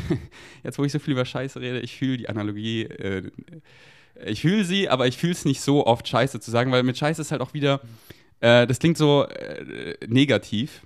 jetzt, 0.65 0.79
wo 0.79 0.85
ich 0.85 0.93
so 0.93 0.99
viel 0.99 1.13
über 1.13 1.27
Scheiße 1.27 1.61
rede, 1.61 1.81
ich 1.81 1.95
fühle 1.97 2.17
die 2.17 2.29
Analogie, 2.29 2.85
äh, 2.85 3.31
ich 4.25 4.41
fühle 4.41 4.65
sie, 4.65 4.89
aber 4.89 5.07
ich 5.07 5.19
fühle 5.19 5.35
es 5.35 5.45
nicht 5.45 5.61
so 5.61 5.87
oft 5.87 6.09
Scheiße 6.09 6.41
zu 6.41 6.51
sagen, 6.51 6.73
weil 6.73 6.83
mit 6.85 6.97
Scheiße 6.97 7.21
ist 7.21 7.33
halt 7.33 7.43
auch 7.43 7.53
wieder, 7.53 7.83
äh, 8.41 8.66
das 8.66 8.78
klingt 8.78 8.99
so 8.99 9.24
äh, 9.24 9.97
negativ. 10.07 10.82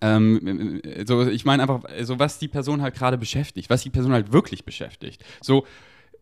Ähm, 0.00 0.82
so, 1.06 1.26
ich 1.26 1.44
meine 1.44 1.62
einfach, 1.62 1.82
so 2.02 2.18
was 2.18 2.38
die 2.38 2.48
Person 2.48 2.82
halt 2.82 2.94
gerade 2.94 3.16
beschäftigt, 3.16 3.70
was 3.70 3.82
die 3.82 3.90
Person 3.90 4.12
halt 4.12 4.32
wirklich 4.32 4.64
beschäftigt. 4.64 5.24
So, 5.40 5.66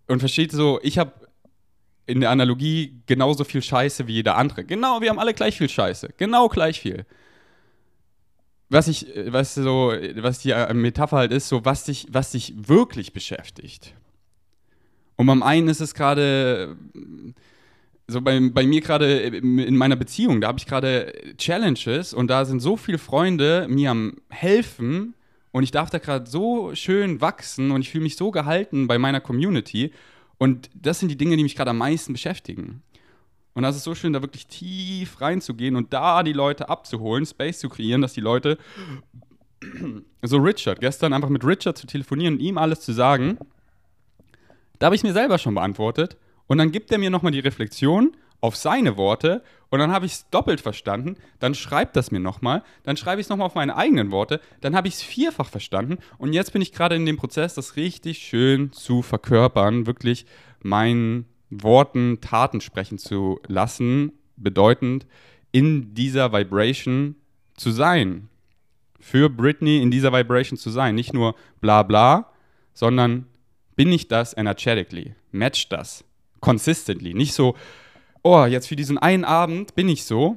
und 0.06 0.20
versteht 0.20 0.52
so, 0.52 0.78
ich 0.82 0.98
habe 0.98 1.12
in 2.06 2.20
der 2.20 2.30
Analogie 2.30 3.02
genauso 3.06 3.44
viel 3.44 3.62
Scheiße 3.62 4.06
wie 4.06 4.14
jeder 4.14 4.36
andere. 4.36 4.64
Genau, 4.64 5.00
wir 5.00 5.10
haben 5.10 5.18
alle 5.18 5.34
gleich 5.34 5.58
viel 5.58 5.68
Scheiße. 5.68 6.10
Genau 6.16 6.48
gleich 6.48 6.80
viel. 6.80 7.04
Was 8.68 8.88
ich, 8.88 9.06
was 9.26 9.54
so, 9.54 9.92
was 10.16 10.38
die 10.40 10.54
Metapher 10.74 11.16
halt 11.18 11.32
ist, 11.32 11.48
so 11.48 11.64
was 11.64 11.84
dich, 11.84 12.06
was 12.10 12.32
dich 12.32 12.54
wirklich 12.56 13.12
beschäftigt. 13.12 13.94
Und 15.16 15.26
beim 15.26 15.42
einen 15.42 15.68
ist 15.68 15.80
es 15.80 15.94
gerade, 15.94 16.76
so 18.08 18.20
bei, 18.20 18.38
bei 18.50 18.66
mir 18.66 18.80
gerade 18.80 19.18
in 19.18 19.76
meiner 19.76 19.96
Beziehung, 19.96 20.40
da 20.40 20.48
habe 20.48 20.58
ich 20.58 20.66
gerade 20.66 21.12
Challenges 21.38 22.14
und 22.14 22.28
da 22.28 22.44
sind 22.44 22.60
so 22.60 22.76
viele 22.76 22.98
Freunde 22.98 23.66
mir 23.68 23.90
am 23.90 24.16
helfen 24.28 25.14
und 25.50 25.64
ich 25.64 25.72
darf 25.72 25.90
da 25.90 25.98
gerade 25.98 26.30
so 26.30 26.74
schön 26.74 27.20
wachsen 27.20 27.72
und 27.72 27.80
ich 27.80 27.90
fühle 27.90 28.04
mich 28.04 28.16
so 28.16 28.30
gehalten 28.30 28.86
bei 28.86 28.98
meiner 28.98 29.20
Community 29.20 29.92
und 30.38 30.70
das 30.74 31.00
sind 31.00 31.08
die 31.08 31.16
Dinge, 31.16 31.36
die 31.36 31.42
mich 31.42 31.56
gerade 31.56 31.70
am 31.70 31.78
meisten 31.78 32.12
beschäftigen. 32.12 32.82
Und 33.54 33.62
das 33.62 33.74
ist 33.74 33.84
so 33.84 33.94
schön, 33.94 34.12
da 34.12 34.20
wirklich 34.20 34.46
tief 34.48 35.20
reinzugehen 35.20 35.76
und 35.76 35.92
da 35.94 36.22
die 36.22 36.34
Leute 36.34 36.68
abzuholen, 36.68 37.24
Space 37.24 37.58
zu 37.58 37.70
kreieren, 37.70 38.02
dass 38.02 38.12
die 38.12 38.20
Leute, 38.20 38.58
so 40.22 40.36
Richard, 40.36 40.80
gestern 40.80 41.14
einfach 41.14 41.30
mit 41.30 41.42
Richard 41.42 41.78
zu 41.78 41.86
telefonieren 41.86 42.34
und 42.34 42.40
ihm 42.40 42.58
alles 42.58 42.80
zu 42.80 42.92
sagen, 42.92 43.38
da 44.78 44.86
habe 44.86 44.94
ich 44.94 45.02
mir 45.02 45.14
selber 45.14 45.38
schon 45.38 45.54
beantwortet. 45.54 46.18
Und 46.46 46.58
dann 46.58 46.72
gibt 46.72 46.92
er 46.92 46.98
mir 46.98 47.10
nochmal 47.10 47.32
die 47.32 47.40
Reflexion 47.40 48.16
auf 48.40 48.56
seine 48.56 48.96
Worte 48.96 49.42
und 49.70 49.78
dann 49.78 49.90
habe 49.90 50.06
ich 50.06 50.12
es 50.12 50.30
doppelt 50.30 50.60
verstanden, 50.60 51.16
dann 51.40 51.54
schreibt 51.54 51.96
das 51.96 52.10
mir 52.10 52.20
nochmal, 52.20 52.62
dann 52.84 52.96
schreibe 52.96 53.20
ich 53.20 53.26
es 53.26 53.30
nochmal 53.30 53.46
auf 53.46 53.54
meine 53.54 53.76
eigenen 53.76 54.10
Worte, 54.10 54.40
dann 54.60 54.76
habe 54.76 54.88
ich 54.88 54.94
es 54.94 55.02
vierfach 55.02 55.48
verstanden 55.48 55.98
und 56.18 56.32
jetzt 56.32 56.52
bin 56.52 56.62
ich 56.62 56.72
gerade 56.72 56.94
in 56.94 57.06
dem 57.06 57.16
Prozess, 57.16 57.54
das 57.54 57.76
richtig 57.76 58.18
schön 58.18 58.72
zu 58.72 59.02
verkörpern, 59.02 59.86
wirklich 59.86 60.26
meinen 60.62 61.26
Worten 61.50 62.20
Taten 62.20 62.60
sprechen 62.60 62.98
zu 62.98 63.40
lassen, 63.46 64.12
bedeutend 64.36 65.06
in 65.52 65.94
dieser 65.94 66.32
Vibration 66.32 67.16
zu 67.54 67.70
sein. 67.70 68.28
Für 69.00 69.30
Britney 69.30 69.80
in 69.80 69.90
dieser 69.90 70.12
Vibration 70.12 70.58
zu 70.58 70.70
sein. 70.70 70.94
Nicht 70.94 71.14
nur 71.14 71.36
bla 71.60 71.82
bla, 71.84 72.32
sondern 72.74 73.26
bin 73.76 73.92
ich 73.92 74.08
das 74.08 74.36
energetically? 74.36 75.14
Match 75.30 75.68
das? 75.68 76.04
Consistently. 76.46 77.12
Nicht 77.12 77.34
so, 77.34 77.56
oh, 78.22 78.44
jetzt 78.44 78.68
für 78.68 78.76
diesen 78.76 78.98
einen 78.98 79.24
Abend 79.24 79.74
bin 79.74 79.88
ich 79.88 80.04
so, 80.04 80.36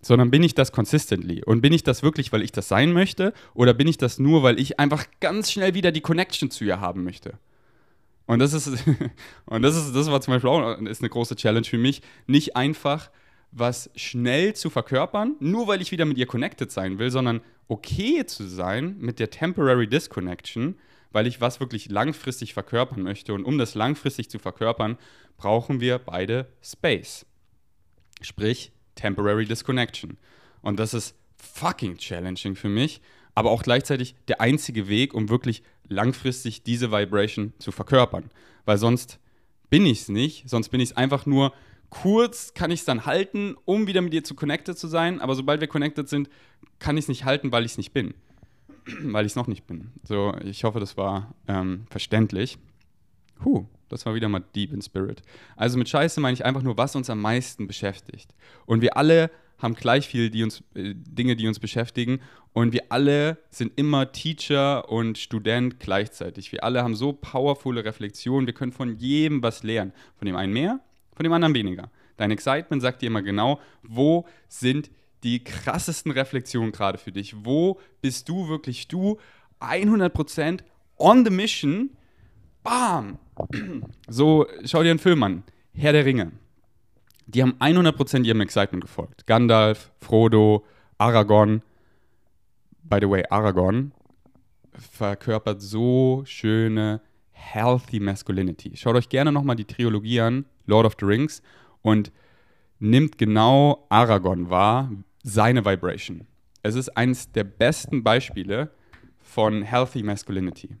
sondern 0.00 0.30
bin 0.30 0.44
ich 0.44 0.54
das 0.54 0.70
consistently? 0.70 1.42
Und 1.44 1.62
bin 1.62 1.72
ich 1.72 1.82
das 1.82 2.04
wirklich, 2.04 2.32
weil 2.32 2.42
ich 2.42 2.52
das 2.52 2.68
sein 2.68 2.92
möchte? 2.92 3.32
Oder 3.52 3.74
bin 3.74 3.88
ich 3.88 3.98
das 3.98 4.20
nur, 4.20 4.44
weil 4.44 4.60
ich 4.60 4.78
einfach 4.78 5.04
ganz 5.18 5.50
schnell 5.50 5.74
wieder 5.74 5.90
die 5.90 6.00
Connection 6.00 6.52
zu 6.52 6.62
ihr 6.62 6.78
haben 6.78 7.02
möchte? 7.02 7.40
Und 8.26 8.38
das 8.38 8.52
ist, 8.52 8.68
und 9.46 9.62
das 9.62 9.76
ist, 9.76 9.96
das 9.96 10.12
war 10.12 10.20
zum 10.20 10.34
Beispiel 10.34 10.48
auch 10.48 10.78
ist 10.82 11.00
eine 11.00 11.10
große 11.10 11.34
Challenge 11.34 11.66
für 11.66 11.78
mich, 11.78 12.02
nicht 12.28 12.54
einfach 12.54 13.10
was 13.50 13.90
schnell 13.96 14.54
zu 14.54 14.70
verkörpern, 14.70 15.34
nur 15.40 15.66
weil 15.66 15.82
ich 15.82 15.90
wieder 15.90 16.04
mit 16.04 16.18
ihr 16.18 16.26
connected 16.26 16.70
sein 16.70 17.00
will, 17.00 17.10
sondern 17.10 17.40
okay 17.66 18.24
zu 18.26 18.46
sein 18.46 18.94
mit 19.00 19.18
der 19.18 19.30
temporary 19.30 19.88
disconnection, 19.88 20.76
weil 21.12 21.26
ich 21.26 21.40
was 21.40 21.60
wirklich 21.60 21.90
langfristig 21.90 22.54
verkörpern 22.54 23.02
möchte. 23.02 23.34
Und 23.34 23.44
um 23.44 23.58
das 23.58 23.74
langfristig 23.74 24.30
zu 24.30 24.38
verkörpern, 24.38 24.98
brauchen 25.36 25.80
wir 25.80 25.98
beide 25.98 26.46
Space. 26.62 27.26
Sprich, 28.20 28.72
temporary 28.94 29.46
disconnection. 29.46 30.18
Und 30.60 30.78
das 30.78 30.94
ist 30.94 31.16
fucking 31.36 31.96
challenging 31.98 32.54
für 32.54 32.68
mich, 32.68 33.00
aber 33.34 33.50
auch 33.50 33.62
gleichzeitig 33.62 34.14
der 34.28 34.40
einzige 34.40 34.88
Weg, 34.88 35.14
um 35.14 35.28
wirklich 35.28 35.62
langfristig 35.88 36.62
diese 36.62 36.92
Vibration 36.92 37.52
zu 37.58 37.72
verkörpern. 37.72 38.30
Weil 38.64 38.78
sonst 38.78 39.18
bin 39.70 39.86
ich 39.86 40.02
es 40.02 40.08
nicht, 40.08 40.48
sonst 40.48 40.68
bin 40.68 40.80
ich 40.80 40.90
es 40.90 40.96
einfach 40.96 41.26
nur 41.26 41.52
kurz, 41.90 42.54
kann 42.54 42.70
ich 42.70 42.80
es 42.80 42.86
dann 42.86 43.04
halten, 43.04 43.56
um 43.64 43.86
wieder 43.86 44.00
mit 44.00 44.12
dir 44.12 44.24
zu 44.24 44.34
connected 44.34 44.78
zu 44.78 44.86
sein, 44.86 45.20
aber 45.20 45.34
sobald 45.34 45.60
wir 45.60 45.68
connected 45.68 46.08
sind, 46.08 46.30
kann 46.78 46.96
ich 46.96 47.04
es 47.04 47.08
nicht 47.08 47.24
halten, 47.24 47.52
weil 47.52 47.64
ich 47.64 47.72
es 47.72 47.78
nicht 47.78 47.92
bin. 47.92 48.14
Weil 49.02 49.26
ich 49.26 49.32
es 49.32 49.36
noch 49.36 49.46
nicht 49.46 49.66
bin. 49.66 49.92
So, 50.02 50.34
ich 50.44 50.64
hoffe, 50.64 50.80
das 50.80 50.96
war 50.96 51.34
ähm, 51.48 51.86
verständlich. 51.90 52.58
Huh, 53.44 53.66
das 53.88 54.06
war 54.06 54.14
wieder 54.14 54.28
mal 54.28 54.42
deep 54.54 54.72
in 54.72 54.82
spirit. 54.82 55.22
Also 55.56 55.78
mit 55.78 55.88
Scheiße 55.88 56.20
meine 56.20 56.34
ich 56.34 56.44
einfach 56.44 56.62
nur, 56.62 56.76
was 56.76 56.96
uns 56.96 57.10
am 57.10 57.20
meisten 57.20 57.66
beschäftigt. 57.66 58.34
Und 58.66 58.80
wir 58.80 58.96
alle 58.96 59.30
haben 59.58 59.74
gleich 59.74 60.08
viel 60.08 60.30
die 60.30 60.42
uns, 60.42 60.62
äh, 60.74 60.94
Dinge, 60.94 61.36
die 61.36 61.46
uns 61.46 61.60
beschäftigen. 61.60 62.20
Und 62.52 62.72
wir 62.72 62.84
alle 62.90 63.38
sind 63.50 63.72
immer 63.76 64.12
Teacher 64.12 64.90
und 64.90 65.18
Student 65.18 65.78
gleichzeitig. 65.78 66.52
Wir 66.52 66.64
alle 66.64 66.82
haben 66.82 66.94
so 66.94 67.12
powervolle 67.12 67.84
Reflexionen. 67.84 68.46
Wir 68.46 68.54
können 68.54 68.72
von 68.72 68.96
jedem 68.96 69.42
was 69.42 69.62
lernen. 69.62 69.92
Von 70.16 70.26
dem 70.26 70.36
einen 70.36 70.52
mehr, 70.52 70.80
von 71.14 71.24
dem 71.24 71.32
anderen 71.32 71.54
weniger. 71.54 71.90
Dein 72.16 72.30
Excitement 72.30 72.82
sagt 72.82 73.02
dir 73.02 73.06
immer 73.06 73.22
genau, 73.22 73.60
wo 73.82 74.26
sind 74.48 74.90
die 75.24 75.44
krassesten 75.44 76.12
Reflexionen 76.12 76.72
gerade 76.72 76.98
für 76.98 77.12
dich? 77.12 77.44
Wo 77.44 77.80
bist 78.00 78.28
du 78.28 78.48
wirklich 78.48 78.88
du 78.88 79.18
100% 79.60 80.60
on 80.96 81.24
the 81.24 81.30
mission? 81.30 81.90
Bam! 82.62 83.18
So, 84.08 84.46
schau 84.64 84.82
dir 84.82 84.90
einen 84.90 84.98
Film 84.98 85.22
an. 85.22 85.42
Herr 85.72 85.92
der 85.92 86.04
Ringe 86.04 86.32
die 87.26 87.42
haben 87.42 87.54
100% 87.58 88.24
ihrem 88.24 88.40
Excitement 88.40 88.82
gefolgt. 88.84 89.26
Gandalf, 89.26 89.92
Frodo, 89.98 90.64
Aragorn. 90.98 91.62
By 92.82 92.98
the 93.00 93.08
way, 93.08 93.24
Aragorn 93.30 93.92
verkörpert 94.72 95.62
so 95.62 96.22
schöne, 96.26 97.00
healthy 97.30 98.00
Masculinity. 98.00 98.76
Schaut 98.76 98.96
euch 98.96 99.08
gerne 99.08 99.32
nochmal 99.32 99.56
die 99.56 99.64
Trilogie 99.64 100.20
an, 100.20 100.44
Lord 100.66 100.86
of 100.86 100.96
the 100.98 101.06
Rings, 101.06 101.42
und 101.82 102.12
nimmt 102.78 103.18
genau 103.18 103.86
Aragorn 103.88 104.50
wahr, 104.50 104.90
seine 105.22 105.64
Vibration. 105.64 106.26
Es 106.62 106.74
ist 106.74 106.90
eines 106.96 107.32
der 107.32 107.44
besten 107.44 108.02
Beispiele 108.02 108.70
von 109.20 109.62
healthy 109.62 110.02
Masculinity. 110.02 110.76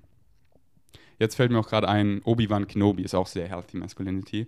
Jetzt 1.18 1.36
fällt 1.36 1.52
mir 1.52 1.60
auch 1.60 1.68
gerade 1.68 1.88
ein, 1.88 2.20
Obi-Wan 2.24 2.66
Kenobi 2.66 3.02
ist 3.02 3.14
auch 3.14 3.26
sehr 3.26 3.48
healthy 3.48 3.76
Masculinity. 3.76 4.46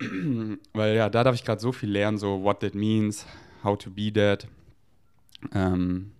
weil 0.72 0.96
ja, 0.96 1.08
da 1.08 1.24
darf 1.24 1.34
ich 1.34 1.44
gerade 1.44 1.60
so 1.60 1.72
viel 1.72 1.90
lernen, 1.90 2.18
so 2.18 2.42
what 2.42 2.60
that 2.60 2.74
means, 2.74 3.26
how 3.62 3.76
to 3.76 3.90
be 3.90 4.12
that. 4.12 4.46
Ähm, 5.54 6.12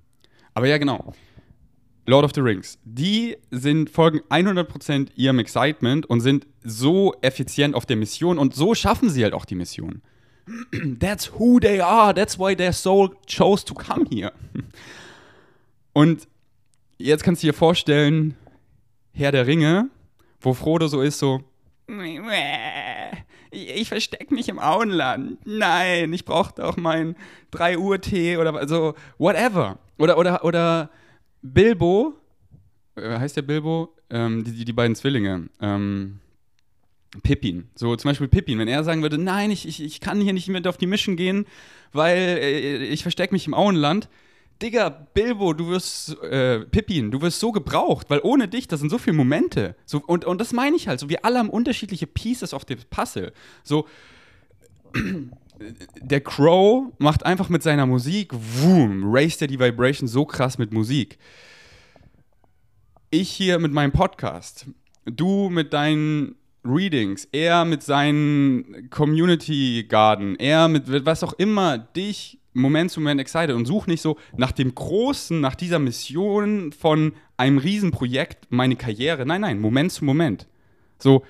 aber 0.55 0.67
ja, 0.67 0.79
genau. 0.79 1.13
Lord 2.07 2.25
of 2.25 2.33
the 2.35 2.41
Rings, 2.41 2.79
die 2.85 3.37
sind, 3.51 3.91
folgen 3.91 4.21
100% 4.31 5.09
ihrem 5.17 5.39
Excitement 5.39 6.07
und 6.07 6.21
sind 6.21 6.47
so 6.63 7.15
effizient 7.23 7.75
auf 7.75 7.87
der 7.87 7.97
Mission 7.97 8.39
und 8.39 8.55
so 8.55 8.75
schaffen 8.75 9.11
sie 9.11 9.23
halt 9.23 9.35
auch 9.35 9.45
die 9.45 9.55
Mission. 9.55 10.03
That's 10.99 11.33
who 11.39 11.61
they 11.61 11.81
are, 11.81 12.13
that's 12.13 12.39
why 12.39 12.55
their 12.55 12.73
soul 12.73 13.11
chose 13.27 13.65
to 13.65 13.75
come 13.75 14.07
here. 14.11 14.33
Und 15.93 16.27
jetzt 16.99 17.23
kannst 17.23 17.43
du 17.43 17.49
dir 17.49 17.55
vorstellen, 17.55 18.37
Herr 19.13 19.33
der 19.33 19.47
Ringe, 19.47 19.91
wo 20.41 20.55
Frodo 20.55 20.89
so 20.89 21.03
ist, 21.03 21.19
so 21.19 21.43
ich, 23.51 23.89
verstecke 23.89 24.33
mich 24.33 24.49
im 24.49 24.59
Auenland. 24.59 25.39
Nein, 25.45 26.13
ich 26.13 26.25
brauche 26.25 26.55
doch 26.55 26.77
meinen 26.77 27.17
3 27.51 27.79
Uhr 27.79 28.01
Tee 28.01 28.37
oder 28.37 28.67
so, 28.69 28.95
whatever. 29.19 29.79
Oder, 29.99 30.17
oder, 30.19 30.45
oder 30.45 30.91
Bilbo, 31.43 32.15
äh, 32.97 33.19
heißt 33.19 33.37
der 33.37 33.43
Bilbo? 33.43 33.95
Ähm, 34.09 34.45
die, 34.45 34.65
die 34.65 34.73
beiden 34.73 34.95
Zwillinge. 34.95 35.49
Ähm, 35.61 36.21
Pippin. 37.23 37.69
So 37.75 37.97
zum 37.97 38.11
Beispiel 38.11 38.29
Pippin, 38.29 38.59
wenn 38.59 38.69
er 38.69 38.85
sagen 38.85 39.03
würde, 39.03 39.19
nein, 39.19 39.51
ich, 39.51 39.67
ich, 39.67 39.83
ich 39.83 40.01
kann 40.01 40.21
hier 40.21 40.33
nicht 40.33 40.49
mit 40.49 40.67
auf 40.67 40.77
die 40.77 40.87
Mission 40.87 41.17
gehen, 41.17 41.47
weil 41.93 42.17
äh, 42.17 42.77
ich 42.85 43.03
verstecke 43.03 43.35
mich 43.35 43.47
im 43.47 43.55
Auenland 43.55 44.09
Digga, 44.63 44.91
Bilbo, 44.91 45.55
du 45.55 45.69
wirst, 45.69 46.23
äh, 46.23 46.61
Pippin, 46.61 47.11
du 47.11 47.23
wirst 47.23 47.41
so 47.41 47.51
gebraucht, 47.51 48.11
weil 48.11 48.21
ohne 48.23 48.47
dich, 48.47 48.69
das 48.69 48.81
sind 48.81 48.91
so 48.91 48.99
viele 48.99 49.17
Momente. 49.17 49.75
So, 49.87 50.03
und, 50.07 50.27
und 50.27 50.39
das 50.39 50.53
meine 50.53 50.77
ich 50.77 50.87
halt, 50.87 51.01
so 51.01 51.09
wir 51.09 51.25
alle 51.25 51.39
haben 51.39 51.49
unterschiedliche 51.49 52.07
Pieces 52.07 52.53
of 52.53 52.65
the 52.69 52.77
Puzzle. 52.91 53.33
So, 53.65 53.89
der 56.03 56.21
Crow 56.21 56.93
macht 56.99 57.25
einfach 57.25 57.49
mit 57.49 57.63
seiner 57.63 57.87
Musik, 57.87 58.33
woom, 58.33 59.03
raised 59.05 59.41
er 59.41 59.49
die 59.49 59.59
Vibration 59.59 60.07
so 60.09 60.27
krass 60.27 60.59
mit 60.59 60.73
Musik. 60.73 61.19
Ich 63.11 63.31
hier 63.31 63.59
mit 63.59 63.73
meinem 63.73 63.93
Podcast, 63.93 64.67
du 65.07 65.49
mit 65.49 65.73
deinen 65.73 66.37
Readings, 66.65 67.29
er 67.33 67.65
mit 67.65 67.83
seinen 67.83 68.91
Community 68.91 69.85
Garden, 69.89 70.37
er 70.37 70.69
mit 70.69 71.07
was 71.07 71.23
auch 71.25 71.33
immer 71.35 71.79
dich 71.79 72.39
Moment 72.53 72.91
zu 72.91 73.01
Moment 73.01 73.21
excited 73.21 73.55
und 73.55 73.67
such 73.67 73.87
nicht 73.87 74.03
so 74.03 74.17
nach 74.37 74.53
dem 74.53 74.75
Großen, 74.75 75.41
nach 75.41 75.55
dieser 75.55 75.79
Mission 75.79 76.73
von 76.73 77.13
einem 77.37 77.59
Riesenprojekt, 77.59 78.49
meine 78.51 78.77
Karriere. 78.77 79.25
Nein, 79.25 79.41
nein, 79.41 79.61
Moment 79.61 79.93
zu 79.93 80.05
Moment. 80.05 80.49
So, 80.99 81.25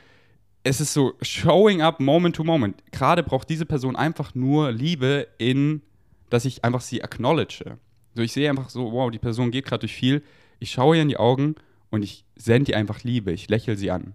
es 0.63 0.81
ist 0.81 0.93
so 0.93 1.13
showing 1.23 1.83
up 1.83 2.01
Moment 2.01 2.37
to 2.37 2.45
Moment. 2.45 2.83
Gerade 2.91 3.23
braucht 3.23 3.49
diese 3.49 3.67
Person 3.67 3.97
einfach 3.97 4.35
nur 4.35 4.73
Liebe 4.73 5.29
in, 5.39 5.83
dass 6.31 6.45
ich 6.45 6.65
einfach 6.65 6.81
sie 6.81 7.03
acknowledge. 7.03 7.79
So, 8.15 8.23
ich 8.23 8.33
sehe 8.33 8.49
einfach 8.49 8.71
so, 8.71 8.93
wow, 8.93 9.11
die 9.11 9.19
Person 9.19 9.51
geht 9.51 9.67
gerade 9.67 9.81
durch 9.81 9.95
viel. 9.95 10.23
Ich 10.59 10.73
schaue 10.73 10.97
ihr 10.97 11.03
in 11.03 11.09
die 11.09 11.17
Augen 11.19 11.55
und 11.91 12.03
ich 12.03 12.25
sende 12.37 12.73
ihr 12.73 12.79
einfach 12.79 13.03
Liebe. 13.05 13.33
Ich 13.33 13.49
lächle 13.49 13.77
sie 13.77 13.91
an. 13.91 14.15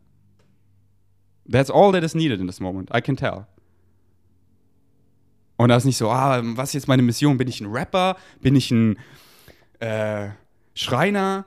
That's 1.47 1.69
all 1.69 1.91
that 1.91 2.03
is 2.03 2.15
needed 2.15 2.39
in 2.39 2.47
this 2.47 2.59
moment. 2.59 2.89
I 2.93 3.01
can 3.01 3.15
tell. 3.15 3.47
Und 5.57 5.69
da 5.69 5.77
ist 5.77 5.85
nicht 5.85 5.97
so, 5.97 6.09
ah, 6.09 6.41
was 6.43 6.69
ist 6.69 6.73
jetzt 6.73 6.87
meine 6.87 7.01
Mission? 7.01 7.37
Bin 7.37 7.47
ich 7.47 7.61
ein 7.61 7.67
Rapper? 7.67 8.17
Bin 8.41 8.55
ich 8.55 8.71
ein 8.71 8.97
äh, 9.79 10.29
Schreiner? 10.73 11.45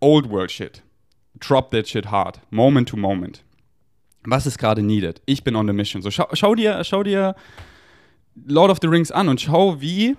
Old 0.00 0.30
World 0.30 0.50
Shit. 0.50 0.82
Drop 1.38 1.70
that 1.70 1.88
shit 1.88 2.10
hard. 2.10 2.40
Moment 2.50 2.88
to 2.88 2.96
moment. 2.96 3.44
Was 4.24 4.46
ist 4.46 4.58
gerade 4.58 4.82
needed? 4.82 5.22
Ich 5.26 5.42
bin 5.42 5.56
on 5.56 5.66
the 5.66 5.72
mission. 5.72 6.02
So, 6.02 6.10
schau, 6.10 6.28
schau, 6.34 6.54
dir, 6.54 6.84
schau 6.84 7.02
dir 7.02 7.34
Lord 8.46 8.70
of 8.70 8.78
the 8.82 8.88
Rings 8.88 9.10
an 9.10 9.28
und 9.28 9.40
schau, 9.40 9.80
wie 9.80 10.10
äh, 10.10 10.16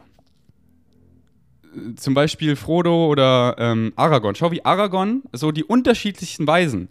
zum 1.96 2.14
Beispiel 2.14 2.56
Frodo 2.56 3.08
oder 3.08 3.56
ähm, 3.60 3.94
Aragorn. 3.96 4.36
Schau, 4.36 4.52
wie 4.52 4.66
Aragorn 4.66 5.24
so 5.32 5.52
die 5.52 5.64
unterschiedlichsten 5.64 6.48
Weisen. 6.48 6.89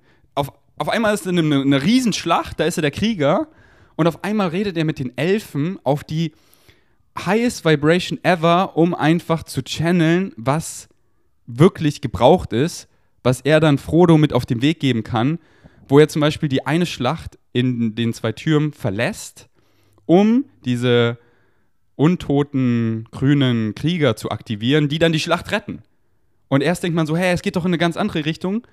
Auf, 0.80 0.88
einmal 0.88 1.12
ist 1.12 1.28
eine, 1.28 1.40
eine 1.42 1.82
Riesenschlacht, 1.82 2.58
da 2.58 2.64
ist 2.64 2.78
er 2.78 2.80
der 2.80 2.90
Krieger 2.90 3.48
und 3.96 4.06
auf 4.06 4.24
einmal 4.24 4.48
redet 4.48 4.78
er 4.78 4.86
mit 4.86 4.98
den 4.98 5.14
Elfen 5.18 5.78
auf 5.84 6.04
die 6.04 6.32
highest 7.18 7.66
vibration 7.66 8.18
ever, 8.22 8.78
um 8.78 8.94
einfach 8.94 9.42
zu 9.42 9.62
channeln, 9.62 10.32
was 10.38 10.88
wirklich 11.46 12.00
gebraucht 12.00 12.54
ist, 12.54 12.88
was 13.22 13.42
er 13.42 13.60
dann 13.60 13.76
Frodo 13.76 14.16
mit 14.16 14.32
auf 14.32 14.46
den 14.46 14.62
Weg 14.62 14.80
geben 14.80 15.04
kann, 15.04 15.38
wo 15.86 15.98
er 15.98 16.08
zum 16.08 16.20
Beispiel 16.20 16.48
die 16.48 16.66
eine 16.66 16.86
Schlacht 16.86 17.38
in 17.52 17.94
den 17.94 18.14
zwei 18.14 18.32
Türmen 18.32 18.72
verlässt, 18.72 19.50
um 20.06 20.46
diese 20.64 21.18
untoten 21.94 23.06
grünen 23.10 23.74
Krieger 23.74 24.16
zu 24.16 24.30
aktivieren, 24.30 24.88
die 24.88 24.98
dann 24.98 25.12
die 25.12 25.20
Schlacht 25.20 25.52
retten. 25.52 25.82
Und 26.48 26.62
erst 26.62 26.82
denkt 26.82 26.96
man 26.96 27.06
so, 27.06 27.18
hey, 27.18 27.34
es 27.34 27.42
geht 27.42 27.56
doch 27.56 27.66
in 27.66 27.70
eine 27.70 27.76
ganz 27.76 27.98
andere 27.98 28.24
Richtung, 28.24 28.66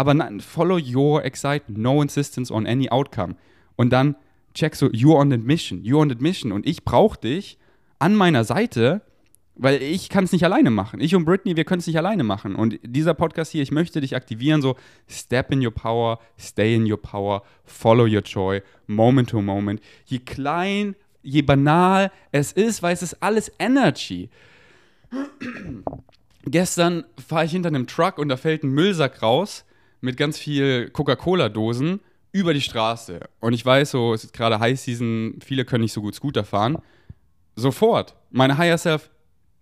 aber 0.00 0.14
nein, 0.14 0.40
follow 0.40 0.78
your 0.78 1.24
excitement, 1.24 1.78
no 1.78 2.02
insistence 2.02 2.50
on 2.50 2.66
any 2.66 2.90
outcome. 2.90 3.36
Und 3.76 3.90
dann 3.90 4.16
check 4.54 4.74
so, 4.74 4.86
you're 4.86 5.18
on 5.18 5.30
the 5.30 5.38
mission, 5.38 5.82
you're 5.82 6.00
on 6.00 6.08
the 6.08 6.16
mission 6.18 6.52
und 6.52 6.66
ich 6.66 6.84
brauche 6.84 7.20
dich 7.20 7.58
an 7.98 8.14
meiner 8.14 8.44
Seite, 8.44 9.02
Weil 9.62 9.82
ich 9.82 10.08
kann 10.08 10.24
es 10.24 10.32
nicht 10.32 10.44
alleine 10.44 10.70
machen. 10.70 11.02
Ich 11.02 11.14
und 11.14 11.26
Britney, 11.26 11.54
wir 11.54 11.64
können 11.64 11.80
es 11.80 11.86
nicht 11.86 11.98
alleine 11.98 12.24
machen. 12.24 12.54
Und 12.56 12.78
dieser 12.82 13.12
Podcast 13.12 13.52
hier, 13.52 13.62
ich 13.62 13.72
möchte 13.72 14.00
dich 14.00 14.16
aktivieren, 14.16 14.62
so 14.62 14.74
step 15.06 15.52
in 15.52 15.62
your 15.62 15.70
power, 15.70 16.18
stay 16.38 16.74
in 16.74 16.90
your 16.90 16.96
power, 16.96 17.42
follow 17.64 18.04
your 18.04 18.22
joy, 18.22 18.62
moment 18.86 19.28
to 19.28 19.42
moment. 19.42 19.82
Je 20.06 20.18
klein, 20.18 20.96
je 21.22 21.42
banal 21.42 22.10
es 22.32 22.52
ist, 22.52 22.82
weil 22.82 22.94
es 22.94 23.02
ist 23.02 23.22
alles 23.22 23.52
Energy. 23.58 24.30
Gestern 26.44 27.04
fahre 27.28 27.44
ich 27.44 27.50
hinter 27.50 27.68
einem 27.68 27.86
Truck 27.86 28.16
und 28.16 28.30
da 28.30 28.38
fällt 28.38 28.62
ein 28.62 28.70
Müllsack 28.70 29.20
raus 29.20 29.66
mit 30.00 30.16
ganz 30.16 30.38
viel 30.38 30.90
Coca-Cola-Dosen 30.90 32.00
über 32.32 32.54
die 32.54 32.60
Straße. 32.60 33.20
Und 33.40 33.52
ich 33.52 33.64
weiß 33.64 33.90
so, 33.90 34.14
es 34.14 34.24
ist 34.24 34.32
gerade 34.32 34.60
High 34.60 34.78
Season, 34.78 35.38
viele 35.44 35.64
können 35.64 35.82
nicht 35.82 35.92
so 35.92 36.00
gut 36.00 36.14
Scooter 36.14 36.44
fahren. 36.44 36.78
Sofort, 37.56 38.14
meine 38.30 38.56
Higher 38.56 38.78
Self 38.78 39.10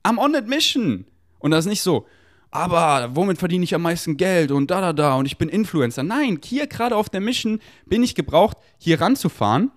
I'm 0.05 0.19
on 0.19 0.33
that 0.33 0.47
mission. 0.47 1.07
Und 1.39 1.51
das 1.51 1.65
ist 1.65 1.71
nicht 1.71 1.83
so, 1.83 2.07
aber 2.51 3.11
womit 3.15 3.39
verdiene 3.39 3.65
ich 3.65 3.75
am 3.75 3.83
meisten 3.83 4.17
Geld 4.17 4.51
und 4.51 4.71
da, 4.71 4.81
da, 4.81 4.93
da 4.93 5.15
und 5.17 5.27
ich 5.27 5.39
bin 5.39 5.49
Influencer. 5.49 6.03
Nein, 6.03 6.41
hier 6.43 6.67
gerade 6.67 6.97
auf 6.97 7.09
der 7.09 7.21
Mission 7.21 7.61
bin 7.87 8.03
ich 8.03 8.15
gebraucht, 8.15 8.57
hier 8.79 9.01
ranzufahren, 9.01 9.71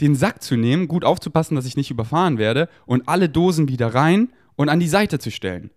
den 0.00 0.14
Sack 0.14 0.42
zu 0.42 0.56
nehmen, 0.56 0.88
gut 0.88 1.04
aufzupassen, 1.04 1.56
dass 1.56 1.66
ich 1.66 1.76
nicht 1.76 1.90
überfahren 1.90 2.38
werde 2.38 2.68
und 2.86 3.08
alle 3.08 3.28
Dosen 3.28 3.68
wieder 3.68 3.94
rein 3.94 4.32
und 4.56 4.68
an 4.68 4.80
die 4.80 4.88
Seite 4.88 5.18
zu 5.18 5.30
stellen. 5.30 5.70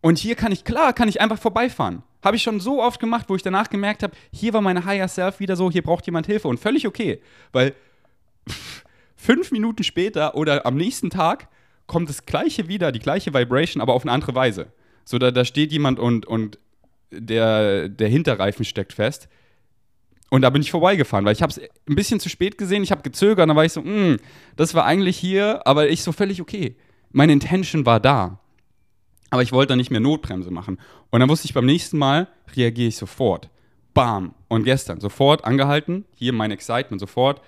Und 0.00 0.18
hier 0.18 0.34
kann 0.34 0.52
ich, 0.52 0.64
klar, 0.64 0.92
kann 0.92 1.08
ich 1.08 1.20
einfach 1.20 1.38
vorbeifahren. 1.38 2.02
Habe 2.22 2.36
ich 2.36 2.42
schon 2.42 2.60
so 2.60 2.82
oft 2.82 3.00
gemacht, 3.00 3.26
wo 3.28 3.36
ich 3.36 3.42
danach 3.42 3.70
gemerkt 3.70 4.02
habe, 4.02 4.16
hier 4.32 4.52
war 4.52 4.60
meine 4.60 4.84
Higher 4.84 5.08
Self 5.08 5.40
wieder 5.40 5.56
so, 5.56 5.70
hier 5.70 5.82
braucht 5.82 6.06
jemand 6.06 6.26
Hilfe 6.26 6.48
und 6.48 6.58
völlig 6.58 6.86
okay. 6.86 7.20
Weil 7.52 7.74
fünf 9.16 9.50
Minuten 9.50 9.84
später 9.84 10.34
oder 10.34 10.66
am 10.66 10.76
nächsten 10.76 11.10
Tag 11.10 11.48
kommt 11.86 12.08
das 12.08 12.26
gleiche 12.26 12.68
wieder, 12.68 12.92
die 12.92 12.98
gleiche 12.98 13.34
Vibration, 13.34 13.80
aber 13.80 13.94
auf 13.94 14.02
eine 14.02 14.12
andere 14.12 14.34
Weise. 14.34 14.72
So, 15.04 15.18
da, 15.18 15.30
da 15.30 15.44
steht 15.44 15.72
jemand 15.72 15.98
und, 15.98 16.26
und 16.26 16.58
der, 17.10 17.88
der 17.88 18.08
Hinterreifen 18.08 18.64
steckt 18.64 18.92
fest. 18.92 19.28
Und 20.30 20.42
da 20.42 20.50
bin 20.50 20.60
ich 20.60 20.70
vorbeigefahren, 20.70 21.24
weil 21.24 21.32
ich 21.32 21.40
habe 21.40 21.50
es 21.50 21.58
ein 21.58 21.94
bisschen 21.94 22.20
zu 22.20 22.28
spät 22.28 22.58
gesehen, 22.58 22.82
ich 22.82 22.90
habe 22.90 23.02
gezögert, 23.02 23.48
dann 23.48 23.56
war 23.56 23.64
ich 23.64 23.72
so, 23.72 23.80
mm, 23.80 24.18
das 24.56 24.74
war 24.74 24.84
eigentlich 24.84 25.16
hier, 25.16 25.66
aber 25.66 25.88
ich 25.88 26.02
so 26.02 26.12
völlig 26.12 26.42
okay. 26.42 26.76
Meine 27.10 27.32
Intention 27.32 27.86
war 27.86 28.00
da. 28.00 28.38
Aber 29.30 29.42
ich 29.42 29.52
wollte 29.52 29.70
dann 29.70 29.78
nicht 29.78 29.90
mehr 29.90 30.00
Notbremse 30.00 30.50
machen. 30.50 30.78
Und 31.10 31.20
dann 31.20 31.28
wusste 31.28 31.46
ich, 31.46 31.54
beim 31.54 31.66
nächsten 31.66 31.98
Mal 31.98 32.28
reagiere 32.56 32.88
ich 32.88 32.96
sofort. 32.96 33.50
Bam. 33.94 34.34
Und 34.48 34.64
gestern 34.64 35.00
sofort 35.00 35.44
angehalten, 35.44 36.04
hier 36.14 36.32
mein 36.32 36.50
Excitement 36.50 37.00
sofort. 37.00 37.42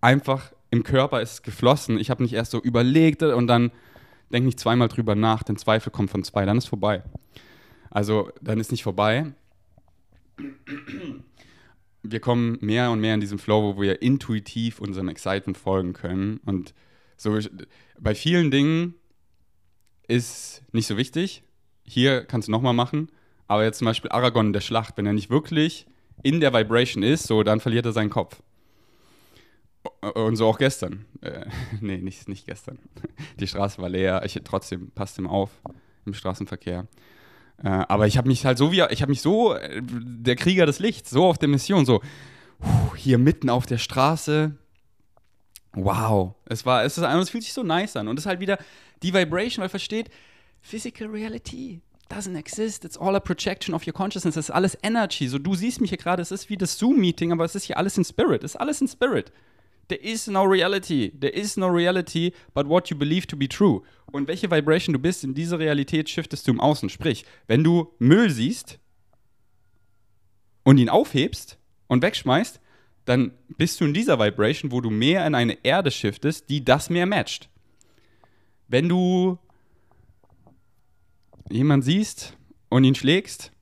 Einfach 0.00 0.52
im 0.70 0.82
Körper 0.82 1.20
ist 1.22 1.32
es 1.32 1.42
geflossen. 1.42 1.98
Ich 1.98 2.10
habe 2.10 2.22
nicht 2.22 2.32
erst 2.32 2.50
so 2.50 2.60
überlegt 2.60 3.22
und 3.22 3.46
dann 3.46 3.70
denke 4.32 4.48
ich 4.48 4.56
zweimal 4.56 4.88
drüber 4.88 5.14
nach. 5.14 5.42
Denn 5.42 5.56
Zweifel 5.56 5.90
kommt 5.90 6.10
von 6.10 6.24
zwei, 6.24 6.44
dann 6.44 6.58
ist 6.58 6.66
vorbei. 6.66 7.02
Also 7.90 8.30
dann 8.40 8.58
ist 8.58 8.72
nicht 8.72 8.82
vorbei. 8.82 9.32
Wir 12.02 12.20
kommen 12.20 12.58
mehr 12.60 12.90
und 12.90 13.00
mehr 13.00 13.14
in 13.14 13.20
diesen 13.20 13.38
Flow, 13.38 13.76
wo 13.76 13.80
wir 13.80 14.02
intuitiv 14.02 14.80
unserem 14.80 15.08
Excitement 15.08 15.56
folgen 15.56 15.92
können. 15.92 16.40
Und 16.44 16.74
so 17.16 17.38
bei 18.00 18.14
vielen 18.14 18.50
Dingen 18.50 18.94
ist 20.08 20.62
nicht 20.72 20.86
so 20.86 20.96
wichtig. 20.96 21.42
Hier 21.84 22.24
kannst 22.24 22.48
du 22.48 22.52
nochmal 22.52 22.74
machen. 22.74 23.10
Aber 23.48 23.64
jetzt 23.64 23.78
zum 23.78 23.86
Beispiel 23.86 24.10
Aragorn 24.10 24.46
in 24.46 24.52
der 24.52 24.60
Schlacht, 24.60 24.96
wenn 24.96 25.06
er 25.06 25.12
nicht 25.12 25.30
wirklich 25.30 25.86
in 26.22 26.40
der 26.40 26.54
Vibration 26.54 27.02
ist, 27.02 27.26
so 27.26 27.42
dann 27.42 27.60
verliert 27.60 27.86
er 27.86 27.92
seinen 27.92 28.10
Kopf. 28.10 28.42
Und 30.14 30.36
so 30.36 30.46
auch 30.46 30.58
gestern. 30.58 31.04
Äh, 31.20 31.46
nee, 31.80 31.98
nicht, 31.98 32.28
nicht 32.28 32.46
gestern. 32.46 32.78
Die 33.40 33.46
Straße 33.46 33.80
war 33.80 33.88
leer. 33.88 34.22
Ich 34.24 34.40
trotzdem 34.44 34.90
passt 34.92 35.18
ihm 35.18 35.26
auf 35.26 35.50
im 36.06 36.14
Straßenverkehr. 36.14 36.86
Äh, 37.62 37.68
aber 37.68 38.06
ich 38.06 38.16
habe 38.16 38.28
mich 38.28 38.46
halt 38.46 38.58
so 38.58 38.72
wie, 38.72 38.82
ich 38.90 39.02
habe 39.02 39.10
mich 39.10 39.22
so, 39.22 39.54
äh, 39.54 39.82
der 39.82 40.36
Krieger 40.36 40.66
des 40.66 40.78
Lichts, 40.78 41.10
so 41.10 41.26
auf 41.26 41.38
der 41.38 41.48
Mission, 41.48 41.84
so 41.84 42.00
hier 42.96 43.18
mitten 43.18 43.50
auf 43.50 43.66
der 43.66 43.78
Straße. 43.78 44.56
Wow. 45.74 46.34
Es 46.46 46.64
war, 46.66 46.84
es 46.84 46.98
ist 46.98 47.04
es 47.04 47.30
fühlt 47.30 47.44
sich 47.44 47.52
so 47.52 47.62
nice 47.62 47.96
an. 47.96 48.08
Und 48.08 48.18
es 48.18 48.24
ist 48.24 48.28
halt 48.28 48.40
wieder 48.40 48.58
die 49.02 49.12
Vibration, 49.12 49.62
weil 49.62 49.68
versteht, 49.68 50.10
Physical 50.60 51.08
Reality 51.08 51.80
doesn't 52.08 52.36
exist. 52.36 52.84
It's 52.84 52.96
all 52.96 53.16
a 53.16 53.20
projection 53.20 53.74
of 53.74 53.86
your 53.86 53.94
consciousness. 53.94 54.36
Es 54.36 54.48
ist 54.48 54.54
alles 54.54 54.76
Energy. 54.82 55.26
So, 55.28 55.38
du 55.38 55.54
siehst 55.54 55.80
mich 55.80 55.90
hier 55.90 55.98
gerade, 55.98 56.22
es 56.22 56.30
ist 56.30 56.48
wie 56.50 56.56
das 56.56 56.78
Zoom-Meeting, 56.78 57.32
aber 57.32 57.44
es 57.44 57.54
ist 57.54 57.64
hier 57.64 57.78
alles 57.78 57.98
in 57.98 58.04
Spirit. 58.04 58.44
Es 58.44 58.52
ist 58.52 58.60
alles 58.60 58.80
in 58.80 58.88
Spirit. 58.88 59.32
There 59.88 60.00
is 60.00 60.26
no 60.26 60.42
reality. 60.42 61.10
There 61.18 61.32
is 61.32 61.56
no 61.56 61.66
reality 61.66 62.32
but 62.54 62.68
what 62.68 62.88
you 62.88 62.96
believe 62.96 63.26
to 63.26 63.36
be 63.36 63.48
true. 63.48 63.82
Und 64.12 64.28
welche 64.28 64.50
Vibration 64.50 64.92
du 64.92 64.98
bist, 64.98 65.24
in 65.24 65.34
diese 65.34 65.58
Realität 65.58 66.08
shiftest 66.08 66.46
du 66.46 66.52
im 66.52 66.60
Außen. 66.60 66.88
Sprich, 66.88 67.24
wenn 67.46 67.64
du 67.64 67.92
Müll 67.98 68.30
siehst 68.30 68.78
und 70.62 70.78
ihn 70.78 70.88
aufhebst 70.88 71.58
und 71.88 72.02
wegschmeißt, 72.02 72.60
dann 73.04 73.32
bist 73.56 73.80
du 73.80 73.84
in 73.84 73.94
dieser 73.94 74.18
Vibration, 74.20 74.70
wo 74.70 74.80
du 74.80 74.90
mehr 74.90 75.26
in 75.26 75.34
eine 75.34 75.58
Erde 75.64 75.90
shiftest, 75.90 76.48
die 76.48 76.64
das 76.64 76.88
mehr 76.88 77.06
matcht. 77.06 77.48
Wenn 78.72 78.88
du 78.88 79.36
jemanden 81.50 81.84
siehst 81.84 82.38
und 82.70 82.84
ihn 82.84 82.94
schlägst, 82.94 83.52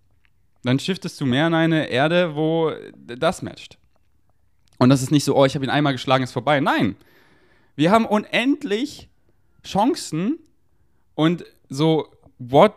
dann 0.62 0.78
shiftest 0.78 1.20
du 1.20 1.26
mehr 1.26 1.48
in 1.48 1.54
eine 1.54 1.88
Erde, 1.88 2.36
wo 2.36 2.70
das 2.96 3.42
matcht. 3.42 3.76
Und 4.78 4.88
das 4.88 5.02
ist 5.02 5.10
nicht 5.10 5.24
so, 5.24 5.34
oh, 5.36 5.44
ich 5.44 5.56
habe 5.56 5.64
ihn 5.64 5.70
einmal 5.70 5.94
geschlagen, 5.94 6.22
ist 6.22 6.30
vorbei. 6.30 6.60
Nein, 6.60 6.94
wir 7.74 7.90
haben 7.90 8.06
unendlich 8.06 9.08
Chancen 9.64 10.38
und 11.16 11.44
so, 11.68 12.06
what 12.38 12.74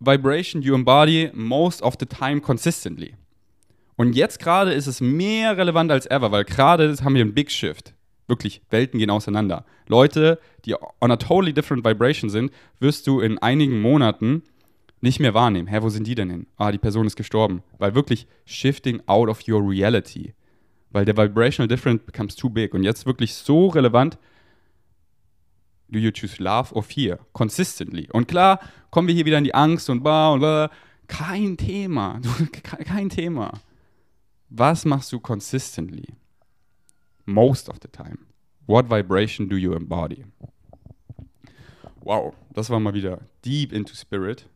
vibration 0.00 0.60
you 0.60 0.74
embody 0.74 1.30
most 1.34 1.82
of 1.82 1.94
the 2.00 2.06
time 2.06 2.40
consistently. 2.40 3.14
Und 3.94 4.14
jetzt 4.16 4.40
gerade 4.40 4.72
ist 4.72 4.88
es 4.88 5.00
mehr 5.00 5.56
relevant 5.56 5.92
als 5.92 6.10
ever, 6.10 6.32
weil 6.32 6.44
gerade 6.44 6.96
haben 7.04 7.14
wir 7.14 7.22
einen 7.22 7.32
Big 7.32 7.52
Shift. 7.52 7.94
Wirklich, 8.26 8.62
Welten 8.70 8.98
gehen 8.98 9.10
auseinander. 9.10 9.64
Leute, 9.86 10.38
die 10.64 10.74
on 11.00 11.10
a 11.10 11.16
totally 11.16 11.52
different 11.52 11.84
vibration 11.84 12.30
sind, 12.30 12.50
wirst 12.80 13.06
du 13.06 13.20
in 13.20 13.38
einigen 13.38 13.80
Monaten 13.80 14.42
nicht 15.00 15.20
mehr 15.20 15.34
wahrnehmen. 15.34 15.68
Hä, 15.68 15.78
wo 15.82 15.90
sind 15.90 16.06
die 16.06 16.14
denn 16.14 16.30
hin? 16.30 16.46
Ah, 16.56 16.72
die 16.72 16.78
Person 16.78 17.06
ist 17.06 17.16
gestorben. 17.16 17.62
Weil 17.78 17.94
wirklich 17.94 18.26
shifting 18.46 19.02
out 19.06 19.28
of 19.28 19.46
your 19.46 19.60
reality 19.68 20.32
weil 20.94 21.04
der 21.04 21.16
Vibrational 21.16 21.68
Difference 21.68 22.04
becomes 22.06 22.36
too 22.36 22.48
big. 22.48 22.72
Und 22.72 22.84
jetzt 22.84 23.04
wirklich 23.04 23.34
so 23.34 23.66
relevant, 23.66 24.16
do 25.88 25.98
you 25.98 26.12
choose 26.12 26.40
love 26.40 26.72
or 26.72 26.84
fear? 26.84 27.18
Consistently. 27.32 28.08
Und 28.12 28.28
klar, 28.28 28.60
kommen 28.90 29.08
wir 29.08 29.14
hier 29.14 29.26
wieder 29.26 29.38
in 29.38 29.44
die 29.44 29.54
Angst 29.54 29.90
und 29.90 30.04
bla 30.04 30.30
und 30.30 30.38
bla. 30.38 30.70
Kein 31.08 31.56
Thema. 31.56 32.20
Kein 32.84 33.10
Thema. 33.10 33.60
Was 34.48 34.84
machst 34.84 35.12
du 35.12 35.18
consistently? 35.18 36.14
Most 37.26 37.68
of 37.68 37.78
the 37.80 37.88
time. 37.88 38.26
What 38.66 38.86
vibration 38.86 39.48
do 39.48 39.56
you 39.56 39.74
embody? 39.74 40.24
Wow, 42.02 42.34
das 42.52 42.68
war 42.70 42.80
mal 42.80 42.94
wieder 42.94 43.20
deep 43.42 43.72
into 43.72 43.94
spirit. 43.94 44.46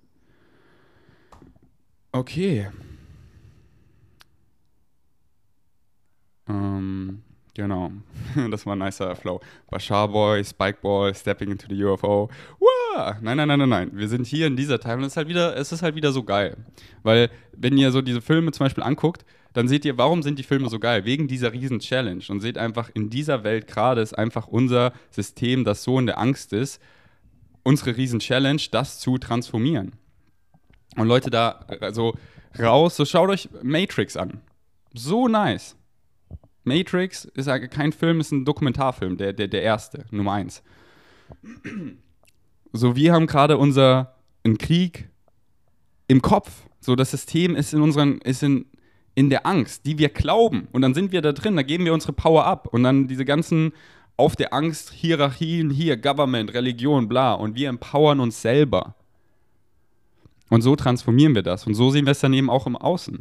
Okay. 2.12 2.68
Ähm, 6.48 7.22
genau. 7.54 7.92
das 8.50 8.66
war 8.66 8.74
ein 8.74 8.78
nicer 8.78 9.14
Flow. 9.16 9.40
Bashar 9.70 10.08
Boy, 10.08 10.44
Spike 10.44 10.80
Boy, 10.80 11.14
Stepping 11.14 11.50
into 11.50 11.66
the 11.68 11.84
UFO. 11.84 12.30
Wow! 12.58 13.14
Nein, 13.20 13.36
nein, 13.36 13.48
nein, 13.48 13.58
nein, 13.58 13.68
nein. 13.68 13.90
Wir 13.92 14.08
sind 14.08 14.26
hier 14.26 14.46
in 14.46 14.56
dieser 14.56 14.78
Time 14.80 14.96
und 14.96 15.04
es 15.04 15.12
ist 15.12 15.16
halt 15.16 15.28
wieder, 15.28 15.56
es 15.56 15.72
ist 15.72 15.82
halt 15.82 15.94
wieder 15.94 16.12
so 16.12 16.22
geil. 16.22 16.56
Weil, 17.02 17.30
wenn 17.52 17.76
ihr 17.76 17.92
so 17.92 18.02
diese 18.02 18.20
Filme 18.20 18.52
zum 18.52 18.64
Beispiel 18.64 18.84
anguckt, 18.84 19.24
dann 19.59 19.66
seht 19.66 19.84
ihr, 19.84 19.98
warum 19.98 20.22
sind 20.22 20.38
die 20.38 20.44
Filme 20.44 20.68
so 20.68 20.78
geil? 20.78 21.04
Wegen 21.04 21.26
dieser 21.26 21.52
riesen 21.52 21.80
Challenge. 21.80 22.22
Und 22.28 22.38
seht 22.38 22.56
einfach, 22.56 22.90
in 22.94 23.11
dieser 23.11 23.42
Welt 23.42 23.66
gerade 23.66 24.00
ist 24.00 24.16
einfach 24.16 24.46
unser 24.46 24.92
System, 25.11 25.64
das 25.64 25.82
so 25.82 25.98
in 25.98 26.06
der 26.06 26.16
Angst 26.16 26.52
ist, 26.52 26.80
unsere 27.64 27.96
riesen 27.96 28.20
Challenge, 28.20 28.62
das 28.70 29.00
zu 29.00 29.18
transformieren. 29.18 29.96
Und 30.94 31.09
Leute, 31.09 31.30
da 31.30 31.66
also 31.80 32.16
raus, 32.56 32.94
so 32.94 33.04
schaut 33.04 33.30
euch 33.30 33.48
Matrix 33.64 34.16
an. 34.16 34.42
So 34.94 35.26
nice. 35.26 35.74
Matrix 36.62 37.24
ist 37.24 37.48
kein 37.72 37.90
Film, 37.90 38.20
ist 38.20 38.30
ein 38.30 38.44
Dokumentarfilm, 38.44 39.16
der, 39.16 39.32
der, 39.32 39.48
der 39.48 39.62
erste, 39.62 40.04
Nummer 40.12 40.34
eins. 40.34 40.62
So, 42.72 42.94
wir 42.94 43.12
haben 43.12 43.26
gerade 43.26 43.59
unser 43.59 44.14
einen 44.44 44.56
Krieg 44.56 45.09
im 46.06 46.22
Kopf. 46.22 46.62
So, 46.78 46.94
das 46.94 47.11
System 47.11 47.56
ist 47.56 47.74
in 47.74 47.82
unseren, 47.82 48.18
ist 48.20 48.44
in, 48.44 48.66
in 49.18 49.30
der 49.30 49.46
Angst, 49.46 49.84
die 49.84 49.98
wir 49.98 50.10
glauben. 50.10 50.68
Und 50.70 50.82
dann 50.82 50.94
sind 50.94 51.10
wir 51.10 51.20
da 51.20 51.32
drin, 51.32 51.56
da 51.56 51.62
geben 51.62 51.84
wir 51.84 51.92
unsere 51.92 52.12
Power 52.12 52.46
ab. 52.46 52.68
Und 52.70 52.84
dann 52.84 53.08
diese 53.08 53.24
ganzen 53.24 53.72
auf 54.16 54.36
der 54.36 54.54
Angst, 54.54 54.92
Hierarchien, 54.92 55.70
hier, 55.70 55.96
Government, 55.96 56.54
Religion, 56.54 57.08
bla. 57.08 57.32
Und 57.32 57.56
wir 57.56 57.68
empowern 57.68 58.20
uns 58.20 58.40
selber. 58.40 58.94
Und 60.50 60.62
so 60.62 60.76
transformieren 60.76 61.34
wir 61.34 61.42
das. 61.42 61.66
Und 61.66 61.74
so 61.74 61.90
sehen 61.90 62.06
wir 62.06 62.12
es 62.12 62.20
dann 62.20 62.32
eben 62.32 62.48
auch 62.48 62.68
im 62.68 62.76
Außen. 62.76 63.16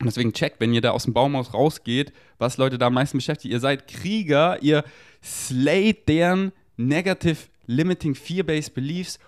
Und 0.00 0.06
deswegen 0.06 0.32
checkt, 0.32 0.58
wenn 0.58 0.74
ihr 0.74 0.80
da 0.80 0.90
aus 0.90 1.04
dem 1.04 1.14
Baumhaus 1.14 1.54
rausgeht, 1.54 2.12
was 2.38 2.56
Leute 2.56 2.76
da 2.76 2.88
am 2.88 2.94
meisten 2.94 3.18
beschäftigt. 3.18 3.52
Ihr 3.52 3.60
seid 3.60 3.86
Krieger, 3.86 4.60
ihr 4.60 4.82
slayt 5.22 6.08
deren 6.08 6.50
negative, 6.76 7.46
limiting, 7.68 8.16
fear-based 8.16 8.74
beliefs, 8.74 9.20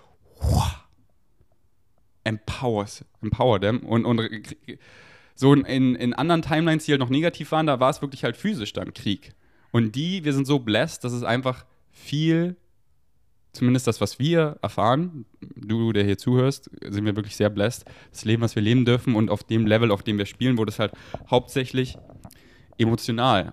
empowers, 2.25 3.05
empower 3.23 3.61
them 3.61 3.79
und, 3.87 4.05
und 4.05 4.29
so 5.37 5.53
in, 5.53 5.95
in 5.95 6.15
anderen 6.15 6.43
Timelines, 6.43 6.87
die 6.87 6.93
halt 6.93 7.01
noch 7.01 7.11
negativ 7.11 7.53
waren, 7.53 7.67
da 7.67 7.79
war 7.79 7.91
es 7.91 8.01
wirklich 8.01 8.25
halt 8.25 8.37
physisch 8.37 8.73
dann 8.73 8.95
Krieg. 8.95 9.35
Und 9.71 9.95
die, 9.95 10.25
wir 10.25 10.33
sind 10.33 10.47
so 10.47 10.59
blessed, 10.59 11.05
dass 11.05 11.13
es 11.13 11.23
einfach 11.23 11.67
viel, 11.91 12.57
zumindest 13.53 13.87
das, 13.87 14.01
was 14.01 14.19
wir 14.19 14.59
erfahren, 14.63 15.27
du, 15.41 15.93
der 15.93 16.05
hier 16.05 16.17
zuhörst, 16.17 16.71
sind 16.83 17.05
wir 17.05 17.17
wirklich 17.17 17.37
sehr 17.37 17.51
blessed. 17.51 17.85
Das 18.11 18.25
Leben, 18.25 18.43
was 18.43 18.57
wir 18.57 18.63
leben 18.63 18.87
dürfen 18.87 19.15
und 19.15 19.31
auf 19.31 19.45
dem 19.45 19.67
Level, 19.67 19.91
auf 19.91 20.03
dem 20.03 20.17
wir 20.17 20.25
spielen, 20.25 20.57
wurde 20.57 20.71
es 20.71 20.79
halt 20.79 20.93
hauptsächlich 21.31 21.99
emotional. 22.79 23.53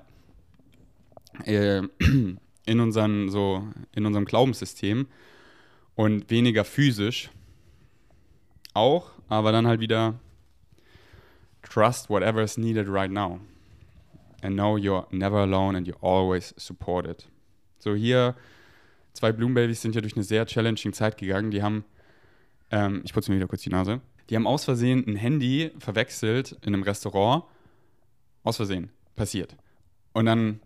Äh, 1.43 1.81
in, 2.65 2.79
unseren, 2.79 3.29
so, 3.29 3.67
in 3.93 4.05
unserem 4.05 4.23
Glaubenssystem 4.23 5.07
und 5.95 6.29
weniger 6.29 6.63
physisch. 6.63 7.29
Auch, 8.73 9.11
aber 9.27 9.51
dann 9.51 9.67
halt 9.67 9.81
wieder 9.81 10.15
trust 11.73 12.09
whatever 12.09 12.41
is 12.41 12.57
needed 12.57 12.87
right 12.87 13.11
now. 13.11 13.39
And 14.41 14.55
know 14.55 14.77
you're 14.77 15.07
never 15.11 15.37
alone 15.37 15.75
and 15.75 15.87
you're 15.87 16.01
always 16.01 16.53
supported. 16.57 17.25
So 17.79 17.95
hier, 17.95 18.35
zwei 19.13 19.31
Blumenbabys 19.31 19.81
sind 19.81 19.95
ja 19.95 20.01
durch 20.01 20.15
eine 20.15 20.23
sehr 20.23 20.45
challenging 20.45 20.93
Zeit 20.93 21.17
gegangen. 21.17 21.51
Die 21.51 21.63
haben, 21.63 21.85
ähm, 22.71 23.01
ich 23.05 23.13
putze 23.13 23.31
mir 23.31 23.37
wieder 23.37 23.47
kurz 23.47 23.63
die 23.63 23.69
Nase, 23.69 24.01
die 24.29 24.35
haben 24.35 24.47
aus 24.47 24.65
Versehen 24.65 25.03
ein 25.07 25.15
Handy 25.15 25.71
verwechselt 25.79 26.57
in 26.61 26.73
einem 26.73 26.83
Restaurant. 26.83 27.43
Aus 28.43 28.57
Versehen, 28.57 28.91
passiert. 29.15 29.55
Und 30.11 30.25
dann 30.25 30.59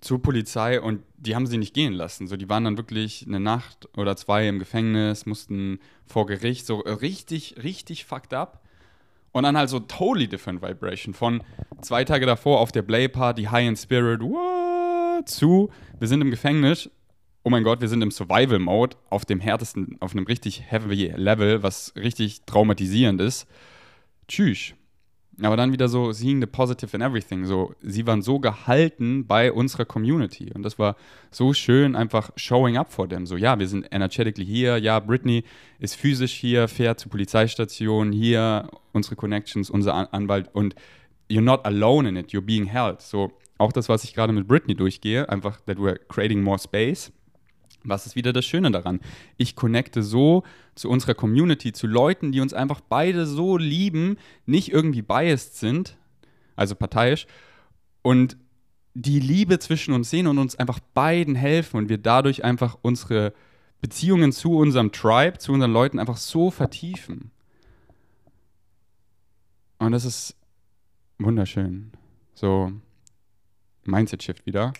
zur 0.00 0.20
Polizei 0.20 0.80
und 0.80 1.02
die 1.16 1.36
haben 1.36 1.46
sie 1.46 1.58
nicht 1.58 1.74
gehen 1.74 1.92
lassen. 1.92 2.26
So, 2.26 2.36
die 2.36 2.48
waren 2.48 2.64
dann 2.64 2.76
wirklich 2.76 3.24
eine 3.26 3.38
Nacht 3.38 3.88
oder 3.96 4.16
zwei 4.16 4.48
im 4.48 4.58
Gefängnis, 4.58 5.26
mussten 5.26 5.78
vor 6.06 6.26
Gericht, 6.26 6.66
so 6.66 6.80
richtig, 6.80 7.62
richtig 7.62 8.04
fucked 8.04 8.34
up. 8.34 8.62
Und 9.32 9.44
dann 9.44 9.56
halt 9.56 9.68
so 9.68 9.78
totally 9.80 10.26
different 10.26 10.60
vibration. 10.60 11.14
Von 11.14 11.42
zwei 11.82 12.04
Tage 12.04 12.26
davor 12.26 12.60
auf 12.60 12.72
der 12.72 12.82
Play 12.82 13.08
Party, 13.08 13.44
High 13.44 13.68
in 13.68 13.76
Spirit, 13.76 14.20
what, 14.20 15.28
zu, 15.28 15.70
wir 15.98 16.08
sind 16.08 16.20
im 16.20 16.30
Gefängnis. 16.30 16.90
Oh 17.42 17.50
mein 17.50 17.64
Gott, 17.64 17.80
wir 17.80 17.88
sind 17.88 18.02
im 18.02 18.10
Survival 18.10 18.58
Mode 18.58 18.96
auf 19.08 19.24
dem 19.24 19.40
härtesten, 19.40 19.96
auf 20.00 20.12
einem 20.12 20.26
richtig 20.26 20.70
heavy 20.70 21.12
Level, 21.16 21.62
was 21.62 21.94
richtig 21.96 22.42
traumatisierend 22.44 23.20
ist. 23.20 23.46
Tschüss. 24.28 24.74
Aber 25.42 25.56
dann 25.56 25.72
wieder 25.72 25.88
so 25.88 26.12
seeing 26.12 26.40
the 26.40 26.46
positive 26.46 26.94
in 26.96 27.02
everything. 27.02 27.44
So, 27.44 27.74
sie 27.82 28.06
waren 28.06 28.22
so 28.22 28.38
gehalten 28.38 29.26
bei 29.26 29.52
unserer 29.52 29.84
Community. 29.84 30.50
Und 30.54 30.62
das 30.62 30.78
war 30.78 30.96
so 31.30 31.52
schön, 31.52 31.96
einfach 31.96 32.30
showing 32.36 32.76
up 32.76 32.92
for 32.92 33.08
them. 33.08 33.26
So, 33.26 33.36
ja, 33.36 33.58
wir 33.58 33.68
sind 33.68 33.86
energetically 33.90 34.44
hier. 34.44 34.78
Ja, 34.78 35.00
Britney 35.00 35.44
ist 35.78 35.94
physisch 35.94 36.32
hier, 36.32 36.68
fährt 36.68 37.00
zur 37.00 37.10
Polizeistation. 37.10 38.12
Hier 38.12 38.68
unsere 38.92 39.16
Connections, 39.16 39.70
unser 39.70 40.12
Anwalt. 40.12 40.48
Und 40.52 40.74
you're 41.30 41.40
not 41.40 41.64
alone 41.64 42.08
in 42.08 42.16
it. 42.16 42.30
You're 42.32 42.40
being 42.40 42.66
held. 42.66 43.00
So, 43.00 43.32
auch 43.58 43.72
das, 43.72 43.88
was 43.88 44.04
ich 44.04 44.14
gerade 44.14 44.32
mit 44.32 44.46
Britney 44.46 44.74
durchgehe, 44.74 45.28
einfach 45.28 45.60
that 45.66 45.78
we're 45.78 45.98
creating 46.08 46.42
more 46.42 46.58
space 46.58 47.12
was 47.82 48.06
ist 48.06 48.16
wieder 48.16 48.32
das 48.32 48.44
Schöne 48.44 48.70
daran? 48.70 49.00
Ich 49.36 49.56
connecte 49.56 50.02
so 50.02 50.42
zu 50.74 50.88
unserer 50.88 51.14
Community, 51.14 51.72
zu 51.72 51.86
Leuten, 51.86 52.32
die 52.32 52.40
uns 52.40 52.52
einfach 52.52 52.80
beide 52.80 53.26
so 53.26 53.56
lieben, 53.56 54.16
nicht 54.46 54.70
irgendwie 54.70 55.02
biased 55.02 55.56
sind, 55.56 55.96
also 56.56 56.74
parteiisch, 56.74 57.26
und 58.02 58.36
die 58.94 59.20
Liebe 59.20 59.58
zwischen 59.58 59.94
uns 59.94 60.10
sehen 60.10 60.26
und 60.26 60.38
uns 60.38 60.56
einfach 60.56 60.80
beiden 60.94 61.34
helfen 61.34 61.76
und 61.76 61.88
wir 61.88 61.98
dadurch 61.98 62.44
einfach 62.44 62.76
unsere 62.82 63.32
Beziehungen 63.80 64.32
zu 64.32 64.56
unserem 64.56 64.92
Tribe, 64.92 65.38
zu 65.38 65.52
unseren 65.52 65.72
Leuten 65.72 65.98
einfach 65.98 66.16
so 66.16 66.50
vertiefen. 66.50 67.30
Und 69.78 69.92
das 69.92 70.04
ist 70.04 70.36
wunderschön. 71.18 71.92
So, 72.34 72.72
Mindset 73.84 74.22
Shift 74.22 74.44
wieder. 74.44 74.72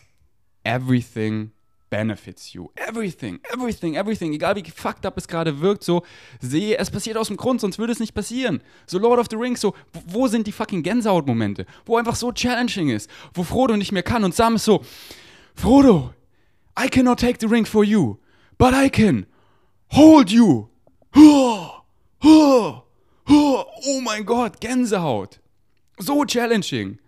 Everything 0.64 1.52
benefits 1.90 2.54
you. 2.54 2.70
Everything, 2.76 3.40
everything, 3.52 3.96
everything. 3.96 4.32
Egal 4.32 4.56
wie 4.56 4.62
fucked 4.70 5.04
up 5.04 5.18
es 5.18 5.28
gerade 5.28 5.60
wirkt, 5.60 5.84
so 5.84 6.02
sehe, 6.40 6.78
es 6.78 6.90
passiert 6.90 7.16
aus 7.16 7.28
dem 7.28 7.36
Grund, 7.36 7.60
sonst 7.60 7.78
würde 7.78 7.92
es 7.92 8.00
nicht 8.00 8.14
passieren. 8.14 8.62
So 8.86 8.98
Lord 8.98 9.18
of 9.18 9.26
the 9.30 9.36
Rings, 9.36 9.60
so, 9.60 9.74
wo 10.06 10.28
sind 10.28 10.46
die 10.46 10.52
fucking 10.52 10.82
Gänsehaut-Momente? 10.82 11.66
Wo 11.84 11.96
einfach 11.96 12.16
so 12.16 12.32
challenging 12.32 12.90
ist, 12.90 13.10
wo 13.34 13.42
Frodo 13.42 13.76
nicht 13.76 13.92
mehr 13.92 14.02
kann 14.02 14.24
und 14.24 14.34
Sam 14.34 14.54
ist 14.54 14.64
so, 14.64 14.82
Frodo, 15.54 16.14
I 16.82 16.88
cannot 16.88 17.18
take 17.18 17.38
the 17.40 17.46
ring 17.46 17.66
for 17.66 17.84
you, 17.84 18.16
but 18.56 18.72
I 18.72 18.88
can 18.88 19.26
hold 19.88 20.30
you. 20.30 20.68
Oh 23.82 24.00
mein 24.02 24.26
Gott, 24.26 24.60
Gänsehaut. 24.60 25.40
So 25.98 26.24
challenging. 26.24 26.98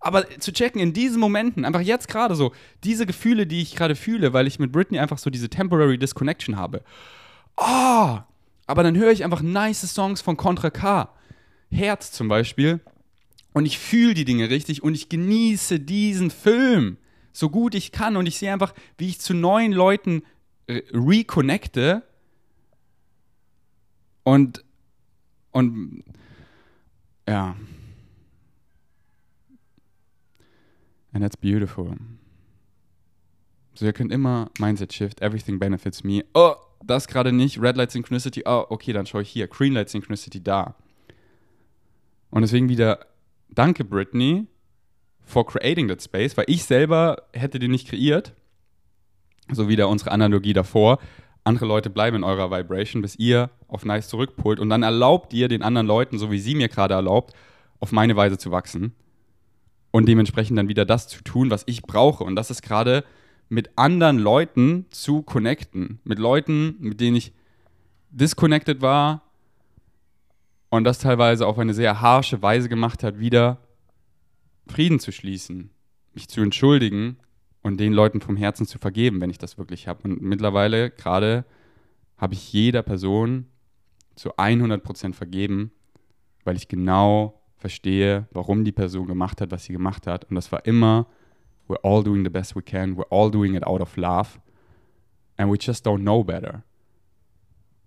Aber 0.00 0.28
zu 0.40 0.52
checken 0.52 0.80
in 0.80 0.94
diesen 0.94 1.20
Momenten, 1.20 1.64
einfach 1.64 1.82
jetzt 1.82 2.08
gerade 2.08 2.34
so, 2.34 2.52
diese 2.84 3.04
Gefühle, 3.04 3.46
die 3.46 3.60
ich 3.60 3.76
gerade 3.76 3.94
fühle, 3.94 4.32
weil 4.32 4.46
ich 4.46 4.58
mit 4.58 4.72
Britney 4.72 4.98
einfach 4.98 5.18
so 5.18 5.28
diese 5.28 5.50
temporary 5.50 5.98
Disconnection 5.98 6.56
habe. 6.56 6.82
Oh, 7.56 8.18
aber 8.66 8.82
dann 8.82 8.96
höre 8.96 9.12
ich 9.12 9.24
einfach 9.24 9.42
nice 9.42 9.82
Songs 9.92 10.22
von 10.22 10.36
Contra 10.36 10.70
K. 10.70 11.10
Herz 11.70 12.12
zum 12.12 12.28
Beispiel. 12.28 12.80
Und 13.52 13.66
ich 13.66 13.78
fühle 13.78 14.14
die 14.14 14.24
Dinge 14.24 14.48
richtig 14.48 14.82
und 14.82 14.94
ich 14.94 15.08
genieße 15.08 15.80
diesen 15.80 16.30
Film 16.30 16.96
so 17.32 17.50
gut 17.50 17.74
ich 17.74 17.92
kann. 17.92 18.16
Und 18.16 18.26
ich 18.26 18.38
sehe 18.38 18.52
einfach, 18.52 18.74
wie 18.96 19.08
ich 19.08 19.20
zu 19.20 19.34
neuen 19.34 19.72
Leuten 19.72 20.22
äh, 20.66 20.82
reconnecte. 20.92 22.02
Und, 24.22 24.64
und, 25.50 26.04
ja. 27.28 27.56
And 31.12 31.22
that's 31.22 31.36
beautiful. 31.36 31.96
So, 33.74 33.86
ihr 33.86 33.92
könnt 33.92 34.12
immer 34.12 34.50
Mindset 34.58 34.92
Shift, 34.92 35.22
Everything 35.22 35.58
benefits 35.58 36.04
me. 36.04 36.24
Oh, 36.34 36.54
das 36.84 37.08
gerade 37.08 37.32
nicht. 37.32 37.60
Red 37.60 37.76
Light 37.76 37.90
Synchronicity. 37.90 38.42
Oh, 38.46 38.66
okay, 38.68 38.92
dann 38.92 39.06
schaue 39.06 39.22
ich 39.22 39.30
hier. 39.30 39.48
Green 39.48 39.72
Light 39.72 39.88
Synchronicity 39.88 40.42
da. 40.42 40.74
Und 42.30 42.42
deswegen 42.42 42.68
wieder 42.68 43.06
danke, 43.48 43.84
Brittany, 43.84 44.46
for 45.22 45.46
creating 45.46 45.88
that 45.88 46.02
space, 46.02 46.36
weil 46.36 46.44
ich 46.48 46.64
selber 46.64 47.22
hätte 47.32 47.58
den 47.58 47.70
nicht 47.70 47.88
kreiert. 47.88 48.34
So 49.50 49.68
wieder 49.68 49.88
unsere 49.88 50.12
Analogie 50.12 50.52
davor. 50.52 50.98
Andere 51.42 51.66
Leute 51.66 51.90
bleiben 51.90 52.18
in 52.18 52.24
eurer 52.24 52.50
Vibration, 52.50 53.02
bis 53.02 53.16
ihr 53.16 53.50
auf 53.66 53.84
Nice 53.84 54.08
zurückpult. 54.08 54.60
Und 54.60 54.68
dann 54.70 54.82
erlaubt 54.82 55.32
ihr 55.32 55.48
den 55.48 55.62
anderen 55.62 55.86
Leuten, 55.86 56.18
so 56.18 56.30
wie 56.30 56.38
sie 56.38 56.54
mir 56.54 56.68
gerade 56.68 56.94
erlaubt, 56.94 57.34
auf 57.80 57.92
meine 57.92 58.14
Weise 58.14 58.38
zu 58.38 58.50
wachsen 58.50 58.94
und 59.90 60.06
dementsprechend 60.06 60.58
dann 60.58 60.68
wieder 60.68 60.84
das 60.84 61.08
zu 61.08 61.22
tun, 61.22 61.50
was 61.50 61.64
ich 61.66 61.82
brauche. 61.82 62.24
Und 62.24 62.36
das 62.36 62.50
ist 62.50 62.62
gerade 62.62 63.04
mit 63.48 63.70
anderen 63.76 64.18
Leuten 64.18 64.86
zu 64.90 65.22
connecten. 65.22 66.00
Mit 66.04 66.18
Leuten, 66.18 66.76
mit 66.78 67.00
denen 67.00 67.16
ich 67.16 67.32
disconnected 68.10 68.80
war 68.80 69.22
und 70.68 70.84
das 70.84 70.98
teilweise 70.98 71.46
auf 71.46 71.58
eine 71.58 71.74
sehr 71.74 72.00
harsche 72.00 72.42
Weise 72.42 72.68
gemacht 72.68 73.02
hat, 73.02 73.18
wieder 73.18 73.58
Frieden 74.66 75.00
zu 75.00 75.10
schließen, 75.10 75.70
mich 76.14 76.28
zu 76.28 76.40
entschuldigen 76.40 77.16
und 77.62 77.78
den 77.78 77.92
Leuten 77.92 78.20
vom 78.20 78.36
Herzen 78.36 78.66
zu 78.66 78.78
vergeben, 78.78 79.20
wenn 79.20 79.30
ich 79.30 79.38
das 79.38 79.58
wirklich 79.58 79.88
habe. 79.88 80.04
Und 80.04 80.22
mittlerweile 80.22 80.90
gerade 80.90 81.44
habe 82.16 82.34
ich 82.34 82.52
jeder 82.52 82.82
Person 82.82 83.46
zu 84.14 84.36
100% 84.36 85.14
vergeben, 85.14 85.72
weil 86.44 86.56
ich 86.56 86.68
genau 86.68 87.39
verstehe, 87.60 88.26
warum 88.32 88.64
die 88.64 88.72
Person 88.72 89.06
gemacht 89.06 89.40
hat, 89.40 89.52
was 89.52 89.64
sie 89.64 89.72
gemacht 89.72 90.06
hat. 90.06 90.24
Und 90.24 90.34
das 90.34 90.50
war 90.50 90.64
immer, 90.66 91.06
we're 91.68 91.80
all 91.82 92.02
doing 92.02 92.24
the 92.24 92.30
best 92.30 92.56
we 92.56 92.62
can, 92.62 92.96
we're 92.96 93.10
all 93.10 93.30
doing 93.30 93.54
it 93.54 93.64
out 93.64 93.80
of 93.80 93.96
love, 93.96 94.40
and 95.36 95.52
we 95.52 95.58
just 95.60 95.86
don't 95.86 96.00
know 96.00 96.24
better. 96.24 96.64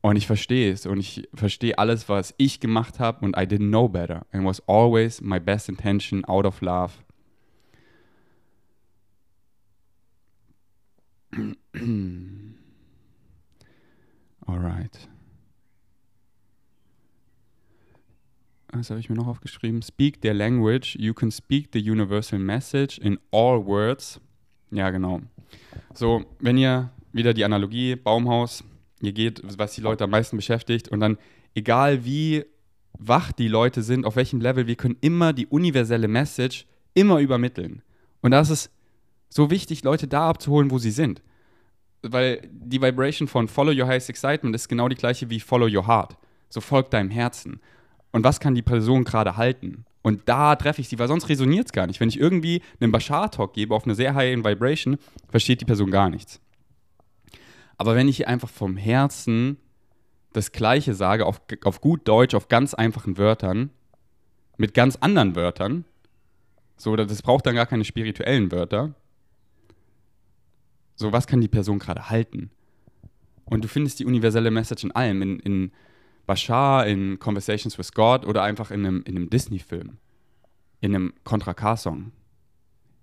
Und 0.01 0.15
ich 0.17 0.27
verstehe 0.27 0.71
es 0.71 0.85
und 0.85 0.99
ich 0.99 1.27
verstehe 1.33 1.77
alles, 1.77 2.09
was 2.09 2.33
ich 2.37 2.59
gemacht 2.59 2.99
habe 2.99 3.25
und 3.25 3.37
I 3.37 3.45
didn't 3.45 3.69
know 3.69 3.87
better. 3.87 4.25
And 4.31 4.45
was 4.45 4.61
always 4.67 5.21
my 5.21 5.39
best 5.39 5.69
intention 5.69 6.25
out 6.25 6.45
of 6.45 6.59
love. 6.61 6.91
Alright. 14.45 15.07
Was 18.73 18.89
habe 18.89 18.99
ich 18.99 19.09
mir 19.09 19.15
noch 19.15 19.27
aufgeschrieben? 19.27 19.81
Speak 19.81 20.21
their 20.21 20.33
language. 20.33 20.95
You 20.99 21.13
can 21.13 21.31
speak 21.31 21.69
the 21.73 21.79
universal 21.79 22.39
message 22.39 22.97
in 22.99 23.19
all 23.31 23.65
words. 23.65 24.19
Ja, 24.71 24.89
genau. 24.89 25.21
So, 25.93 26.25
wenn 26.39 26.57
ihr 26.57 26.91
wieder 27.11 27.33
die 27.33 27.45
Analogie, 27.45 27.95
Baumhaus, 27.95 28.63
ihr 29.01 29.13
geht, 29.13 29.41
was 29.57 29.73
die 29.73 29.81
Leute 29.81 30.03
am 30.05 30.09
meisten 30.09 30.35
beschäftigt 30.35 30.89
und 30.89 30.99
dann, 30.99 31.17
egal 31.53 32.05
wie 32.05 32.45
wach 32.97 33.31
die 33.31 33.47
Leute 33.47 33.81
sind, 33.81 34.05
auf 34.05 34.15
welchem 34.15 34.39
Level, 34.41 34.67
wir 34.67 34.75
können 34.75 34.97
immer 35.01 35.33
die 35.33 35.47
universelle 35.47 36.07
Message 36.07 36.65
immer 36.93 37.19
übermitteln. 37.19 37.81
Und 38.21 38.31
das 38.31 38.49
ist 38.49 38.71
so 39.29 39.49
wichtig, 39.49 39.83
Leute 39.83 40.07
da 40.07 40.29
abzuholen, 40.29 40.71
wo 40.71 40.77
sie 40.77 40.91
sind. 40.91 41.21
weil 42.03 42.41
die 42.51 42.81
Vibration 42.81 43.27
von 43.27 43.47
Follow 43.47 43.71
Your 43.71 43.87
Highest 43.87 44.09
Excitement 44.09 44.55
ist 44.55 44.67
genau 44.67 44.89
die 44.89 44.95
gleiche 44.95 45.29
wie 45.29 45.39
Follow 45.39 45.67
Your 45.67 45.87
Heart. 45.87 46.17
So 46.49 46.61
folgt 46.61 46.93
deinem 46.93 47.09
Herzen. 47.09 47.61
Und 48.13 48.23
was 48.23 48.39
kann 48.39 48.55
die 48.55 48.61
Person 48.61 49.03
gerade 49.03 49.35
halten? 49.35 49.85
Und 50.03 50.21
da 50.29 50.55
treffe 50.55 50.81
ich 50.81 50.87
sie, 50.87 50.99
weil 50.99 51.07
sonst 51.07 51.29
resoniert 51.29 51.65
es 51.65 51.71
gar 51.73 51.87
nicht. 51.87 51.99
Wenn 51.99 52.09
ich 52.09 52.19
irgendwie 52.19 52.61
einen 52.79 52.91
Bashar-Talk 52.91 53.53
gebe 53.53 53.75
auf 53.75 53.85
eine 53.85 53.95
sehr 53.95 54.15
high 54.15 54.37
Vibration, 54.37 54.97
versteht 55.29 55.61
die 55.61 55.65
Person 55.65 55.91
gar 55.91 56.09
nichts. 56.09 56.39
Aber 57.77 57.95
wenn 57.95 58.07
ich 58.07 58.27
einfach 58.27 58.49
vom 58.49 58.77
Herzen 58.77 59.57
das 60.31 60.51
Gleiche 60.51 60.93
sage, 60.93 61.25
auf, 61.25 61.41
auf 61.63 61.81
gut 61.81 62.07
Deutsch, 62.07 62.35
auf 62.35 62.49
ganz 62.49 62.73
einfachen 62.73 63.17
Wörtern, 63.17 63.71
mit 64.57 64.73
ganz 64.73 64.95
anderen 64.97 65.35
Wörtern, 65.35 65.85
so, 66.77 66.95
das 66.95 67.21
braucht 67.21 67.45
dann 67.45 67.55
gar 67.55 67.65
keine 67.65 67.85
spirituellen 67.85 68.51
Wörter. 68.51 68.93
So, 70.95 71.11
was 71.11 71.27
kann 71.27 71.41
die 71.41 71.47
Person 71.47 71.79
gerade 71.79 72.09
halten? 72.09 72.51
Und 73.45 73.63
du 73.63 73.67
findest 73.67 73.99
die 73.99 74.05
universelle 74.05 74.51
Message 74.51 74.83
in 74.83 74.91
allem, 74.91 75.21
in, 75.21 75.39
in 75.39 75.71
Bashar, 76.25 76.87
in 76.87 77.19
Conversations 77.19 77.77
with 77.77 77.91
God 77.93 78.25
oder 78.25 78.43
einfach 78.43 78.71
in 78.71 78.85
einem, 78.85 79.03
in 79.03 79.15
einem 79.15 79.29
Disney-Film, 79.29 79.97
in 80.81 80.95
einem 80.95 81.13
Contra 81.23 81.53
K-Song. 81.53 82.11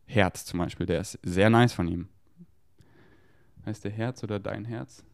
Herz 0.06 0.44
zum 0.44 0.58
Beispiel, 0.58 0.86
der 0.86 1.00
ist 1.00 1.18
sehr 1.22 1.50
nice 1.50 1.72
von 1.72 1.86
ihm. 1.86 2.08
Heißt 3.66 3.84
der 3.84 3.92
Herz 3.92 4.24
oder 4.24 4.40
dein 4.40 4.64
Herz? 4.64 5.04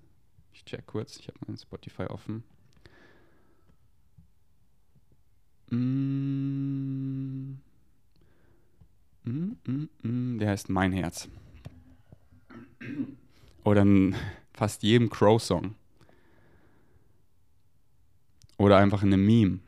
Ich 0.52 0.64
check 0.64 0.86
kurz, 0.86 1.18
ich 1.18 1.28
habe 1.28 1.38
mein 1.46 1.58
Spotify 1.58 2.04
offen. 2.04 2.44
Mm. 5.70 7.56
Mm, 9.24 9.56
mm, 9.66 9.88
mm. 10.02 10.38
Der 10.38 10.50
heißt 10.50 10.70
Mein 10.70 10.92
Herz. 10.92 11.28
Oder 13.64 13.82
in 13.82 14.14
fast 14.54 14.82
jedem 14.84 15.10
Crow-Song. 15.10 15.74
Oder 18.58 18.78
einfach 18.78 19.02
in 19.02 19.12
einem 19.12 19.24
Meme. 19.24 19.58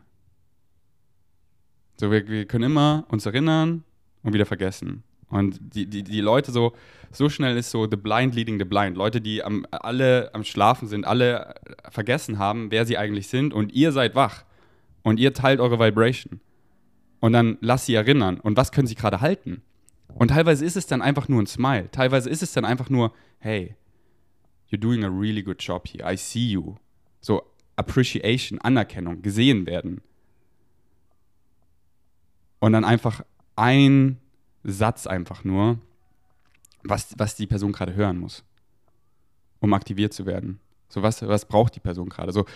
So, 2.00 2.10
wir, 2.10 2.26
wir 2.28 2.46
können 2.46 2.64
immer 2.64 3.04
uns 3.08 3.26
erinnern 3.26 3.84
und 4.22 4.32
wieder 4.32 4.46
vergessen. 4.46 5.02
Und 5.28 5.58
die, 5.60 5.86
die, 5.86 6.02
die 6.02 6.20
Leute 6.20 6.52
so, 6.52 6.72
so 7.10 7.28
schnell 7.28 7.56
ist 7.56 7.70
so 7.70 7.86
the 7.88 7.96
blind 7.96 8.34
leading 8.34 8.58
the 8.58 8.64
blind. 8.64 8.96
Leute, 8.96 9.20
die 9.20 9.42
am, 9.42 9.66
alle 9.70 10.30
am 10.34 10.44
Schlafen 10.44 10.88
sind, 10.88 11.06
alle 11.06 11.54
vergessen 11.90 12.38
haben, 12.38 12.70
wer 12.70 12.86
sie 12.86 12.96
eigentlich 12.96 13.28
sind 13.28 13.52
und 13.52 13.72
ihr 13.72 13.92
seid 13.92 14.14
wach. 14.14 14.44
Und 15.02 15.20
ihr 15.20 15.32
teilt 15.32 15.60
eure 15.60 15.78
Vibration. 15.78 16.40
Und 17.20 17.32
dann 17.32 17.58
lasst 17.60 17.86
sie 17.86 17.94
erinnern. 17.94 18.40
Und 18.40 18.56
was 18.56 18.72
können 18.72 18.86
sie 18.86 18.94
gerade 18.94 19.20
halten? 19.20 19.62
Und 20.14 20.28
teilweise 20.28 20.64
ist 20.64 20.76
es 20.76 20.86
dann 20.86 21.02
einfach 21.02 21.28
nur 21.28 21.42
ein 21.42 21.46
Smile. 21.46 21.90
Teilweise 21.90 22.30
ist 22.30 22.42
es 22.42 22.52
dann 22.52 22.64
einfach 22.64 22.90
nur, 22.90 23.12
hey, 23.38 23.76
you're 24.70 24.80
doing 24.80 25.04
a 25.04 25.08
really 25.08 25.42
good 25.42 25.62
job 25.62 25.86
here. 25.88 26.10
I 26.10 26.16
see 26.16 26.50
you. 26.50 26.76
So 27.20 27.42
Appreciation, 27.78 28.60
Anerkennung, 28.60 29.22
gesehen 29.22 29.66
werden. 29.66 30.00
Und 32.58 32.72
dann 32.72 32.84
einfach 32.84 33.22
ein 33.56 34.18
Satz 34.64 35.06
einfach 35.06 35.44
nur, 35.44 35.78
was, 36.82 37.14
was 37.18 37.36
die 37.36 37.46
Person 37.46 37.72
gerade 37.72 37.94
hören 37.94 38.18
muss, 38.18 38.44
um 39.60 39.72
aktiviert 39.72 40.12
zu 40.12 40.26
werden. 40.26 40.60
So, 40.88 41.02
was, 41.02 41.26
was 41.26 41.44
braucht 41.44 41.74
die 41.76 41.80
Person 41.80 42.08
gerade? 42.08 42.32
So, 42.32 42.46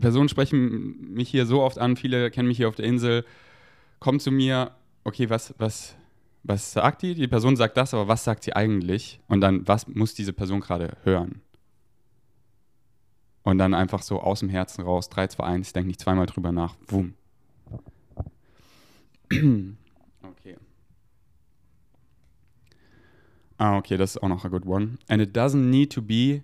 Personen 0.00 0.28
sprechen 0.28 1.14
mich 1.14 1.28
hier 1.28 1.46
so 1.46 1.62
oft 1.62 1.78
an, 1.78 1.96
viele 1.96 2.30
kennen 2.30 2.48
mich 2.48 2.58
hier 2.58 2.68
auf 2.68 2.74
der 2.74 2.84
Insel, 2.84 3.24
kommen 3.98 4.20
zu 4.20 4.30
mir, 4.30 4.72
okay, 5.04 5.30
was, 5.30 5.54
was, 5.58 5.96
was 6.42 6.72
sagt 6.72 7.02
die? 7.02 7.14
Die 7.14 7.28
Person 7.28 7.56
sagt 7.56 7.76
das, 7.76 7.94
aber 7.94 8.08
was 8.08 8.24
sagt 8.24 8.44
sie 8.44 8.54
eigentlich? 8.54 9.20
Und 9.28 9.40
dann, 9.40 9.66
was 9.66 9.88
muss 9.88 10.14
diese 10.14 10.34
Person 10.34 10.60
gerade 10.60 10.96
hören? 11.02 11.40
Und 13.44 13.58
dann 13.58 13.74
einfach 13.74 14.02
so 14.02 14.20
aus 14.20 14.40
dem 14.40 14.48
Herzen 14.48 14.82
raus, 14.82 15.08
3, 15.10 15.28
2, 15.28 15.44
1, 15.44 15.72
denke 15.74 15.88
nicht 15.88 16.00
zweimal 16.00 16.26
drüber 16.26 16.50
nach, 16.50 16.74
wumm. 16.88 17.14
okay. 20.22 20.56
Ah, 23.58 23.76
okay, 23.76 23.96
das 23.96 24.16
ist 24.16 24.22
auch 24.22 24.28
noch 24.28 24.44
a 24.44 24.48
good 24.48 24.66
one. 24.66 24.98
And 25.08 25.22
it 25.22 25.36
doesn't 25.36 25.70
need 25.70 25.92
to 25.92 26.02
be 26.02 26.42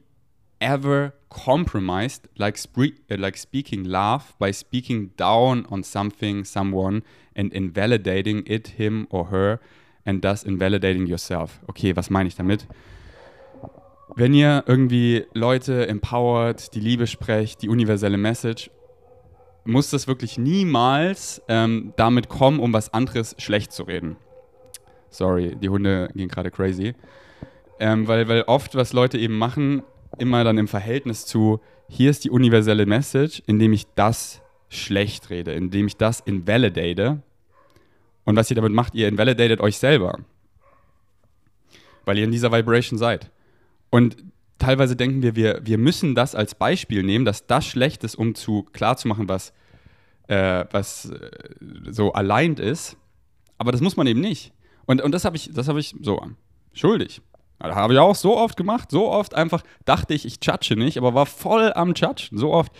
ever 0.60 1.14
compromised 1.30 2.28
like, 2.36 2.58
uh, 2.76 3.16
like 3.16 3.38
speaking 3.38 3.84
love 3.84 4.34
by 4.38 4.52
speaking 4.52 5.10
down 5.16 5.66
on 5.66 5.82
something, 5.82 6.44
someone 6.44 7.02
and 7.34 7.52
invalidating 7.52 8.44
it, 8.46 8.78
him 8.78 9.06
or 9.10 9.30
her 9.30 9.58
and 10.04 10.22
thus 10.22 10.44
invalidating 10.44 11.06
yourself. 11.06 11.60
Okay, 11.68 11.96
was 11.96 12.10
meine 12.10 12.28
ich 12.28 12.36
damit? 12.36 12.66
Wenn 14.16 14.34
ihr 14.34 14.64
irgendwie 14.66 15.26
Leute 15.34 15.86
empowert, 15.86 16.74
die 16.74 16.80
Liebe 16.80 17.06
sprecht, 17.06 17.62
die 17.62 17.68
universelle 17.68 18.16
Message, 18.16 18.70
muss 19.64 19.90
das 19.90 20.06
wirklich 20.08 20.38
niemals 20.38 21.42
ähm, 21.48 21.92
damit 21.96 22.28
kommen, 22.28 22.60
um 22.60 22.72
was 22.72 22.92
anderes 22.92 23.36
schlecht 23.38 23.72
zu 23.72 23.84
reden. 23.84 24.16
Sorry, 25.10 25.56
die 25.56 25.68
Hunde 25.68 26.08
gehen 26.14 26.28
gerade 26.28 26.50
crazy. 26.50 26.94
Ähm, 27.78 28.06
weil, 28.08 28.28
weil 28.28 28.42
oft, 28.42 28.74
was 28.74 28.92
Leute 28.92 29.18
eben 29.18 29.38
machen, 29.38 29.82
immer 30.18 30.44
dann 30.44 30.58
im 30.58 30.68
Verhältnis 30.68 31.26
zu, 31.26 31.60
hier 31.88 32.10
ist 32.10 32.24
die 32.24 32.30
universelle 32.30 32.86
Message, 32.86 33.42
indem 33.46 33.72
ich 33.72 33.86
das 33.94 34.42
schlecht 34.68 35.30
rede, 35.30 35.52
indem 35.52 35.86
ich 35.86 35.96
das 35.96 36.20
invalidate. 36.20 37.22
Und 38.24 38.36
was 38.36 38.50
ihr 38.50 38.56
damit 38.56 38.72
macht, 38.72 38.94
ihr 38.94 39.08
invalidatet 39.08 39.60
euch 39.60 39.78
selber. 39.78 40.18
Weil 42.04 42.18
ihr 42.18 42.24
in 42.24 42.30
dieser 42.30 42.52
Vibration 42.52 42.98
seid. 42.98 43.30
Und 43.90 44.16
teilweise 44.58 44.96
denken 44.96 45.22
wir, 45.22 45.36
wir, 45.36 45.60
wir 45.64 45.78
müssen 45.78 46.14
das 46.14 46.34
als 46.34 46.54
Beispiel 46.54 47.02
nehmen, 47.02 47.24
dass 47.24 47.46
das 47.46 47.66
schlecht 47.66 48.04
ist, 48.04 48.14
um 48.14 48.34
zu 48.34 48.62
klarzumachen, 48.72 49.28
was, 49.28 49.52
äh, 50.28 50.64
was 50.70 51.10
äh, 51.10 51.30
so 51.90 52.12
aligned 52.12 52.60
ist. 52.60 52.96
Aber 53.58 53.72
das 53.72 53.80
muss 53.80 53.96
man 53.96 54.06
eben 54.06 54.20
nicht. 54.20 54.52
Und, 54.86 55.02
und 55.02 55.12
das 55.12 55.24
habe 55.24 55.36
ich, 55.36 55.50
hab 55.54 55.76
ich 55.76 55.94
so 56.00 56.20
schuldig. 56.72 57.20
Das 57.58 57.74
habe 57.74 57.92
ich 57.92 57.98
auch 57.98 58.14
so 58.14 58.38
oft 58.38 58.56
gemacht, 58.56 58.90
so 58.90 59.10
oft 59.10 59.34
einfach 59.34 59.62
dachte 59.84 60.14
ich, 60.14 60.24
ich 60.24 60.38
judge 60.42 60.76
nicht, 60.76 60.96
aber 60.96 61.12
war 61.12 61.26
voll 61.26 61.72
am 61.74 61.92
Judgen. 61.94 62.38
So 62.38 62.52
oft. 62.52 62.72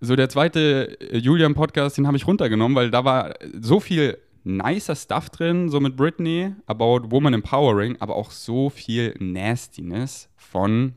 So 0.00 0.14
der 0.14 0.28
zweite 0.28 1.00
äh, 1.00 1.16
Julian-Podcast, 1.16 1.96
den 1.96 2.06
habe 2.06 2.18
ich 2.18 2.26
runtergenommen, 2.26 2.76
weil 2.76 2.90
da 2.90 3.04
war 3.04 3.34
so 3.58 3.80
viel 3.80 4.18
nicer 4.46 4.94
Stuff 4.94 5.28
drin, 5.30 5.68
so 5.68 5.80
mit 5.80 5.96
Britney, 5.96 6.52
about 6.66 7.10
Woman 7.10 7.34
Empowering, 7.34 7.96
aber 8.00 8.16
auch 8.16 8.30
so 8.30 8.70
viel 8.70 9.14
Nastiness 9.18 10.28
von 10.36 10.94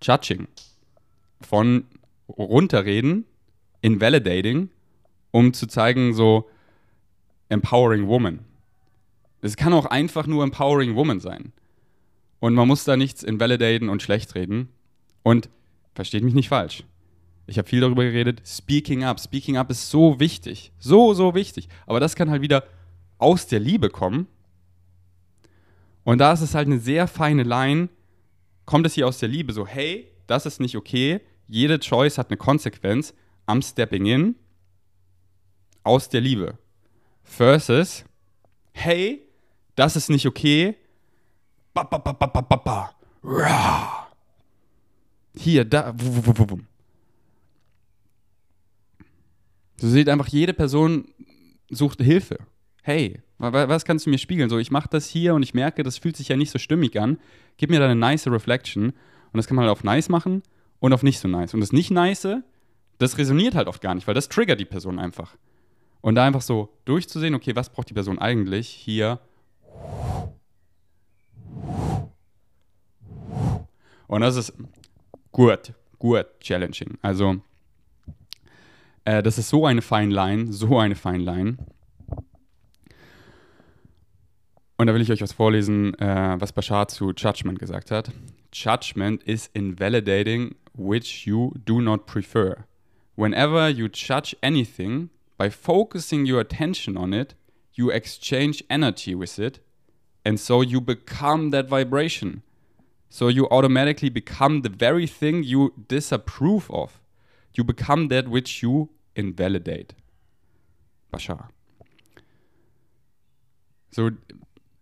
Judging. 0.00 0.46
Von 1.40 1.86
runterreden, 2.28 3.24
invalidating, 3.80 4.70
um 5.32 5.52
zu 5.52 5.66
zeigen, 5.66 6.14
so 6.14 6.48
Empowering 7.48 8.06
Woman. 8.06 8.40
Es 9.42 9.56
kann 9.56 9.72
auch 9.72 9.86
einfach 9.86 10.26
nur 10.26 10.44
Empowering 10.44 10.94
Woman 10.94 11.18
sein. 11.18 11.52
Und 12.38 12.54
man 12.54 12.68
muss 12.68 12.84
da 12.84 12.96
nichts 12.96 13.22
invalidaten 13.22 13.88
und 13.88 14.02
schlecht 14.02 14.34
reden. 14.34 14.68
Und 15.22 15.50
versteht 15.94 16.22
mich 16.22 16.34
nicht 16.34 16.48
falsch. 16.48 16.84
Ich 17.50 17.58
habe 17.58 17.68
viel 17.68 17.80
darüber 17.80 18.04
geredet. 18.04 18.42
Speaking 18.46 19.02
up. 19.02 19.18
Speaking 19.18 19.56
up 19.56 19.70
ist 19.72 19.90
so 19.90 20.20
wichtig. 20.20 20.70
So, 20.78 21.14
so 21.14 21.34
wichtig. 21.34 21.68
Aber 21.84 21.98
das 21.98 22.14
kann 22.14 22.30
halt 22.30 22.42
wieder 22.42 22.62
aus 23.18 23.48
der 23.48 23.58
Liebe 23.58 23.90
kommen. 23.90 24.28
Und 26.04 26.18
da 26.18 26.32
ist 26.32 26.42
es 26.42 26.54
halt 26.54 26.68
eine 26.68 26.78
sehr 26.78 27.08
feine 27.08 27.42
Line. 27.42 27.88
Kommt 28.66 28.86
es 28.86 28.94
hier 28.94 29.08
aus 29.08 29.18
der 29.18 29.28
Liebe 29.28 29.52
so, 29.52 29.66
hey, 29.66 30.12
das 30.28 30.46
ist 30.46 30.60
nicht 30.60 30.76
okay. 30.76 31.22
Jede 31.48 31.80
Choice 31.80 32.18
hat 32.18 32.30
eine 32.30 32.36
Konsequenz. 32.36 33.14
I'm 33.48 33.68
stepping 33.68 34.06
in. 34.06 34.36
Aus 35.82 36.08
der 36.08 36.20
Liebe. 36.20 36.56
Versus, 37.24 38.04
hey, 38.72 39.22
das 39.74 39.96
ist 39.96 40.08
nicht 40.08 40.26
okay. 40.26 40.76
Ba, 41.74 41.82
ba, 41.82 41.98
ba, 41.98 42.12
ba, 42.12 42.26
ba, 42.26 42.56
ba. 42.56 42.94
Hier, 45.34 45.64
da. 45.64 45.92
Du 49.80 49.86
siehst 49.86 50.08
einfach, 50.08 50.28
jede 50.28 50.52
Person 50.52 51.06
sucht 51.70 52.00
Hilfe. 52.02 52.38
Hey, 52.82 53.20
was 53.38 53.84
kannst 53.84 54.06
du 54.06 54.10
mir 54.10 54.18
spiegeln? 54.18 54.50
So, 54.50 54.58
ich 54.58 54.70
mache 54.70 54.88
das 54.90 55.08
hier 55.08 55.34
und 55.34 55.42
ich 55.42 55.54
merke, 55.54 55.82
das 55.82 55.98
fühlt 55.98 56.16
sich 56.16 56.28
ja 56.28 56.36
nicht 56.36 56.50
so 56.50 56.58
stimmig 56.58 57.00
an. 57.00 57.18
Gib 57.56 57.70
mir 57.70 57.78
da 57.78 57.86
eine 57.86 57.96
nice 57.96 58.26
Reflection. 58.26 58.86
Und 58.86 59.36
das 59.36 59.46
kann 59.46 59.56
man 59.56 59.64
halt 59.64 59.72
auf 59.72 59.84
nice 59.84 60.08
machen 60.08 60.42
und 60.80 60.92
auf 60.92 61.02
nicht 61.02 61.18
so 61.18 61.28
nice. 61.28 61.54
Und 61.54 61.60
das 61.60 61.72
nicht 61.72 61.90
nice, 61.90 62.28
das 62.98 63.16
resoniert 63.16 63.54
halt 63.54 63.68
oft 63.68 63.80
gar 63.80 63.94
nicht, 63.94 64.06
weil 64.06 64.14
das 64.14 64.28
triggert 64.28 64.60
die 64.60 64.64
Person 64.64 64.98
einfach. 64.98 65.36
Und 66.02 66.14
da 66.14 66.26
einfach 66.26 66.42
so 66.42 66.70
durchzusehen, 66.84 67.34
okay, 67.34 67.56
was 67.56 67.70
braucht 67.70 67.88
die 67.88 67.94
Person 67.94 68.18
eigentlich 68.18 68.68
hier 68.68 69.20
Und 74.10 74.22
das 74.22 74.34
ist 74.34 74.52
gut, 75.30 75.72
gut 76.00 76.26
challenging. 76.40 76.98
Also, 77.00 77.36
äh, 79.10 79.22
das 79.22 79.38
ist 79.38 79.48
so 79.48 79.66
eine 79.66 79.82
fine 79.82 80.14
Line, 80.14 80.52
so 80.52 80.78
eine 80.78 80.94
fine 80.94 81.18
Line. 81.18 81.56
Und 84.76 84.86
da 84.86 84.94
will 84.94 85.02
ich 85.02 85.10
euch 85.10 85.20
was 85.20 85.32
vorlesen, 85.32 85.94
äh, 85.98 86.36
was 86.38 86.52
Bashar 86.52 86.88
zu 86.88 87.12
Judgment 87.12 87.58
gesagt 87.58 87.90
hat. 87.90 88.10
Judgment 88.52 89.22
is 89.24 89.50
invalidating 89.52 90.54
which 90.74 91.26
you 91.26 91.52
do 91.64 91.80
not 91.80 92.06
prefer. 92.06 92.64
Whenever 93.16 93.68
you 93.68 93.88
judge 93.88 94.36
anything, 94.42 95.10
by 95.36 95.50
focusing 95.50 96.24
your 96.24 96.40
attention 96.40 96.96
on 96.96 97.12
it, 97.12 97.34
you 97.74 97.90
exchange 97.90 98.64
energy 98.68 99.14
with 99.14 99.38
it, 99.38 99.60
and 100.24 100.38
so 100.38 100.62
you 100.62 100.80
become 100.80 101.50
that 101.50 101.68
vibration. 101.68 102.42
So 103.08 103.28
you 103.28 103.48
automatically 103.50 104.10
become 104.10 104.62
the 104.62 104.70
very 104.70 105.06
thing 105.06 105.42
you 105.42 105.72
disapprove 105.88 106.70
of. 106.70 107.00
You 107.54 107.64
become 107.64 108.08
that 108.08 108.28
which 108.28 108.62
you 108.62 108.88
invalidate. 109.14 109.94
Bashar. 111.10 111.50
So, 113.90 114.10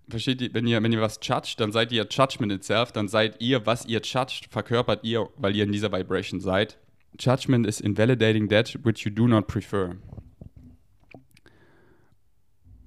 versteht 0.08 0.40
ihr, 0.40 0.54
wenn 0.54 0.66
ihr, 0.66 0.82
wenn 0.82 0.92
ihr 0.92 1.00
was 1.00 1.18
judgt, 1.22 1.60
dann 1.60 1.72
seid 1.72 1.92
ihr 1.92 2.06
Judgment 2.10 2.52
itself, 2.52 2.92
dann 2.92 3.08
seid 3.08 3.40
ihr, 3.40 3.64
was 3.66 3.86
ihr 3.86 4.00
judgt, 4.00 4.48
verkörpert 4.50 5.04
ihr, 5.04 5.28
weil 5.36 5.56
ihr 5.56 5.64
in 5.64 5.72
dieser 5.72 5.92
Vibration 5.92 6.40
seid. 6.40 6.78
Judgment 7.18 7.66
is 7.66 7.80
invalidating 7.80 8.48
that 8.48 8.78
which 8.84 9.04
you 9.04 9.10
do 9.10 9.26
not 9.26 9.46
prefer. 9.46 9.96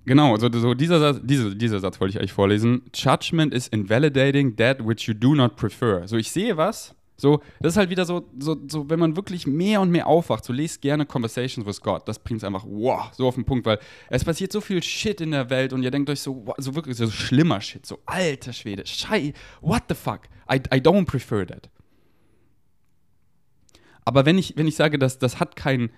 Genau, 0.06 0.36
so, 0.38 0.52
so 0.52 0.74
dieser, 0.74 1.00
Satz, 1.00 1.22
diese, 1.24 1.56
dieser 1.56 1.80
Satz 1.80 2.00
wollte 2.00 2.12
ich 2.12 2.20
eigentlich 2.20 2.34
vorlesen. 2.34 2.84
Judgment 2.94 3.54
is 3.54 3.68
invalidating 3.68 4.56
that 4.56 4.86
which 4.86 5.08
you 5.08 5.14
do 5.14 5.36
not 5.36 5.56
prefer. 5.56 6.08
So, 6.08 6.18
ich 6.18 6.32
sehe 6.32 6.58
was, 6.58 6.96
so, 7.22 7.42
das 7.60 7.74
ist 7.74 7.78
halt 7.78 7.92
wieder 7.92 8.04
so, 8.06 8.28
so, 8.40 8.58
so, 8.68 8.90
wenn 8.90 9.00
man 9.00 9.16
wirklich 9.16 9.46
mehr 9.46 9.80
und 9.80 9.92
mehr 9.92 10.08
aufwacht, 10.08 10.44
so 10.44 10.52
lest 10.52 10.82
gerne 10.82 11.06
Conversations 11.06 11.68
with 11.68 11.80
God. 11.80 12.08
Das 12.08 12.18
bringt 12.18 12.40
es 12.40 12.44
einfach, 12.44 12.66
wow, 12.68 13.12
so 13.14 13.28
auf 13.28 13.36
den 13.36 13.46
Punkt, 13.46 13.68
weil 13.68 13.78
es 14.10 14.26
passiert 14.26 14.52
so 14.52 14.60
viel 14.60 14.82
Shit 14.82 15.22
in 15.22 15.30
der 15.30 15.52
Welt 15.52 15.72
und 15.72 15.84
ihr 15.84 15.92
denkt 15.92 16.10
euch 16.10 16.20
so, 16.20 16.48
wow, 16.48 16.56
so 16.58 16.74
wirklich 16.74 16.98
so 16.98 17.10
schlimmer 17.12 17.62
Shit, 17.62 17.86
so 17.86 18.00
alter 18.08 18.54
Schwede, 18.54 18.88
Schei, 18.88 19.34
what 19.62 19.84
the 19.88 19.94
fuck? 19.94 20.22
I, 20.52 20.56
I 20.56 20.80
don't 20.80 21.06
prefer 21.06 21.46
that. 21.46 21.70
Aber 24.04 24.26
wenn 24.26 24.40
ich, 24.40 24.58
wenn 24.58 24.66
ich 24.66 24.76
sage, 24.76 24.98
dass 24.98 25.20
das 25.20 25.40
hat 25.40 25.56
kein, 25.56 25.92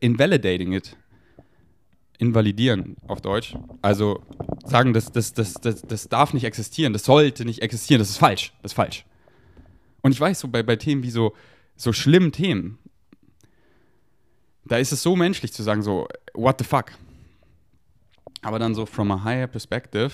invalidating 0.00 0.72
it, 0.72 0.96
invalidieren 2.16 2.96
auf 3.06 3.20
Deutsch, 3.20 3.54
also 3.82 4.22
sagen, 4.64 4.94
das, 4.94 5.12
das, 5.12 5.34
das, 5.34 5.54
das, 5.54 5.82
das 5.82 6.08
darf 6.08 6.32
nicht 6.32 6.44
existieren, 6.44 6.94
das 6.94 7.04
sollte 7.04 7.44
nicht 7.44 7.60
existieren, 7.60 7.98
das 7.98 8.08
ist 8.08 8.16
falsch, 8.16 8.54
das 8.62 8.72
ist 8.72 8.76
falsch. 8.76 9.04
Und 10.04 10.12
ich 10.12 10.20
weiß, 10.20 10.40
so 10.40 10.48
bei, 10.48 10.62
bei 10.62 10.76
Themen 10.76 11.02
wie 11.02 11.10
so, 11.10 11.32
so 11.76 11.94
schlimmen 11.94 12.30
Themen, 12.30 12.78
da 14.66 14.76
ist 14.76 14.92
es 14.92 15.02
so 15.02 15.16
menschlich 15.16 15.54
zu 15.54 15.62
sagen, 15.62 15.80
so, 15.80 16.06
what 16.34 16.58
the 16.58 16.64
fuck? 16.64 16.92
Aber 18.42 18.58
dann 18.58 18.74
so 18.74 18.84
from 18.84 19.10
a 19.10 19.24
higher 19.24 19.46
perspective, 19.46 20.12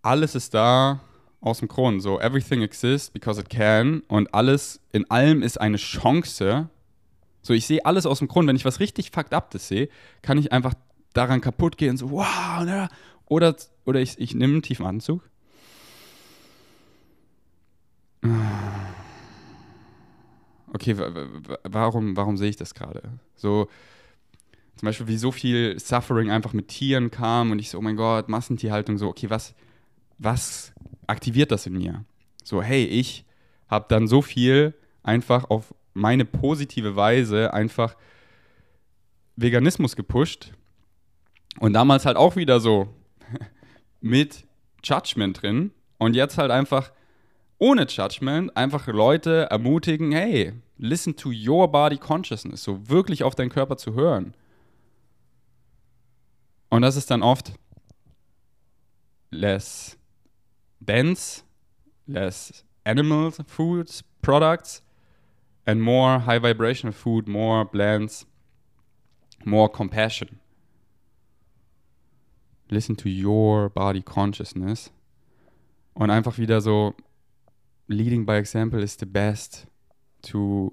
alles 0.00 0.34
ist 0.34 0.54
da 0.54 1.00
aus 1.42 1.58
dem 1.58 1.68
Grund. 1.68 2.00
So, 2.00 2.18
everything 2.18 2.62
exists 2.62 3.10
because 3.10 3.38
it 3.38 3.50
can 3.50 4.00
und 4.08 4.32
alles, 4.32 4.80
in 4.92 5.08
allem 5.10 5.42
ist 5.42 5.60
eine 5.60 5.76
Chance. 5.76 6.70
So, 7.42 7.52
ich 7.52 7.66
sehe 7.66 7.84
alles 7.84 8.06
aus 8.06 8.20
dem 8.20 8.28
Grund. 8.28 8.48
Wenn 8.48 8.56
ich 8.56 8.64
was 8.64 8.80
richtig 8.80 9.10
fucked 9.10 9.34
up 9.34 9.50
das 9.50 9.68
sehe, 9.68 9.90
kann 10.22 10.38
ich 10.38 10.50
einfach 10.50 10.72
daran 11.12 11.42
kaputt 11.42 11.76
gehen, 11.76 11.98
so, 11.98 12.10
wow, 12.10 12.64
ne? 12.64 12.88
oder, 13.26 13.54
oder 13.84 14.00
ich, 14.00 14.18
ich 14.18 14.34
nehme 14.34 14.54
einen 14.54 14.62
tiefen 14.62 14.86
Anzug 14.86 15.28
Okay, 20.76 20.94
warum, 21.64 22.18
warum 22.18 22.36
sehe 22.36 22.50
ich 22.50 22.56
das 22.56 22.74
gerade? 22.74 23.00
So, 23.34 23.66
zum 24.76 24.84
Beispiel, 24.84 25.08
wie 25.08 25.16
so 25.16 25.32
viel 25.32 25.78
Suffering 25.78 26.30
einfach 26.30 26.52
mit 26.52 26.68
Tieren 26.68 27.10
kam 27.10 27.50
und 27.50 27.60
ich 27.60 27.70
so, 27.70 27.78
oh 27.78 27.80
mein 27.80 27.96
Gott, 27.96 28.28
Massentierhaltung, 28.28 28.98
so, 28.98 29.08
okay, 29.08 29.30
was, 29.30 29.54
was 30.18 30.74
aktiviert 31.06 31.50
das 31.50 31.64
in 31.64 31.78
mir? 31.78 32.04
So, 32.44 32.62
hey, 32.62 32.84
ich 32.84 33.24
habe 33.68 33.86
dann 33.88 34.06
so 34.06 34.20
viel 34.20 34.74
einfach 35.02 35.48
auf 35.48 35.74
meine 35.94 36.26
positive 36.26 36.94
Weise 36.94 37.54
einfach 37.54 37.96
Veganismus 39.36 39.96
gepusht 39.96 40.52
und 41.58 41.72
damals 41.72 42.04
halt 42.04 42.18
auch 42.18 42.36
wieder 42.36 42.60
so 42.60 42.88
mit 44.02 44.44
Judgment 44.84 45.40
drin 45.40 45.70
und 45.96 46.14
jetzt 46.14 46.36
halt 46.36 46.50
einfach 46.50 46.92
ohne 47.58 47.86
Judgment 47.86 48.56
einfach 48.56 48.86
Leute 48.86 49.48
ermutigen, 49.50 50.12
hey, 50.12 50.52
listen 50.78 51.16
to 51.16 51.30
your 51.30 51.70
body 51.70 51.96
consciousness, 51.96 52.62
so 52.62 52.88
wirklich 52.88 53.22
auf 53.24 53.34
deinen 53.34 53.50
Körper 53.50 53.76
zu 53.76 53.94
hören. 53.94 54.34
Und 56.68 56.82
das 56.82 56.96
ist 56.96 57.10
dann 57.10 57.22
oft 57.22 57.52
less 59.30 59.96
dense, 60.80 61.42
less 62.06 62.64
animal 62.84 63.32
foods, 63.46 64.04
products, 64.22 64.82
and 65.64 65.80
more 65.80 66.24
high 66.26 66.42
vibrational 66.42 66.92
food, 66.92 67.28
more 67.28 67.64
blends, 67.64 68.26
more 69.44 69.68
compassion. 69.68 70.40
Listen 72.68 72.96
to 72.96 73.08
your 73.08 73.70
body 73.70 74.02
consciousness. 74.02 74.92
Und 75.94 76.10
einfach 76.10 76.36
wieder 76.36 76.60
so, 76.60 76.94
leading 77.88 78.24
by 78.24 78.36
example 78.36 78.82
is 78.82 78.96
the 78.98 79.06
best 79.06 79.66
to 80.22 80.72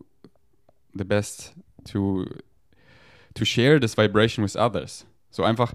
the 0.93 1.03
best 1.03 1.53
to 1.85 2.25
to 3.35 3.45
share 3.45 3.79
this 3.79 3.95
vibration 3.95 4.43
with 4.43 4.55
others. 4.55 5.05
So 5.31 5.43
einfach 5.43 5.73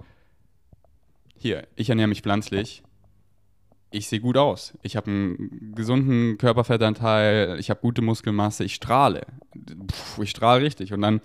hier, 1.37 1.67
ich 1.77 1.89
ernähre 1.89 2.09
mich 2.09 2.23
pflanzlich. 2.23 2.83
Ich 3.91 4.09
sehe 4.09 4.21
gut 4.21 4.37
aus. 4.37 4.77
Ich 4.83 4.97
habe 4.97 5.11
einen 5.11 5.73
gesunden 5.75 6.37
Körperfettanteil, 6.37 7.59
ich 7.59 7.71
habe 7.71 7.81
gute 7.81 8.03
Muskelmasse, 8.03 8.65
ich 8.65 8.75
strahle. 8.75 9.27
Puh, 9.55 10.23
ich 10.23 10.31
strahle 10.31 10.63
richtig 10.63 10.93
und 10.93 11.01
dann 11.01 11.21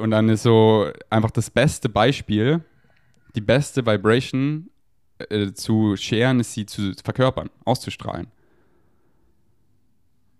und 0.00 0.10
dann 0.10 0.28
ist 0.30 0.42
so 0.42 0.90
einfach 1.10 1.30
das 1.30 1.50
beste 1.50 1.88
Beispiel, 1.88 2.64
die 3.34 3.42
beste 3.42 3.84
Vibration 3.84 4.70
äh, 5.18 5.52
zu 5.52 5.96
sharen, 5.96 6.40
ist 6.40 6.54
sie 6.54 6.64
zu 6.64 6.92
verkörpern, 7.04 7.50
auszustrahlen. 7.64 8.28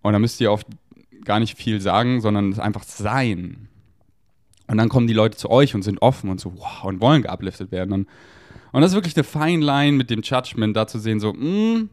Und 0.07 0.13
da 0.13 0.21
müsst 0.21 0.41
ihr 0.41 0.53
oft 0.53 0.69
gar 1.25 1.41
nicht 1.41 1.57
viel 1.57 1.81
sagen, 1.81 2.21
sondern 2.21 2.53
es 2.53 2.61
einfach 2.61 2.85
sein. 2.85 3.69
Und 4.69 4.79
dann 4.79 4.89
kommen 4.89 5.09
die 5.09 5.15
Leute 5.15 5.37
zu 5.37 5.51
euch 5.51 5.75
und 5.75 5.83
sind 5.83 6.01
offen 6.01 6.31
und 6.31 6.41
so, 6.41 6.55
wow, 6.57 6.85
und 6.85 7.01
wollen 7.01 7.23
geupliftet 7.23 7.73
werden. 7.73 7.93
Und, 7.93 8.09
und 8.71 8.83
das 8.83 8.93
ist 8.93 8.95
wirklich 8.95 9.17
eine 9.17 9.25
fine 9.25 9.65
Line 9.65 9.97
mit 9.97 10.09
dem 10.11 10.23
Judgment, 10.23 10.77
da 10.77 10.87
zu 10.87 11.01
sehen, 11.01 11.19
so, 11.19 11.33
mh, 11.33 11.41
hm, 11.41 11.91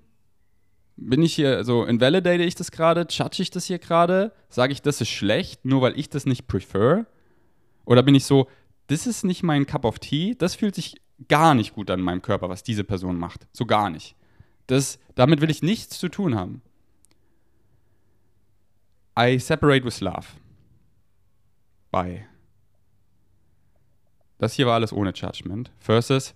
bin 0.95 1.23
ich 1.23 1.33
hier, 1.33 1.63
so, 1.63 1.85
invalidate 1.85 2.43
ich 2.43 2.53
das 2.53 2.69
gerade? 2.69 3.07
Judge 3.09 3.41
ich 3.41 3.49
das 3.49 3.65
hier 3.65 3.79
gerade? 3.79 4.31
Sage 4.47 4.73
ich, 4.73 4.83
das 4.83 5.01
ist 5.01 5.09
schlecht, 5.09 5.65
nur 5.65 5.81
weil 5.81 5.97
ich 5.97 6.09
das 6.09 6.27
nicht 6.27 6.47
prefer? 6.47 7.07
Oder 7.83 8.03
bin 8.03 8.13
ich 8.13 8.25
so, 8.25 8.47
das 8.87 9.07
ist 9.07 9.23
nicht 9.23 9.41
mein 9.41 9.65
Cup 9.65 9.85
of 9.85 9.97
Tea, 9.97 10.35
das 10.37 10.53
fühlt 10.53 10.75
sich 10.75 11.01
gar 11.27 11.55
nicht 11.55 11.73
gut 11.73 11.89
an 11.89 12.01
meinem 12.01 12.21
Körper, 12.21 12.47
was 12.47 12.61
diese 12.61 12.83
Person 12.83 13.17
macht. 13.17 13.47
So 13.53 13.65
gar 13.65 13.89
nicht. 13.89 14.15
Das, 14.67 14.99
damit 15.15 15.41
will 15.41 15.49
ich 15.49 15.63
nichts 15.63 15.97
zu 15.97 16.09
tun 16.09 16.35
haben. 16.35 16.61
I 19.17 19.37
separate 19.37 19.85
with 19.85 20.01
love. 20.01 20.27
Bye. 21.91 22.25
Das 24.39 24.53
hier 24.53 24.65
war 24.65 24.75
alles 24.75 24.91
ohne 24.91 25.13
Judgment. 25.13 25.71
Versus, 25.79 26.33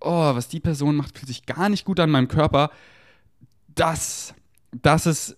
oh, 0.00 0.34
was 0.34 0.48
die 0.48 0.60
Person 0.60 0.96
macht, 0.96 1.16
fühlt 1.16 1.28
sich 1.28 1.46
gar 1.46 1.68
nicht 1.68 1.84
gut 1.84 1.98
an 2.00 2.10
meinem 2.10 2.28
Körper. 2.28 2.70
Das, 3.74 4.34
das 4.70 5.06
ist 5.06 5.36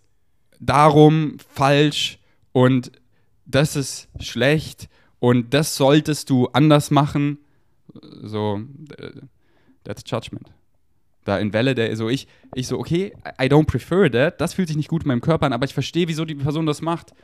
darum 0.58 1.38
falsch 1.38 2.18
und 2.52 2.92
das 3.46 3.76
ist 3.76 4.08
schlecht 4.18 4.88
und 5.18 5.54
das 5.54 5.76
solltest 5.76 6.30
du 6.30 6.48
anders 6.48 6.90
machen. 6.90 7.38
So, 8.22 8.60
äh, 8.98 9.12
that's 9.84 10.02
Judgment 10.06 10.50
da 11.30 11.38
invalidate, 11.38 11.96
so 11.96 12.08
ich, 12.08 12.26
ich 12.54 12.66
so, 12.66 12.78
okay, 12.78 13.12
I 13.40 13.46
don't 13.46 13.66
prefer 13.66 14.10
that, 14.10 14.40
das 14.40 14.54
fühlt 14.54 14.68
sich 14.68 14.76
nicht 14.76 14.88
gut 14.88 15.02
in 15.02 15.08
meinem 15.08 15.20
Körper 15.20 15.46
an, 15.46 15.52
aber 15.52 15.64
ich 15.64 15.74
verstehe, 15.74 16.08
wieso 16.08 16.24
die 16.24 16.34
Person 16.34 16.66
das 16.66 16.82
macht. 16.82 17.14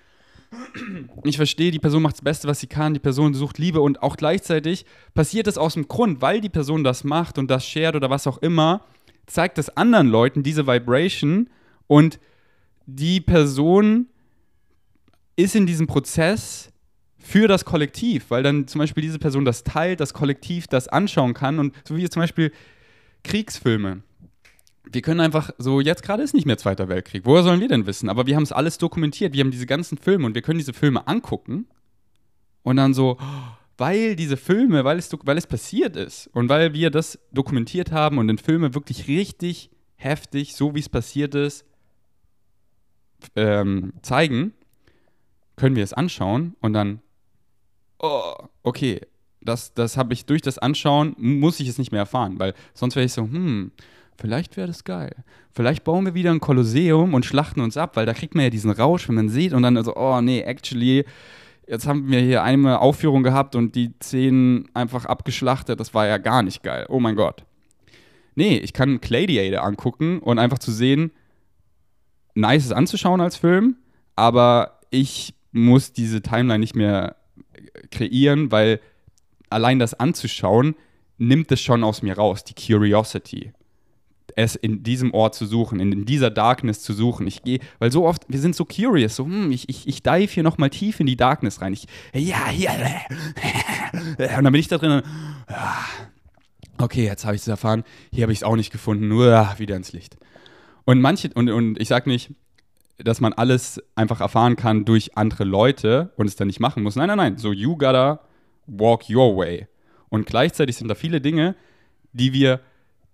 Ich 1.25 1.37
verstehe, 1.37 1.73
die 1.73 1.81
Person 1.81 2.03
macht 2.03 2.15
das 2.15 2.23
Beste, 2.23 2.47
was 2.47 2.61
sie 2.61 2.69
kann, 2.69 2.95
die 2.95 3.01
Person 3.01 3.35
sucht 3.35 3.59
Liebe 3.59 3.81
und 3.81 4.03
auch 4.03 4.17
gleichzeitig 4.17 4.87
passiert 5.13 5.49
es 5.49 5.59
aus 5.59 5.75
dem 5.75 5.89
Grund, 5.89 6.23
weil 6.23 6.41
die 6.41 6.49
Person 6.49 6.85
das 6.85 7.03
macht 7.03 7.37
und 7.37 7.51
das 7.51 7.67
shared 7.67 7.97
oder 7.97 8.11
was 8.11 8.29
auch 8.29 8.39
immer, 8.39 8.83
zeigt 9.27 9.59
es 9.59 9.71
anderen 9.71 10.07
Leuten 10.07 10.45
diese 10.45 10.67
Vibration 10.67 11.51
und 11.89 12.21
die 12.87 13.21
Person 13.21 14.07
ist 15.35 15.57
in 15.57 15.67
diesem 15.67 15.89
Prozess 15.89 16.71
für 17.19 17.49
das 17.49 17.65
Kollektiv, 17.65 18.27
weil 18.29 18.45
dann 18.45 18.69
zum 18.69 18.79
Beispiel 18.79 19.03
diese 19.03 19.19
Person 19.19 19.45
das 19.45 19.65
teilt, 19.65 19.99
das 19.99 20.15
Kollektiv 20.15 20.69
das 20.69 20.87
anschauen 20.87 21.35
kann 21.35 21.59
und 21.59 21.75
so 21.85 21.97
wie 21.97 22.09
zum 22.09 22.23
Beispiel 22.23 22.53
Kriegsfilme. 23.27 24.03
Wir 24.91 25.03
können 25.03 25.21
einfach 25.21 25.51
so, 25.59 25.81
jetzt 25.81 26.05
gerade 26.05 26.23
ist 26.23 26.33
nicht 26.33 26.47
mehr 26.47 26.59
Zweiter 26.59 26.89
Weltkrieg. 26.89 27.23
Woher 27.25 27.43
sollen 27.43 27.61
wir 27.61 27.67
denn 27.69 27.87
wissen? 27.87 28.09
Aber 28.09 28.27
wir 28.27 28.37
haben 28.37 28.45
es 28.45 28.53
alles 28.53 28.79
dokumentiert. 28.79 29.33
Wir 29.35 29.41
haben 29.41 29.51
diese 29.51 29.67
ganzen 29.67 29.99
Filme 29.99 30.27
und 30.27 30.35
wir 30.37 30.43
können 30.43 30.59
diese 30.59 30.73
Filme 30.73 31.07
angucken 31.09 31.67
und 32.63 32.77
dann 32.77 32.95
so, 32.95 33.19
weil 33.77 34.15
diese 34.15 34.37
Filme, 34.37 34.85
weil 34.85 34.99
es, 34.99 35.11
weil 35.25 35.37
es 35.37 35.47
passiert 35.47 35.97
ist 35.97 36.29
und 36.29 36.49
weil 36.49 36.73
wir 36.73 36.91
das 36.91 37.19
dokumentiert 37.33 37.91
haben 37.91 38.19
und 38.19 38.29
in 38.29 38.39
Filme 38.39 38.75
wirklich 38.75 39.09
richtig 39.09 39.71
heftig, 39.97 40.55
so 40.55 40.75
wie 40.77 40.81
es 40.81 40.89
passiert 40.89 41.35
ist, 41.35 41.65
ähm, 43.35 43.93
zeigen, 44.03 44.55
können 45.57 45.75
wir 45.75 45.83
es 45.83 45.93
anschauen 45.93 46.55
und 46.61 46.75
dann, 46.75 47.01
oh, 47.99 48.35
okay, 48.63 49.01
das, 49.47 49.75
das 49.75 49.97
habe 49.97 50.13
ich 50.13 50.27
durch 50.27 50.43
das 50.43 50.59
Anschauen, 50.59 51.15
muss 51.19 51.61
ich 51.61 51.69
es 51.69 51.79
nicht 51.79 51.93
mehr 51.93 52.01
erfahren, 52.01 52.39
weil 52.39 52.55
sonst 52.75 52.97
wäre 52.97 53.07
ich 53.07 53.13
so, 53.13 53.23
hm, 53.23 53.73
vielleicht 54.19 54.57
wäre 54.57 54.67
das 54.67 54.85
geil. 54.85 55.15
Vielleicht 55.53 55.85
bauen 55.85 56.05
wir 56.05 56.15
wieder 56.15 56.31
ein 56.31 56.41
Kolosseum 56.41 57.15
und 57.15 57.25
schlachten 57.25 57.61
uns 57.61 57.77
ab, 57.77 57.97
weil 57.97 58.07
da 58.07 58.15
kriegt 58.15 58.35
man 58.35 58.45
ja 58.45 58.51
diesen 58.51 58.71
Rausch, 58.71 59.09
wenn 59.09 59.15
man 59.15 59.29
sieht 59.29 59.53
und 59.53 59.63
dann 59.63 59.83
so, 59.83 59.97
oh 59.97 60.21
nee, 60.21 60.41
actually, 60.41 61.05
jetzt 61.67 61.87
haben 61.87 62.11
wir 62.11 62.21
hier 62.21 62.43
eine 62.43 62.81
Aufführung 62.81 63.23
gehabt 63.23 63.57
und 63.57 63.75
die 63.75 63.99
zehn 63.99 64.69
einfach 64.75 65.05
abgeschlachtet, 65.05 65.81
das 65.81 65.95
war 65.95 66.07
ja 66.07 66.19
gar 66.19 66.43
nicht 66.43 66.63
geil. 66.63 66.87
Oh 66.89 67.01
mein 67.01 67.17
Gott. 67.17 67.45
Nee, 68.35 68.59
ich 68.59 68.73
kann 68.73 69.01
Gladiator 69.01 69.65
angucken 69.65 70.19
und 70.19 70.39
einfach 70.39 70.59
zu 70.59 70.71
sehen, 70.71 71.11
nice 72.35 72.67
ist 72.67 72.73
anzuschauen 72.73 73.21
als 73.21 73.37
Film, 73.37 73.77
aber 74.15 74.81
ich 74.91 75.35
muss 75.53 75.93
diese 75.93 76.21
Timeline 76.21 76.59
nicht 76.59 76.77
mehr 76.77 77.17
kreieren, 77.91 78.53
weil 78.53 78.81
allein 79.51 79.79
das 79.79 79.95
anzuschauen 79.95 80.75
nimmt 81.19 81.51
es 81.53 81.61
schon 81.61 81.85
aus 81.85 82.03
mir 82.03 82.17
raus, 82.17 82.45
die 82.45 82.55
Curiosity. 82.55 83.53
Es 84.35 84.55
in 84.55 84.83
diesem 84.83 85.15
Ort 85.15 85.35
zu 85.35 85.47
suchen, 85.47 85.81
in, 85.81 86.05
dieser 86.05 86.31
Darkness 86.31 86.83
zu 86.83 86.93
suchen. 86.93 87.27
Ich 87.27 87.43
gehe, 87.43 87.61
weil 87.79 87.91
so 87.91 88.07
oft, 88.07 88.25
wir 88.29 88.39
sind 88.39 88.55
so 88.55 88.67
curious, 88.67 89.17
so, 89.17 89.25
hm, 89.25 89.51
ich, 89.51 89.69
ich, 89.69 89.89
ich 89.89 90.03
dive 90.03 90.31
hier 90.31 90.43
nochmal 90.43 90.69
tief 90.69 91.01
in 91.01 91.07
die 91.07 91.17
Darkness 91.17 91.63
rein. 91.63 91.73
Ich, 91.73 91.87
ja, 92.13 92.49
hier, 92.49 92.71
und 94.03 94.45
dann 94.45 94.53
bin 94.53 94.57
ich 94.57 94.69
da 94.69 94.77
drin, 94.77 95.03
okay, 96.79 97.05
jetzt 97.05 97.25
habe 97.25 97.35
ich 97.35 97.43
es 97.43 97.49
erfahren, 97.49 97.85
hier 98.13 98.25
habe 98.25 98.33
ich 98.33 98.41
es 98.41 98.45
auch 98.45 98.57
nicht 98.57 98.73
gefunden, 98.73 99.09
nur 99.09 99.55
wieder 99.57 99.77
ins 99.77 99.93
Licht. 99.93 100.19
Und 100.85 101.01
manche, 101.01 101.31
und, 101.35 101.49
und 101.49 101.81
ich 101.81 101.89
sage 101.89 102.11
nicht, 102.11 102.35
dass 102.99 103.21
man 103.21 103.33
alles 103.33 103.83
einfach 103.95 104.21
erfahren 104.21 104.57
kann 104.57 104.85
durch 104.85 105.17
andere 105.17 105.45
Leute 105.45 106.13
und 106.17 106.27
es 106.27 106.37
dann 106.37 106.47
nicht 106.47 106.61
machen 106.61 106.83
muss. 106.83 106.97
Nein, 106.97 107.09
nein, 107.09 107.19
nein. 107.19 107.39
So, 107.39 107.53
you 107.53 107.77
gotta 107.77 108.21
walk 108.67 109.09
your 109.11 109.37
way. 109.37 109.67
Und 110.09 110.27
gleichzeitig 110.27 110.77
sind 110.77 110.89
da 110.89 110.95
viele 110.95 111.21
Dinge, 111.21 111.55
die 112.13 112.33
wir 112.33 112.61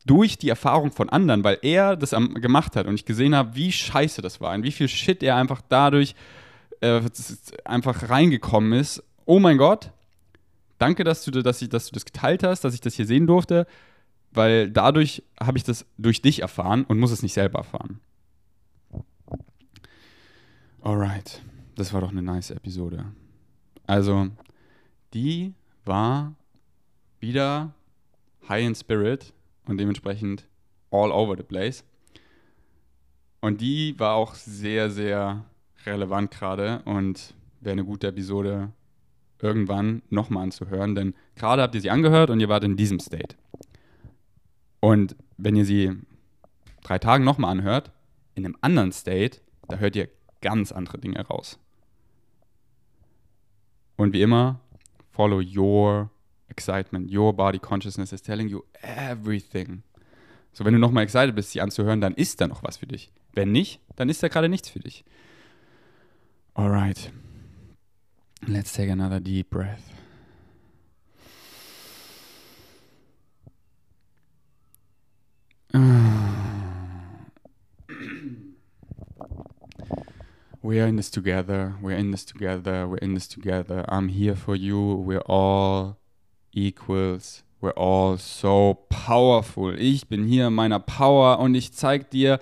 durch 0.04 0.36
die 0.38 0.48
Erfahrung 0.48 0.90
von 0.90 1.08
anderen, 1.08 1.44
weil 1.44 1.58
er 1.62 1.96
das 1.96 2.10
gemacht 2.10 2.76
hat 2.76 2.86
und 2.86 2.94
ich 2.94 3.04
gesehen 3.04 3.34
habe, 3.34 3.54
wie 3.54 3.70
scheiße 3.70 4.20
das 4.20 4.40
war 4.40 4.54
und 4.54 4.64
wie 4.64 4.72
viel 4.72 4.88
Shit 4.88 5.22
er 5.22 5.36
einfach 5.36 5.62
dadurch 5.68 6.14
äh, 6.80 7.00
einfach 7.64 8.08
reingekommen 8.08 8.72
ist. 8.72 9.02
Oh 9.24 9.38
mein 9.38 9.58
Gott, 9.58 9.92
danke, 10.78 11.04
dass 11.04 11.24
du, 11.24 11.30
dass, 11.30 11.62
ich, 11.62 11.68
dass 11.68 11.86
du 11.86 11.92
das 11.92 12.04
geteilt 12.04 12.42
hast, 12.42 12.64
dass 12.64 12.74
ich 12.74 12.80
das 12.80 12.94
hier 12.94 13.06
sehen 13.06 13.26
durfte 13.26 13.66
weil 14.32 14.70
dadurch 14.70 15.22
habe 15.40 15.58
ich 15.58 15.64
das 15.64 15.86
durch 15.98 16.22
dich 16.22 16.42
erfahren 16.42 16.84
und 16.84 16.98
muss 16.98 17.10
es 17.10 17.22
nicht 17.22 17.34
selber 17.34 17.58
erfahren. 17.58 18.00
Alright, 20.80 21.42
das 21.76 21.92
war 21.92 22.00
doch 22.00 22.10
eine 22.10 22.22
nice 22.22 22.50
Episode. 22.50 23.04
Also, 23.86 24.28
die 25.14 25.54
war 25.84 26.34
wieder 27.20 27.74
high 28.48 28.64
in 28.64 28.74
spirit 28.74 29.32
und 29.66 29.78
dementsprechend 29.78 30.46
all 30.90 31.10
over 31.10 31.36
the 31.36 31.42
place. 31.42 31.84
Und 33.40 33.60
die 33.60 33.98
war 33.98 34.14
auch 34.14 34.34
sehr, 34.34 34.90
sehr 34.90 35.44
relevant 35.84 36.30
gerade 36.30 36.82
und 36.84 37.34
wäre 37.60 37.72
eine 37.72 37.84
gute 37.84 38.08
Episode 38.08 38.72
irgendwann 39.40 40.02
nochmal 40.10 40.44
anzuhören, 40.44 40.94
denn 40.94 41.14
gerade 41.34 41.62
habt 41.62 41.74
ihr 41.74 41.80
sie 41.80 41.90
angehört 41.90 42.30
und 42.30 42.38
ihr 42.38 42.48
wart 42.48 42.62
in 42.62 42.76
diesem 42.76 43.00
State. 43.00 43.36
Und 44.78 45.16
wenn 45.36 45.56
ihr 45.56 45.64
sie 45.64 45.92
drei 46.82 46.98
Tagen 46.98 47.24
nochmal 47.24 47.50
anhört, 47.50 47.90
in 48.34 48.44
einem 48.44 48.56
anderen 48.60 48.92
State, 48.92 49.40
da 49.68 49.78
hört 49.78 49.96
ihr 49.96 50.08
ganz 50.40 50.72
andere 50.72 50.98
Dinge 50.98 51.20
raus. 51.26 51.58
Und 53.96 54.12
wie 54.12 54.22
immer, 54.22 54.60
follow 55.12 55.40
your 55.40 56.10
excitement. 56.48 57.10
Your 57.10 57.32
body 57.32 57.58
consciousness 57.58 58.12
is 58.12 58.22
telling 58.22 58.48
you 58.48 58.64
everything. 58.82 59.82
So, 60.52 60.64
wenn 60.64 60.74
du 60.74 60.78
nochmal 60.78 61.04
excited 61.04 61.34
bist, 61.34 61.52
sie 61.52 61.60
anzuhören, 61.60 62.00
dann 62.00 62.14
ist 62.14 62.40
da 62.40 62.46
noch 62.46 62.62
was 62.62 62.76
für 62.78 62.86
dich. 62.86 63.10
Wenn 63.32 63.52
nicht, 63.52 63.80
dann 63.96 64.08
ist 64.08 64.22
da 64.22 64.28
gerade 64.28 64.48
nichts 64.48 64.68
für 64.68 64.80
dich. 64.80 65.04
Alright. 66.54 67.10
Let's 68.46 68.72
take 68.72 68.90
another 68.90 69.20
deep 69.20 69.48
breath. 69.50 69.92
we 75.72 76.31
are 80.64 80.86
in 80.86 80.96
this 80.96 81.10
together. 81.10 81.74
We're 81.82 81.96
in 81.96 82.12
this 82.12 82.24
together. 82.24 82.86
We're 82.88 82.98
in 82.98 83.14
this 83.14 83.26
together. 83.26 83.84
I'm 83.88 84.08
here 84.08 84.36
for 84.36 84.54
you. 84.54 84.94
We're 84.94 85.26
all 85.26 85.96
equals. 86.52 87.42
We're 87.60 87.76
all 87.76 88.16
so 88.16 88.86
powerful. 88.88 89.74
Ich 89.76 90.08
bin 90.08 90.24
hier 90.24 90.48
in 90.48 90.54
meiner 90.54 90.78
Power 90.78 91.40
und 91.40 91.54
ich 91.54 91.72
zeig 91.72 92.10
dir 92.10 92.38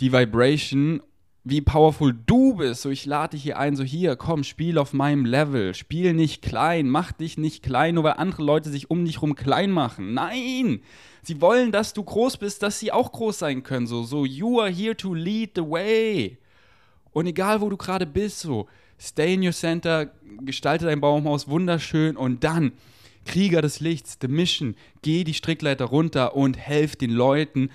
die 0.00 0.12
Vibration, 0.12 1.02
wie 1.44 1.60
powerful 1.60 2.14
du 2.14 2.54
bist. 2.54 2.82
So, 2.82 2.90
ich 2.90 3.04
lade 3.04 3.32
dich 3.32 3.42
hier 3.42 3.58
ein, 3.58 3.76
so 3.76 3.84
hier, 3.84 4.16
komm, 4.16 4.44
spiel 4.44 4.78
auf 4.78 4.94
meinem 4.94 5.26
Level. 5.26 5.74
Spiel 5.74 6.14
nicht 6.14 6.40
klein, 6.40 6.88
mach 6.88 7.12
dich 7.12 7.36
nicht 7.36 7.62
klein, 7.62 7.96
nur 7.96 8.04
weil 8.04 8.14
andere 8.14 8.42
Leute 8.42 8.70
sich 8.70 8.90
um 8.90 9.04
dich 9.04 9.20
rum 9.20 9.34
klein 9.34 9.70
machen. 9.70 10.14
Nein! 10.14 10.80
Sie 11.22 11.40
wollen, 11.40 11.72
dass 11.72 11.92
du 11.92 12.02
groß 12.02 12.38
bist, 12.38 12.62
dass 12.62 12.78
sie 12.78 12.92
auch 12.92 13.12
groß 13.12 13.38
sein 13.38 13.62
können. 13.62 13.86
So, 13.86 14.02
so, 14.02 14.24
you 14.24 14.60
are 14.60 14.70
here 14.70 14.96
to 14.96 15.12
lead 15.12 15.52
the 15.54 15.62
way. 15.62 16.38
Und 17.14 17.26
egal, 17.26 17.62
wo 17.62 17.70
du 17.70 17.78
gerade 17.78 18.04
bist, 18.04 18.40
so, 18.40 18.66
stay 19.00 19.34
in 19.34 19.46
your 19.46 19.52
center, 19.52 20.10
gestalte 20.42 20.84
dein 20.84 21.00
Baumhaus 21.00 21.48
wunderschön 21.48 22.16
und 22.16 22.44
dann, 22.44 22.72
Krieger 23.24 23.62
des 23.62 23.80
Lichts, 23.80 24.18
the 24.20 24.28
mission, 24.28 24.74
geh 25.00 25.24
die 25.24 25.32
Strickleiter 25.32 25.86
runter 25.86 26.36
und 26.36 26.58
helf 26.58 26.96
den 26.96 27.10
Leuten, 27.10 27.70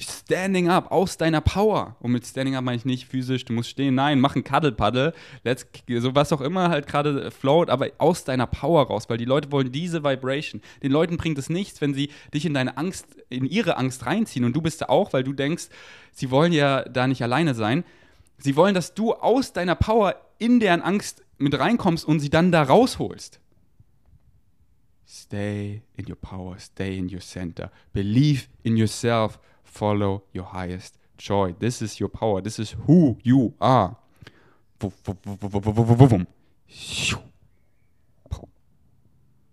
Standing 0.00 0.68
up, 0.68 0.92
aus 0.92 1.16
deiner 1.16 1.40
Power. 1.40 1.96
Und 1.98 2.12
mit 2.12 2.24
Standing 2.24 2.54
up 2.54 2.62
meine 2.62 2.76
ich 2.76 2.84
nicht 2.84 3.08
physisch, 3.08 3.44
du 3.44 3.52
musst 3.52 3.70
stehen, 3.70 3.96
nein, 3.96 4.20
mach 4.20 4.36
ein 4.36 4.44
Cuddle-Paddle, 4.44 5.12
so 5.98 6.14
was 6.14 6.32
auch 6.32 6.40
immer 6.40 6.68
halt 6.68 6.86
gerade 6.86 7.32
float, 7.32 7.68
aber 7.68 7.88
aus 7.98 8.22
deiner 8.22 8.46
Power 8.46 8.86
raus, 8.86 9.08
weil 9.08 9.18
die 9.18 9.24
Leute 9.24 9.50
wollen 9.50 9.72
diese 9.72 10.04
Vibration. 10.04 10.62
Den 10.84 10.92
Leuten 10.92 11.16
bringt 11.16 11.36
es 11.36 11.50
nichts, 11.50 11.80
wenn 11.80 11.94
sie 11.94 12.10
dich 12.32 12.46
in 12.46 12.54
deine 12.54 12.78
Angst, 12.78 13.06
in 13.28 13.44
ihre 13.44 13.76
Angst 13.76 14.06
reinziehen 14.06 14.44
und 14.44 14.54
du 14.54 14.62
bist 14.62 14.82
da 14.82 14.86
auch, 14.86 15.12
weil 15.12 15.24
du 15.24 15.32
denkst, 15.32 15.66
sie 16.12 16.30
wollen 16.30 16.52
ja 16.52 16.84
da 16.84 17.08
nicht 17.08 17.22
alleine 17.22 17.54
sein. 17.54 17.82
Sie 18.38 18.56
wollen, 18.56 18.74
dass 18.74 18.94
du 18.94 19.12
aus 19.14 19.52
deiner 19.52 19.74
Power 19.74 20.14
in 20.38 20.60
deren 20.60 20.82
Angst 20.82 21.24
mit 21.38 21.58
reinkommst 21.58 22.04
und 22.04 22.20
sie 22.20 22.30
dann 22.30 22.52
da 22.52 22.62
rausholst. 22.62 23.40
Stay 25.06 25.82
in 25.96 26.08
your 26.08 26.16
power, 26.16 26.58
stay 26.58 26.98
in 26.98 27.12
your 27.12 27.20
center. 27.20 27.70
Believe 27.92 28.46
in 28.62 28.76
yourself, 28.76 29.40
follow 29.64 30.22
your 30.34 30.52
highest 30.52 30.98
joy. 31.18 31.54
This 31.54 31.80
is 31.80 32.00
your 32.00 32.10
power, 32.10 32.42
this 32.42 32.58
is 32.58 32.76
who 32.86 33.16
you 33.22 33.54
are. 33.58 33.96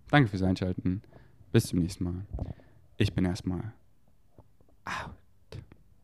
Danke 0.10 0.30
fürs 0.30 0.44
Einschalten. 0.44 1.02
Bis 1.52 1.68
zum 1.68 1.80
nächsten 1.80 2.04
Mal. 2.04 2.26
Ich 2.98 3.14
bin 3.14 3.26
erstmal 3.26 3.74
out. 4.86 5.25